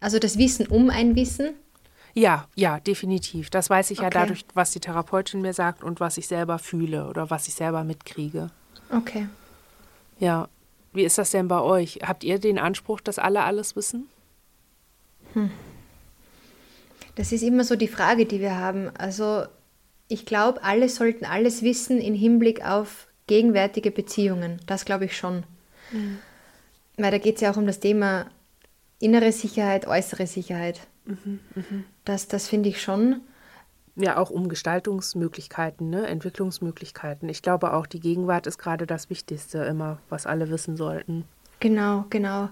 Also 0.00 0.18
das 0.18 0.38
Wissen 0.38 0.66
um 0.66 0.90
ein 0.90 1.14
Wissen? 1.14 1.50
Ja, 2.14 2.48
ja, 2.56 2.80
definitiv. 2.80 3.50
Das 3.50 3.70
weiß 3.70 3.90
ich 3.90 3.98
okay. 3.98 4.06
ja 4.06 4.10
dadurch, 4.10 4.44
was 4.54 4.72
die 4.72 4.80
Therapeutin 4.80 5.42
mir 5.42 5.52
sagt 5.52 5.84
und 5.84 6.00
was 6.00 6.16
ich 6.16 6.26
selber 6.26 6.58
fühle 6.58 7.08
oder 7.08 7.30
was 7.30 7.46
ich 7.46 7.54
selber 7.54 7.84
mitkriege. 7.84 8.50
Okay. 8.90 9.28
Ja. 10.18 10.48
Wie 10.92 11.04
ist 11.04 11.18
das 11.18 11.30
denn 11.30 11.48
bei 11.48 11.60
euch? 11.60 12.00
Habt 12.02 12.24
ihr 12.24 12.38
den 12.38 12.58
Anspruch, 12.58 13.00
dass 13.00 13.18
alle 13.18 13.42
alles 13.42 13.76
wissen? 13.76 14.08
Hm. 15.34 15.50
Das 17.14 17.32
ist 17.32 17.42
immer 17.42 17.64
so 17.64 17.76
die 17.76 17.88
Frage, 17.88 18.26
die 18.26 18.40
wir 18.40 18.56
haben. 18.56 18.90
Also 18.96 19.44
ich 20.08 20.26
glaube, 20.26 20.62
alle 20.64 20.88
sollten 20.88 21.24
alles 21.24 21.62
wissen 21.62 22.00
im 22.00 22.14
Hinblick 22.14 22.64
auf 22.64 23.06
gegenwärtige 23.26 23.90
Beziehungen. 23.90 24.60
Das 24.66 24.84
glaube 24.84 25.04
ich 25.04 25.16
schon. 25.16 25.44
Mhm. 25.92 26.18
Weil 26.96 27.12
da 27.12 27.18
geht 27.18 27.36
es 27.36 27.40
ja 27.42 27.52
auch 27.52 27.56
um 27.56 27.66
das 27.66 27.78
Thema 27.80 28.26
innere 28.98 29.32
Sicherheit, 29.32 29.86
äußere 29.86 30.26
Sicherheit. 30.26 30.80
Mhm, 31.04 31.40
mh. 31.54 31.64
Das, 32.04 32.26
das 32.26 32.48
finde 32.48 32.68
ich 32.68 32.82
schon. 32.82 33.20
Ja, 34.02 34.16
auch 34.16 34.30
um 34.30 34.48
Gestaltungsmöglichkeiten, 34.48 35.90
ne? 35.90 36.06
Entwicklungsmöglichkeiten. 36.06 37.28
Ich 37.28 37.42
glaube 37.42 37.72
auch, 37.74 37.86
die 37.86 38.00
Gegenwart 38.00 38.46
ist 38.46 38.58
gerade 38.58 38.86
das 38.86 39.10
Wichtigste 39.10 39.58
immer, 39.58 39.98
was 40.08 40.26
alle 40.26 40.50
wissen 40.50 40.76
sollten. 40.76 41.24
Genau, 41.60 42.04
genau. 42.10 42.48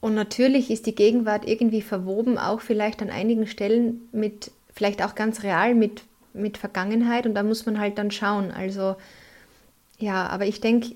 Und 0.00 0.14
natürlich 0.14 0.70
ist 0.70 0.86
die 0.86 0.94
Gegenwart 0.94 1.46
irgendwie 1.46 1.82
verwoben, 1.82 2.38
auch 2.38 2.60
vielleicht 2.60 3.02
an 3.02 3.10
einigen 3.10 3.46
Stellen 3.46 4.08
mit, 4.12 4.50
vielleicht 4.72 5.02
auch 5.02 5.14
ganz 5.14 5.42
real 5.42 5.74
mit, 5.74 6.04
mit 6.32 6.56
Vergangenheit 6.56 7.26
und 7.26 7.34
da 7.34 7.42
muss 7.42 7.66
man 7.66 7.78
halt 7.78 7.98
dann 7.98 8.10
schauen. 8.10 8.50
Also 8.50 8.96
ja, 9.98 10.26
aber 10.28 10.46
ich 10.46 10.60
denke, 10.60 10.94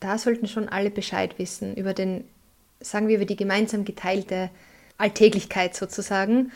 da 0.00 0.18
sollten 0.18 0.48
schon 0.48 0.68
alle 0.68 0.90
Bescheid 0.90 1.38
wissen 1.38 1.76
über 1.76 1.94
den, 1.94 2.24
sagen 2.80 3.08
wir, 3.08 3.16
über 3.16 3.24
die 3.24 3.36
gemeinsam 3.36 3.84
geteilte 3.84 4.50
Alltäglichkeit 4.98 5.74
sozusagen. 5.76 6.50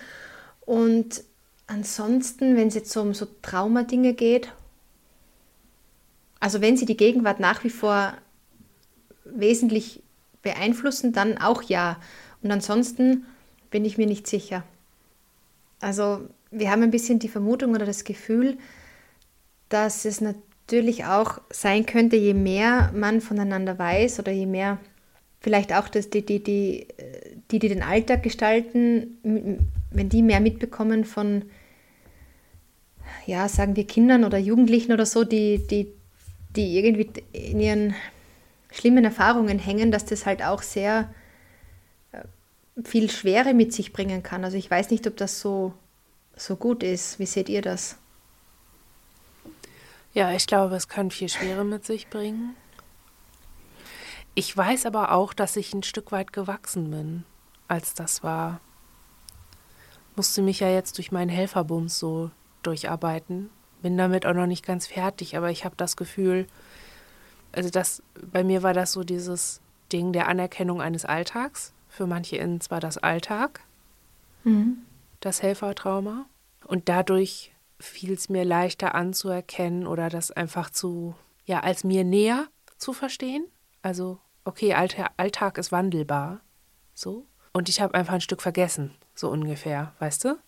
Und 0.63 1.23
ansonsten, 1.69 2.57
wenn 2.57 2.69
es 2.69 2.75
jetzt 2.75 2.91
so 2.91 3.01
um 3.01 3.15
so 3.15 3.27
Traumadinge 3.43 4.15
geht, 4.15 4.53
also 6.41 6.61
wenn 6.61 6.77
sie 6.77 6.87
die 6.87 6.97
Gegenwart 6.97 7.39
nach 7.39 7.63
wie 7.63 7.71
vor 7.71 8.15
wesentlich 9.25 10.03
beeinflussen, 10.43 11.13
dann 11.13 11.39
auch 11.39 11.63
ja. 11.63 12.01
Und 12.43 12.51
ansonsten 12.51 13.27
bin 13.71 13.85
ich 13.85 13.99
mir 13.99 14.07
nicht 14.07 14.27
sicher. 14.27 14.65
Also 15.81 16.29
wir 16.51 16.71
haben 16.71 16.83
ein 16.83 16.91
bisschen 16.91 17.19
die 17.19 17.29
Vermutung 17.29 17.75
oder 17.75 17.87
das 17.87 18.05
Gefühl, 18.05 18.57
dass 19.69 20.05
es 20.05 20.21
natürlich 20.21 21.05
auch 21.05 21.41
sein 21.51 21.87
könnte, 21.87 22.17
je 22.17 22.35
mehr 22.35 22.91
man 22.95 23.21
voneinander 23.21 23.79
weiß 23.79 24.19
oder 24.19 24.33
je 24.33 24.47
mehr 24.47 24.79
vielleicht 25.41 25.73
auch 25.73 25.89
dass 25.89 26.11
die, 26.11 26.25
die, 26.25 26.43
die, 26.43 26.89
die, 27.51 27.59
die 27.59 27.69
den 27.69 27.83
Alltag 27.83 28.23
gestalten, 28.23 29.19
wenn 29.91 30.09
die 30.09 30.23
mehr 30.23 30.41
mitbekommen 30.41 31.05
von, 31.05 31.45
ja, 33.29 33.47
sagen 33.47 33.77
wir 33.77 33.87
Kindern 33.87 34.25
oder 34.25 34.39
Jugendlichen 34.39 34.91
oder 34.91 35.05
so, 35.05 35.23
die, 35.23 35.59
die, 35.59 35.93
die 36.57 36.79
irgendwie 36.79 37.11
in 37.33 37.61
ihren 37.61 37.95
schlimmen 38.73 39.05
Erfahrungen 39.05 39.59
hängen, 39.59 39.93
dass 39.93 40.07
das 40.07 40.25
halt 40.25 40.43
auch 40.43 40.63
sehr 40.63 41.13
äh, 42.13 42.23
viel 42.83 43.11
Schwere 43.11 43.53
mit 43.53 43.75
sich 43.75 43.93
bringen 43.93 44.23
kann. 44.23 44.45
Also 44.47 44.57
ich 44.57 44.71
weiß 44.71 44.89
nicht, 44.89 45.07
ob 45.07 45.19
das 45.19 45.41
so, 45.41 45.75
so 46.37 46.57
gut 46.57 46.83
ist. 46.83 47.19
Wie 47.19 47.27
seht 47.27 47.51
ihr 47.51 47.61
das? 47.61 47.99
Ja, 50.15 50.33
ich 50.33 50.47
glaube, 50.47 50.75
es 50.77 50.89
kann 50.89 51.11
viel 51.11 51.29
Schwere 51.29 51.67
mit 51.67 51.85
sich 51.85 52.09
bringen. 52.09 52.57
Ich 54.35 54.57
weiß 54.57 54.87
aber 54.87 55.13
auch, 55.13 55.35
dass 55.35 55.57
ich 55.57 55.75
ein 55.75 55.83
Stück 55.83 56.13
weit 56.13 56.33
gewachsen 56.33 56.91
bin, 56.91 57.25
als 57.69 57.93
das 57.93 58.23
war. 58.23 58.63
Musste 60.17 60.41
mich 60.41 60.61
ja 60.61 60.71
jetzt 60.71 60.97
durch 60.97 61.13
meinen 61.13 61.29
Helferbums 61.29 61.99
so 61.99 62.31
durcharbeiten. 62.63 63.51
Bin 63.83 63.97
damit 63.97 64.27
auch 64.27 64.35
noch 64.35 64.47
nicht 64.47 64.67
ganz 64.67 64.87
fertig, 64.87 65.37
aber 65.37 65.51
ich 65.51 65.65
habe 65.65 65.77
das 65.77 65.97
Gefühl, 65.97 66.47
also 67.53 67.71
das, 67.71 68.03
bei 68.33 68.45
mir 68.45 68.63
war 68.63 68.75
das 68.75 68.93
so 68.93 69.05
dieses 69.05 69.61
Ding 69.93 70.13
der 70.13 70.29
Anerkennung 70.29 70.81
eines 70.81 71.05
Alltags. 71.05 71.73
Für 71.89 72.07
manche 72.07 72.37
innen 72.37 72.61
zwar 72.61 72.81
das 72.81 72.99
Alltag, 72.99 73.61
mhm. 74.45 74.79
das 75.21 75.43
Helfertrauma. 75.43 76.27
Und 76.67 76.89
dadurch 76.89 77.53
fiel 77.81 78.13
es 78.13 78.29
mir 78.29 78.45
leichter 78.45 78.95
anzuerkennen 78.95 79.87
oder 79.87 80.11
das 80.11 80.31
einfach 80.31 80.71
zu, 80.71 81.15
ja, 81.47 81.61
als 81.61 81.85
mir 81.85 82.05
näher 82.05 82.49
zu 82.77 82.93
verstehen. 82.93 83.47
Also, 83.83 84.19
okay, 84.45 84.75
Alltag 84.75 85.59
ist 85.59 85.73
wandelbar. 85.73 86.41
So. 86.95 87.27
Und 87.53 87.69
ich 87.69 87.81
habe 87.81 87.95
einfach 87.95 88.15
ein 88.15 88.21
Stück 88.21 88.43
vergessen, 88.43 88.95
so 89.15 89.31
ungefähr, 89.31 89.95
weißt 89.99 90.25
du? 90.25 90.39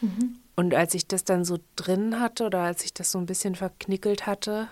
Mhm. 0.00 0.38
Und 0.56 0.74
als 0.74 0.94
ich 0.94 1.06
das 1.06 1.24
dann 1.24 1.44
so 1.44 1.58
drin 1.76 2.20
hatte 2.20 2.44
oder 2.44 2.60
als 2.60 2.84
ich 2.84 2.94
das 2.94 3.10
so 3.10 3.18
ein 3.18 3.26
bisschen 3.26 3.54
verknickelt 3.54 4.26
hatte, 4.26 4.68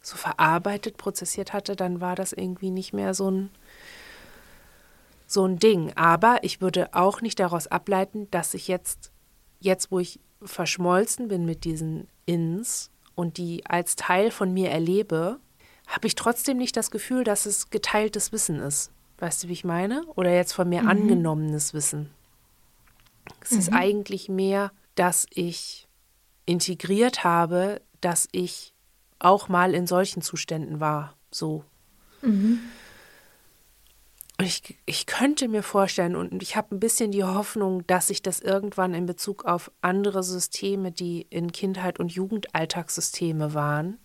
so 0.00 0.16
verarbeitet, 0.16 0.96
prozessiert 0.96 1.52
hatte, 1.52 1.76
dann 1.76 2.00
war 2.00 2.14
das 2.14 2.32
irgendwie 2.32 2.70
nicht 2.70 2.92
mehr 2.92 3.14
so 3.14 3.30
ein, 3.30 3.50
so 5.26 5.44
ein 5.44 5.58
Ding. 5.58 5.92
Aber 5.96 6.38
ich 6.42 6.60
würde 6.60 6.94
auch 6.94 7.20
nicht 7.20 7.40
daraus 7.40 7.66
ableiten, 7.66 8.30
dass 8.30 8.54
ich 8.54 8.68
jetzt, 8.68 9.10
jetzt 9.60 9.90
wo 9.90 9.98
ich 9.98 10.20
verschmolzen 10.42 11.28
bin 11.28 11.44
mit 11.44 11.64
diesen 11.64 12.06
Ins 12.26 12.90
und 13.14 13.38
die 13.38 13.66
als 13.66 13.96
Teil 13.96 14.30
von 14.30 14.52
mir 14.52 14.70
erlebe, 14.70 15.38
habe 15.86 16.06
ich 16.06 16.14
trotzdem 16.14 16.58
nicht 16.58 16.76
das 16.76 16.90
Gefühl, 16.90 17.24
dass 17.24 17.46
es 17.46 17.70
geteiltes 17.70 18.32
Wissen 18.32 18.60
ist. 18.60 18.90
Weißt 19.18 19.44
du, 19.44 19.48
wie 19.48 19.52
ich 19.52 19.64
meine? 19.64 20.04
Oder 20.16 20.34
jetzt 20.34 20.52
von 20.52 20.68
mir 20.68 20.82
mhm. 20.82 20.88
angenommenes 20.88 21.74
Wissen. 21.74 22.10
Es 23.40 23.52
mhm. 23.52 23.58
ist 23.58 23.72
eigentlich 23.72 24.28
mehr, 24.28 24.72
dass 24.94 25.26
ich 25.30 25.88
integriert 26.46 27.24
habe, 27.24 27.80
dass 28.00 28.28
ich 28.32 28.74
auch 29.18 29.48
mal 29.48 29.74
in 29.74 29.86
solchen 29.86 30.22
Zuständen 30.22 30.80
war. 30.80 31.16
So. 31.30 31.64
Mhm. 32.22 32.60
Und 34.38 34.46
ich, 34.46 34.76
ich 34.84 35.06
könnte 35.06 35.48
mir 35.48 35.62
vorstellen, 35.62 36.16
und 36.16 36.42
ich 36.42 36.56
habe 36.56 36.74
ein 36.74 36.80
bisschen 36.80 37.12
die 37.12 37.22
Hoffnung, 37.22 37.86
dass 37.86 38.08
sich 38.08 38.20
das 38.20 38.40
irgendwann 38.40 38.92
in 38.92 39.06
Bezug 39.06 39.44
auf 39.44 39.70
andere 39.80 40.22
Systeme, 40.22 40.90
die 40.90 41.22
in 41.30 41.52
Kindheit 41.52 42.00
und 42.00 42.12
Jugendalltagssysteme 42.12 43.54
waren 43.54 43.98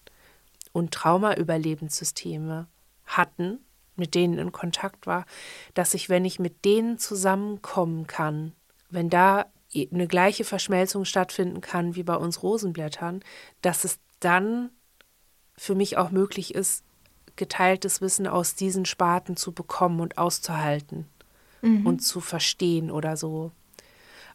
und 0.72 0.94
Traumaüberlebenssysteme 0.94 2.68
hatten, 3.06 3.60
mit 3.96 4.14
denen 4.14 4.38
in 4.38 4.52
Kontakt 4.52 5.08
war, 5.08 5.26
dass 5.74 5.96
ich, 5.96 6.10
wenn 6.10 6.26
ich 6.26 6.40
mit 6.40 6.64
denen 6.64 7.00
zusammenkommen 7.00 8.06
kann, 8.06 8.54
wenn 8.90 9.10
da 9.10 9.48
eine 9.76 10.08
gleiche 10.08 10.44
Verschmelzung 10.44 11.06
stattfinden 11.06 11.62
kann 11.62 11.96
wie 11.96 12.04
bei 12.04 12.16
uns 12.16 12.42
Rosenblättern, 12.42 13.24
dass 13.62 13.84
es 13.84 14.00
dann 14.20 14.72
für 15.56 15.76
mich 15.76 15.98
auch 15.98 16.12
möglich 16.12 16.56
ist, 16.56 16.84
geteiltes 17.36 18.02
Wissen 18.02 18.28
aus 18.28 18.56
diesen 18.56 18.86
Sparten 18.86 19.36
zu 19.36 19.52
bekommen 19.52 20.00
und 20.00 20.18
auszuhalten 20.18 21.08
mhm. 21.62 21.86
und 21.86 22.00
zu 22.00 22.20
verstehen 22.20 22.92
oder 22.92 23.18
so. 23.18 23.52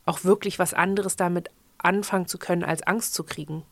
Auch 0.07 0.25
wirklich 0.25 0.59
was 0.59 0.75
anderes 0.75 1.17
damit 1.17 1.51
anfangen 1.79 2.27
zu 2.27 2.39
können, 2.39 2.65
als 2.65 2.83
Angst 2.83 3.15
zu 3.15 3.25
kriegen. 3.25 3.63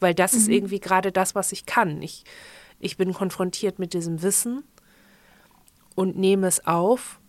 Weil 0.00 0.14
das 0.14 0.32
mhm. 0.32 0.38
ist 0.38 0.48
irgendwie 0.48 0.80
gerade 0.80 1.12
das, 1.12 1.34
was 1.34 1.52
ich 1.52 1.66
kann. 1.66 2.02
Ich, 2.02 2.24
ich 2.78 2.96
bin 2.96 3.14
konfrontiert 3.14 3.78
mit 3.78 3.94
diesem 3.94 4.22
Wissen 4.22 4.64
und 5.94 6.16
nehme 6.16 6.46
es 6.46 6.66
auf. 6.66 7.20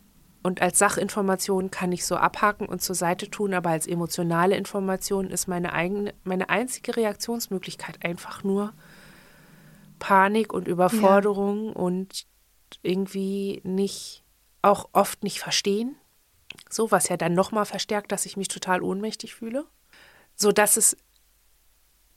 Und 0.45 0.61
als 0.61 0.77
Sachinformation 0.77 1.71
kann 1.71 1.91
ich 1.91 2.05
so 2.05 2.17
abhaken 2.17 2.67
und 2.67 2.79
zur 2.79 2.93
Seite 2.93 3.31
tun, 3.31 3.55
aber 3.55 3.71
als 3.71 3.87
emotionale 3.87 4.55
Information 4.55 5.31
ist 5.31 5.47
meine 5.47 5.73
eigene, 5.73 6.13
meine 6.23 6.51
einzige 6.51 6.95
Reaktionsmöglichkeit 6.95 8.05
einfach 8.05 8.43
nur, 8.43 8.71
Panik 9.97 10.53
und 10.53 10.67
Überforderung 10.67 11.69
ja. 11.69 11.71
und 11.71 12.27
irgendwie 12.83 13.59
nicht, 13.63 14.23
auch 14.61 14.87
oft 14.93 15.23
nicht 15.23 15.39
verstehen. 15.39 15.95
So, 16.69 16.91
was 16.91 17.09
ja 17.09 17.17
dann 17.17 17.33
nochmal 17.33 17.65
verstärkt, 17.65 18.11
dass 18.11 18.27
ich 18.27 18.37
mich 18.37 18.47
total 18.47 18.83
ohnmächtig 18.83 19.33
fühle. 19.33 19.65
So 20.35 20.51
dass 20.51 20.77
es 20.77 20.95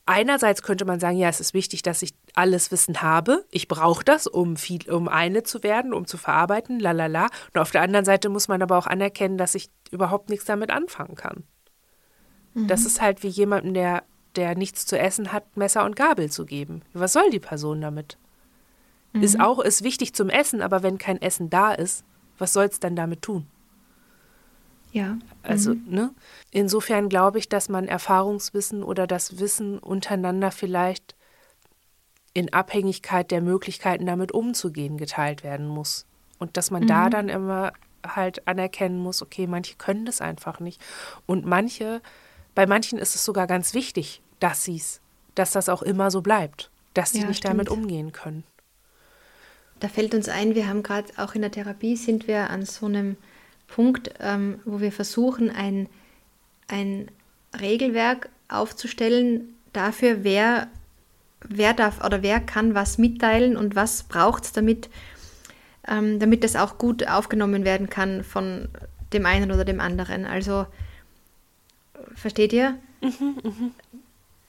einerseits 0.09 0.63
könnte 0.63 0.85
man 0.85 1.01
sagen, 1.01 1.17
ja, 1.19 1.29
es 1.29 1.41
ist 1.41 1.55
wichtig, 1.55 1.83
dass 1.83 2.03
ich 2.03 2.15
alles 2.35 2.71
Wissen 2.73 3.03
habe. 3.03 3.45
Ich 3.51 3.69
brauche 3.69 4.05
das, 4.05 4.27
um 4.27 4.57
viel, 4.57 4.91
um 4.91 5.09
eine 5.09 5.43
zu 5.43 5.63
werden, 5.63 5.93
um 5.93 6.07
zu 6.07 6.17
verarbeiten, 6.17 6.81
lalala. 6.81 7.29
Und 7.53 7.61
auf 7.61 7.71
der 7.71 7.83
anderen 7.83 8.05
Seite 8.05 8.29
muss 8.29 8.49
man 8.49 8.63
aber 8.63 8.79
auch 8.79 8.87
anerkennen, 8.87 9.39
dass 9.39 9.55
ich 9.55 9.71
überhaupt 9.91 10.31
nichts 10.31 10.45
damit 10.47 10.71
anfangen 10.71 11.15
kann. 11.15 11.45
Mhm. 12.55 12.69
Das 12.69 12.85
ist 12.85 13.01
halt 13.01 13.23
wie 13.23 13.29
jemandem, 13.29 13.75
der 13.75 14.03
der 14.37 14.55
nichts 14.57 14.87
zu 14.87 14.97
essen 14.97 15.33
hat, 15.33 15.57
Messer 15.57 15.85
und 15.85 15.97
Gabel 15.97 16.31
zu 16.31 16.47
geben. 16.47 16.83
Was 16.93 17.13
soll 17.13 17.29
die 17.31 17.41
Person 17.41 17.81
damit? 17.81 18.19
Mhm. 19.13 19.23
Ist 19.23 19.41
auch 19.41 19.59
ist 19.59 19.83
wichtig 19.83 20.15
zum 20.15 20.29
Essen, 20.29 20.63
aber 20.63 20.83
wenn 20.83 20.97
kein 20.97 21.21
Essen 21.21 21.51
da 21.51 21.73
ist, 21.73 22.05
was 22.39 22.53
soll 22.53 22.67
es 22.67 22.79
dann 22.79 22.95
damit 22.95 23.23
tun? 23.23 23.47
Ja. 24.93 25.19
Also, 25.43 25.75
mhm. 25.75 25.85
ne? 25.89 26.15
Insofern 26.51 27.09
glaube 27.09 27.39
ich, 27.39 27.49
dass 27.49 27.69
man 27.69 27.89
Erfahrungswissen 27.89 28.83
oder 28.83 29.07
das 29.07 29.39
Wissen 29.39 29.79
untereinander 29.79 30.51
vielleicht 30.51 31.15
in 32.35 32.53
Abhängigkeit 32.53 33.31
der 33.31 33.41
Möglichkeiten, 33.41 34.07
damit 34.07 34.33
umzugehen, 34.33 34.97
geteilt 34.97 35.43
werden 35.43 35.67
muss. 35.67 36.07
Und 36.39 36.57
dass 36.57 36.71
man 36.71 36.85
mhm. 36.85 36.89
da 36.89 37.11
dann 37.11 37.29
immer 37.29 37.73
halt 38.07 38.47
anerkennen 38.47 38.99
muss, 38.99 39.23
okay, 39.23 39.47
manche 39.47 39.75
können 39.77 40.07
das 40.07 40.21
einfach 40.21 40.61
nicht. 40.61 40.81
Und 41.27 41.45
manche, 41.45 42.01
bei 42.55 42.67
manchen 42.67 42.99
ist 42.99 43.15
es 43.15 43.25
sogar 43.25 43.47
ganz 43.47 43.75
wichtig, 43.75 44.23
dass 44.41 44.65
sie 44.65 44.77
es, 44.77 45.01
dass 45.35 45.53
das 45.53 45.69
auch 45.69 45.83
immer 45.83 46.11
so 46.11 46.23
bleibt, 46.23 46.71
dass 46.95 47.11
sie 47.11 47.21
ja, 47.21 47.27
nicht 47.27 47.39
stimmt. 47.39 47.55
damit 47.55 47.69
umgehen 47.69 48.13
können. 48.13 48.45
Da 49.81 49.89
fällt 49.89 50.15
uns 50.15 50.29
ein, 50.29 50.55
wir 50.55 50.69
haben 50.69 50.83
gerade 50.83 51.09
auch 51.17 51.35
in 51.35 51.43
der 51.43 51.51
Therapie 51.51 51.97
sind 51.97 52.27
wir 52.27 52.51
an 52.51 52.65
so 52.65 52.87
einem 52.87 53.17
Punkt, 53.69 54.11
ähm, 54.21 54.61
wo 54.65 54.81
wir 54.81 54.93
versuchen, 54.93 55.51
ein, 55.51 55.89
ein 56.67 57.11
Regelwerk 57.59 58.29
aufzustellen 58.49 59.55
dafür, 59.73 60.25
wer, 60.25 60.69
wer 61.47 61.75
darf 61.75 62.05
oder 62.05 62.23
wer 62.23 62.41
kann 62.41 62.75
was 62.75 62.99
mitteilen 62.99 63.57
und 63.57 63.77
was 63.77 64.03
braucht 64.05 64.45
es, 64.45 64.53
damit, 64.53 64.89
ähm, 65.87 66.19
damit 66.19 66.43
das 66.45 66.57
auch 66.57 66.79
gut 66.79 67.07
aufgenommen 67.07 67.65
werden 67.65 67.89
kann 67.89 68.25
von 68.25 68.69
dem 69.13 69.27
einen 69.27 69.53
oder 69.53 69.65
dem 69.65 69.81
anderen. 69.81 70.25
Also, 70.25 70.67
versteht 72.15 72.53
ihr? 72.53 72.79
Mhm, 73.01 73.37
mh. 73.43 73.71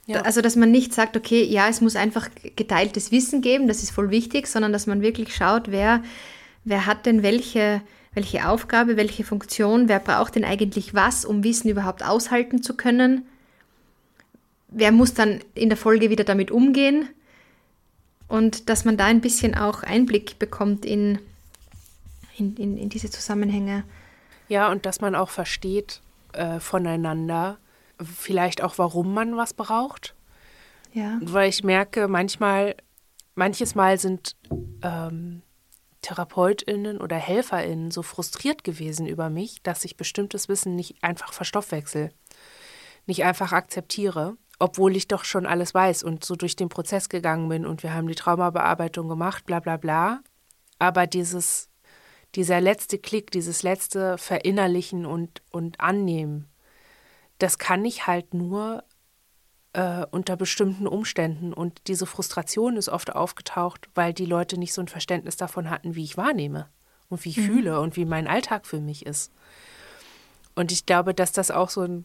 Ja. 0.06 0.22
Also, 0.22 0.40
dass 0.40 0.56
man 0.56 0.72
nicht 0.72 0.92
sagt, 0.92 1.16
okay, 1.16 1.44
ja, 1.44 1.68
es 1.68 1.80
muss 1.80 1.94
einfach 1.94 2.30
geteiltes 2.56 3.12
Wissen 3.12 3.42
geben, 3.42 3.68
das 3.68 3.82
ist 3.82 3.90
voll 3.90 4.10
wichtig, 4.10 4.48
sondern 4.48 4.72
dass 4.72 4.88
man 4.88 5.02
wirklich 5.02 5.34
schaut, 5.34 5.70
wer, 5.70 6.02
wer 6.64 6.86
hat 6.86 7.06
denn 7.06 7.22
welche, 7.22 7.80
welche 8.12 8.48
Aufgabe, 8.48 8.96
welche 8.96 9.24
Funktion, 9.24 9.88
wer 9.88 10.00
braucht 10.00 10.34
denn 10.34 10.44
eigentlich 10.44 10.94
was, 10.94 11.24
um 11.24 11.44
Wissen 11.44 11.68
überhaupt 11.68 12.04
aushalten 12.04 12.62
zu 12.62 12.76
können. 12.76 13.24
Wer 14.68 14.92
muss 14.92 15.14
dann 15.14 15.40
in 15.54 15.68
der 15.68 15.78
Folge 15.78 16.10
wieder 16.10 16.24
damit 16.24 16.50
umgehen 16.50 17.08
und 18.28 18.68
dass 18.68 18.84
man 18.84 18.96
da 18.96 19.06
ein 19.06 19.20
bisschen 19.20 19.54
auch 19.54 19.82
Einblick 19.82 20.38
bekommt 20.38 20.84
in, 20.84 21.18
in, 22.36 22.56
in, 22.56 22.76
in 22.78 22.88
diese 22.88 23.10
Zusammenhänge. 23.10 23.84
Ja, 24.48 24.70
und 24.70 24.86
dass 24.86 25.00
man 25.00 25.14
auch 25.14 25.30
versteht 25.30 26.00
äh, 26.32 26.58
voneinander, 26.60 27.58
vielleicht 28.02 28.62
auch, 28.62 28.78
warum 28.78 29.14
man 29.14 29.36
was 29.36 29.54
braucht. 29.54 30.14
Ja. 30.92 31.18
Weil 31.20 31.48
ich 31.48 31.62
merke, 31.62 32.08
manchmal, 32.08 32.74
manches 33.34 33.74
Mal 33.74 33.98
sind 33.98 34.36
ähm, 34.82 35.42
TherapeutInnen 36.02 37.00
oder 37.00 37.16
HelferInnen 37.16 37.90
so 37.90 38.02
frustriert 38.02 38.64
gewesen 38.64 39.06
über 39.06 39.30
mich, 39.30 39.62
dass 39.62 39.84
ich 39.84 39.96
bestimmtes 39.96 40.48
Wissen 40.48 40.76
nicht 40.76 41.02
einfach 41.02 41.32
verstoffwechsel, 41.32 42.10
nicht 43.06 43.24
einfach 43.24 43.52
akzeptiere, 43.52 44.36
obwohl 44.58 44.96
ich 44.96 45.08
doch 45.08 45.24
schon 45.24 45.46
alles 45.46 45.74
weiß 45.74 46.02
und 46.02 46.24
so 46.24 46.36
durch 46.36 46.56
den 46.56 46.68
Prozess 46.68 47.08
gegangen 47.08 47.48
bin 47.48 47.66
und 47.66 47.82
wir 47.82 47.94
haben 47.94 48.08
die 48.08 48.14
Traumabearbeitung 48.14 49.08
gemacht, 49.08 49.46
bla 49.46 49.60
bla 49.60 49.76
bla. 49.76 50.20
Aber 50.78 51.06
dieses, 51.06 51.68
dieser 52.34 52.60
letzte 52.60 52.98
Klick, 52.98 53.30
dieses 53.30 53.62
letzte 53.62 54.18
Verinnerlichen 54.18 55.06
und, 55.06 55.42
und 55.50 55.80
Annehmen, 55.80 56.48
das 57.38 57.58
kann 57.58 57.84
ich 57.84 58.06
halt 58.06 58.34
nur 58.34 58.84
äh, 59.72 60.04
unter 60.10 60.36
bestimmten 60.36 60.86
Umständen. 60.86 61.52
Und 61.52 61.82
diese 61.86 62.06
Frustration 62.06 62.76
ist 62.76 62.88
oft 62.88 63.14
aufgetaucht, 63.14 63.88
weil 63.94 64.12
die 64.12 64.26
Leute 64.26 64.58
nicht 64.58 64.72
so 64.72 64.80
ein 64.80 64.88
Verständnis 64.88 65.36
davon 65.36 65.70
hatten, 65.70 65.94
wie 65.94 66.04
ich 66.04 66.16
wahrnehme 66.16 66.68
und 67.08 67.24
wie 67.24 67.30
ich 67.30 67.36
mhm. 67.36 67.46
fühle 67.46 67.80
und 67.80 67.96
wie 67.96 68.04
mein 68.04 68.26
Alltag 68.26 68.66
für 68.66 68.80
mich 68.80 69.06
ist. 69.06 69.32
Und 70.54 70.72
ich 70.72 70.86
glaube, 70.86 71.14
dass 71.14 71.32
das 71.32 71.50
auch 71.50 71.70
so 71.70 71.82
ein, 71.82 72.04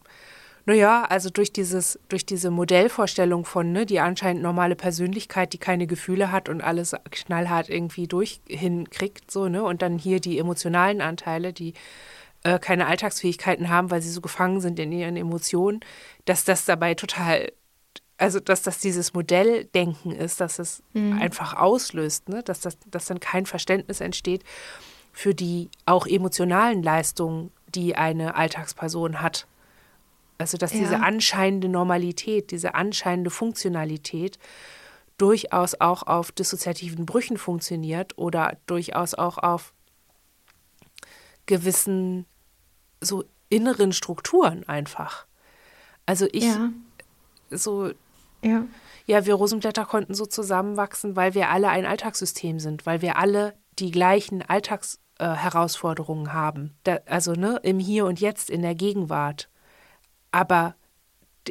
naja, 0.64 1.04
also 1.04 1.30
durch 1.30 1.52
dieses, 1.52 1.98
durch 2.08 2.26
diese 2.26 2.50
Modellvorstellung 2.50 3.44
von, 3.44 3.72
ne, 3.72 3.86
die 3.86 4.00
anscheinend 4.00 4.42
normale 4.42 4.76
Persönlichkeit, 4.76 5.52
die 5.52 5.58
keine 5.58 5.86
Gefühle 5.86 6.32
hat 6.32 6.48
und 6.48 6.60
alles 6.60 6.94
knallhart 7.10 7.68
irgendwie 7.68 8.06
durch 8.06 8.40
hinkriegt, 8.48 9.30
so, 9.30 9.48
ne, 9.48 9.62
und 9.62 9.82
dann 9.82 9.98
hier 9.98 10.20
die 10.20 10.38
emotionalen 10.38 11.00
Anteile, 11.00 11.52
die 11.52 11.74
äh, 12.46 12.60
keine 12.60 12.86
Alltagsfähigkeiten 12.86 13.68
haben, 13.70 13.90
weil 13.90 14.00
sie 14.00 14.10
so 14.10 14.20
gefangen 14.20 14.60
sind 14.60 14.78
in 14.78 14.92
ihren 14.92 15.16
Emotionen, 15.16 15.80
dass 16.26 16.44
das 16.44 16.64
dabei 16.64 16.94
total, 16.94 17.50
also 18.18 18.38
dass 18.38 18.62
das 18.62 18.78
dieses 18.78 19.14
Modelldenken 19.14 20.12
ist, 20.12 20.40
dass 20.40 20.60
es 20.60 20.80
mhm. 20.92 21.20
einfach 21.20 21.54
auslöst, 21.54 22.28
ne, 22.28 22.44
dass, 22.44 22.60
das, 22.60 22.78
dass 22.86 23.06
dann 23.06 23.18
kein 23.18 23.46
Verständnis 23.46 24.00
entsteht 24.00 24.44
für 25.12 25.34
die 25.34 25.70
auch 25.86 26.06
emotionalen 26.06 26.84
Leistungen, 26.84 27.50
die 27.74 27.96
eine 27.96 28.36
Alltagsperson 28.36 29.22
hat. 29.22 29.48
Also 30.38 30.56
dass 30.56 30.72
ja. 30.72 30.80
diese 30.80 31.00
anscheinende 31.00 31.68
Normalität, 31.68 32.52
diese 32.52 32.76
anscheinende 32.76 33.30
Funktionalität 33.30 34.38
durchaus 35.18 35.80
auch 35.80 36.04
auf 36.04 36.30
dissoziativen 36.30 37.06
Brüchen 37.06 37.38
funktioniert 37.38 38.16
oder 38.18 38.56
durchaus 38.66 39.14
auch 39.14 39.38
auf 39.38 39.72
gewissen 41.46 42.26
so 43.06 43.24
inneren 43.48 43.92
Strukturen 43.92 44.68
einfach. 44.68 45.26
Also 46.04 46.26
ich 46.32 46.44
ja. 46.44 46.70
so 47.50 47.90
ja. 48.42 48.64
ja, 49.06 49.26
wir 49.26 49.34
Rosenblätter 49.34 49.84
konnten 49.84 50.14
so 50.14 50.26
zusammenwachsen, 50.26 51.16
weil 51.16 51.34
wir 51.34 51.50
alle 51.50 51.68
ein 51.68 51.86
Alltagssystem 51.86 52.60
sind, 52.60 52.86
weil 52.86 53.02
wir 53.02 53.16
alle 53.16 53.54
die 53.78 53.90
gleichen 53.90 54.42
Alltagsherausforderungen 54.42 56.26
äh, 56.26 56.30
haben. 56.30 56.76
Da, 56.84 56.98
also 57.06 57.32
ne, 57.32 57.60
im 57.62 57.78
Hier 57.78 58.06
und 58.06 58.20
Jetzt, 58.20 58.50
in 58.50 58.62
der 58.62 58.74
Gegenwart. 58.74 59.48
Aber 60.30 60.74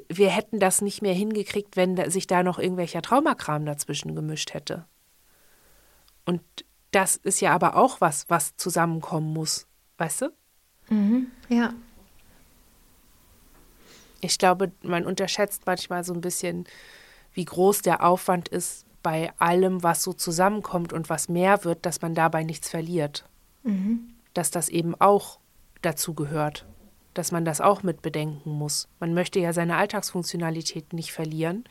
wir 0.10 0.30
hätten 0.30 0.60
das 0.60 0.82
nicht 0.82 1.02
mehr 1.02 1.14
hingekriegt, 1.14 1.76
wenn 1.78 2.10
sich 2.10 2.28
da 2.28 2.44
noch 2.44 2.60
irgendwelcher 2.60 3.02
Traumakram 3.02 3.66
dazwischen 3.66 4.16
gemischt 4.16 4.54
hätte. 4.54 4.86
Und 6.26 6.42
das 6.92 7.16
ist 7.16 7.42
ja 7.42 7.54
aber 7.54 7.76
auch 7.76 8.02
was, 8.02 8.30
was 8.30 8.56
zusammenkommen 8.58 9.32
muss. 9.34 9.68
Weißt 9.98 10.22
du? 10.22 10.30
Mhm, 10.90 11.28
ja. 11.50 11.74
Ich 14.22 14.38
glaube, 14.38 14.72
man 14.82 15.06
unterschätzt 15.06 15.64
manchmal 15.66 16.04
so 16.04 16.14
ein 16.14 16.22
bisschen, 16.22 16.66
wie 17.34 17.46
groß 17.46 17.82
der 17.82 18.04
Aufwand 18.04 18.48
ist 18.48 18.86
bei 19.04 19.32
allem, 19.38 19.84
was 19.84 20.04
so 20.04 20.14
zusammenkommt 20.14 20.94
und 20.94 21.10
was 21.10 21.30
mehr 21.30 21.64
wird, 21.64 21.86
dass 21.86 22.02
man 22.02 22.16
dabei 22.16 22.44
nichts 22.44 22.70
verliert. 22.70 23.26
Mhm. 23.64 24.16
Dass 24.34 24.52
das 24.52 24.70
eben 24.70 25.00
auch 25.00 25.40
dazu 25.82 26.14
gehört 26.14 26.66
dass 27.16 27.32
man 27.32 27.46
das 27.46 27.62
auch 27.62 27.82
mit 27.82 28.04
bedenken 28.04 28.52
muss. 28.52 28.88
Man 29.00 29.16
möchte 29.16 29.40
ja 29.40 29.54
seine 29.54 29.78
Alltagsfunktionalität 29.78 30.94
nicht 30.94 31.12
verlieren, 31.12 31.64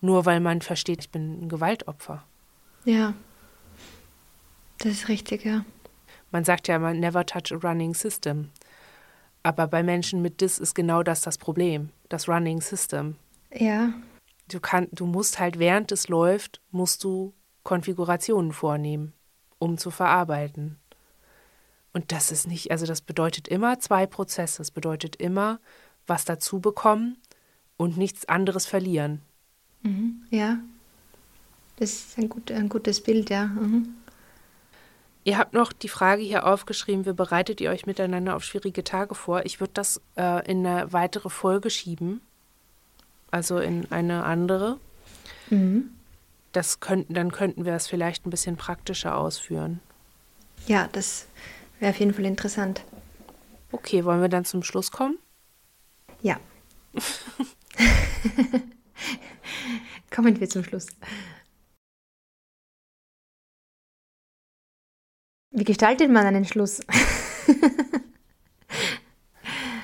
nur 0.00 0.26
weil 0.26 0.38
man 0.38 0.60
versteht, 0.60 1.00
ich 1.00 1.10
bin 1.10 1.42
ein 1.42 1.48
Gewaltopfer. 1.48 2.22
Ja, 2.84 3.14
das 4.78 4.92
ist 4.92 5.08
richtig, 5.08 5.44
ja. 5.44 5.64
Man 6.32 6.44
sagt 6.44 6.66
ja 6.66 6.76
immer, 6.76 6.94
never 6.94 7.24
touch 7.24 7.52
a 7.52 7.56
running 7.56 7.94
system. 7.94 8.50
Aber 9.42 9.66
bei 9.66 9.82
Menschen 9.82 10.22
mit 10.22 10.40
DIS 10.40 10.58
ist 10.58 10.74
genau 10.74 11.02
das 11.02 11.20
das 11.20 11.38
Problem, 11.38 11.90
das 12.08 12.28
Running 12.28 12.60
System. 12.60 13.16
Ja. 13.52 13.92
Du, 14.48 14.60
kann, 14.60 14.88
du 14.92 15.06
musst 15.06 15.38
halt, 15.38 15.58
während 15.58 15.92
es 15.92 16.08
läuft, 16.08 16.60
musst 16.70 17.02
du 17.04 17.32
Konfigurationen 17.64 18.52
vornehmen, 18.52 19.12
um 19.58 19.78
zu 19.78 19.90
verarbeiten. 19.90 20.78
Und 21.92 22.12
das 22.12 22.32
ist 22.32 22.46
nicht, 22.46 22.70
also 22.70 22.86
das 22.86 23.02
bedeutet 23.02 23.48
immer 23.48 23.78
zwei 23.78 24.06
Prozesse. 24.06 24.58
Das 24.58 24.70
bedeutet 24.70 25.16
immer 25.16 25.60
was 26.06 26.24
dazu 26.24 26.60
bekommen 26.60 27.18
und 27.76 27.96
nichts 27.96 28.28
anderes 28.28 28.66
verlieren. 28.66 29.22
Mhm, 29.82 30.24
ja, 30.30 30.58
das 31.76 31.92
ist 31.92 32.18
ein, 32.18 32.28
gut, 32.28 32.50
ein 32.50 32.68
gutes 32.68 33.00
Bild, 33.02 33.30
ja. 33.30 33.46
Mhm. 33.46 33.94
Ihr 35.24 35.38
habt 35.38 35.54
noch 35.54 35.72
die 35.72 35.88
Frage 35.88 36.22
hier 36.22 36.46
aufgeschrieben, 36.46 37.06
wie 37.06 37.12
bereitet 37.12 37.60
ihr 37.60 37.70
euch 37.70 37.86
miteinander 37.86 38.34
auf 38.34 38.44
schwierige 38.44 38.82
Tage 38.82 39.14
vor? 39.14 39.46
Ich 39.46 39.60
würde 39.60 39.72
das 39.74 40.00
äh, 40.16 40.44
in 40.50 40.66
eine 40.66 40.92
weitere 40.92 41.30
Folge 41.30 41.70
schieben, 41.70 42.20
also 43.30 43.58
in 43.58 43.90
eine 43.92 44.24
andere. 44.24 44.78
Mhm. 45.50 45.90
Das 46.50 46.80
könnten, 46.80 47.14
dann 47.14 47.32
könnten 47.32 47.64
wir 47.64 47.74
es 47.74 47.86
vielleicht 47.86 48.26
ein 48.26 48.30
bisschen 48.30 48.56
praktischer 48.56 49.16
ausführen. 49.16 49.80
Ja, 50.66 50.88
das 50.92 51.26
Wäre 51.82 51.90
auf 51.90 51.98
jeden 51.98 52.14
Fall 52.14 52.26
interessant. 52.26 52.84
Okay, 53.72 54.04
wollen 54.04 54.20
wir 54.20 54.28
dann 54.28 54.44
zum 54.44 54.62
Schluss 54.62 54.92
kommen? 54.92 55.18
Ja. 56.20 56.38
Kommen 60.14 60.38
wir 60.38 60.48
zum 60.48 60.62
Schluss. 60.62 60.86
Wie 65.52 65.64
gestaltet 65.64 66.10
man 66.10 66.26
einen 66.26 66.46
Schluss? 66.46 66.80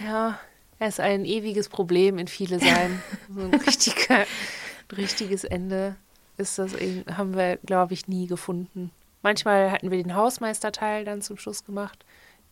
ja, 0.05 0.39
er 0.79 0.89
ist 0.89 0.99
ein 0.99 1.27
ewiges 1.27 1.69
Problem 1.69 2.17
in 2.17 2.27
viele 2.27 2.59
sein. 2.59 3.03
So 3.35 3.43
ein 3.43 3.55
richtiger, 3.55 4.25
richtiges 4.97 5.45
Ende 5.45 5.97
ist 6.39 6.59
das, 6.59 6.73
haben 7.13 7.37
wir, 7.37 7.59
glaube 7.59 7.93
ich, 7.93 8.09
nie 8.09 8.27
gefunden. 8.27 8.91
Manchmal 9.23 9.71
hatten 9.71 9.91
wir 9.91 10.03
den 10.03 10.15
Hausmeisterteil 10.15 11.05
dann 11.05 11.21
zum 11.21 11.37
Schluss 11.37 11.65
gemacht. 11.65 12.05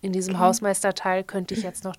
In 0.02 0.12
diesem 0.12 0.34
okay. 0.34 0.44
Hausmeisterteil 0.44 1.24
könnte 1.24 1.54
ich 1.54 1.62
jetzt 1.62 1.84
noch 1.84 1.96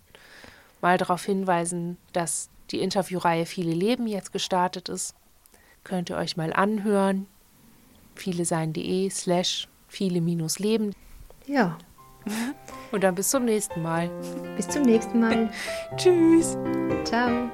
mal 0.82 1.00
darauf 1.00 1.26
hinweisen, 1.26 1.98
dass 2.14 2.50
die 2.70 2.80
Interviewreihe 2.80 3.48
Viele 3.48 3.72
Leben 3.72 4.06
jetzt 4.06 4.32
gestartet 4.34 4.88
ist. 4.90 5.16
Könnt 5.84 6.12
ihr 6.12 6.18
euch 6.18 6.38
mal 6.38 6.54
anhören. 6.54 7.26
Vielesein.de 8.16 9.10
slash 9.10 9.68
viele 9.88 10.22
minus 10.22 10.60
Leben. 10.60 10.94
Ja. 11.48 11.78
Und 12.92 13.04
dann 13.04 13.16
bis 13.16 13.30
zum 13.30 13.46
nächsten 13.46 13.82
Mal. 13.82 14.10
Bis 14.56 14.68
zum 14.68 14.84
nächsten 14.84 15.20
Mal. 15.20 15.50
Tschüss. 15.98 16.58
Ciao. 17.06 17.50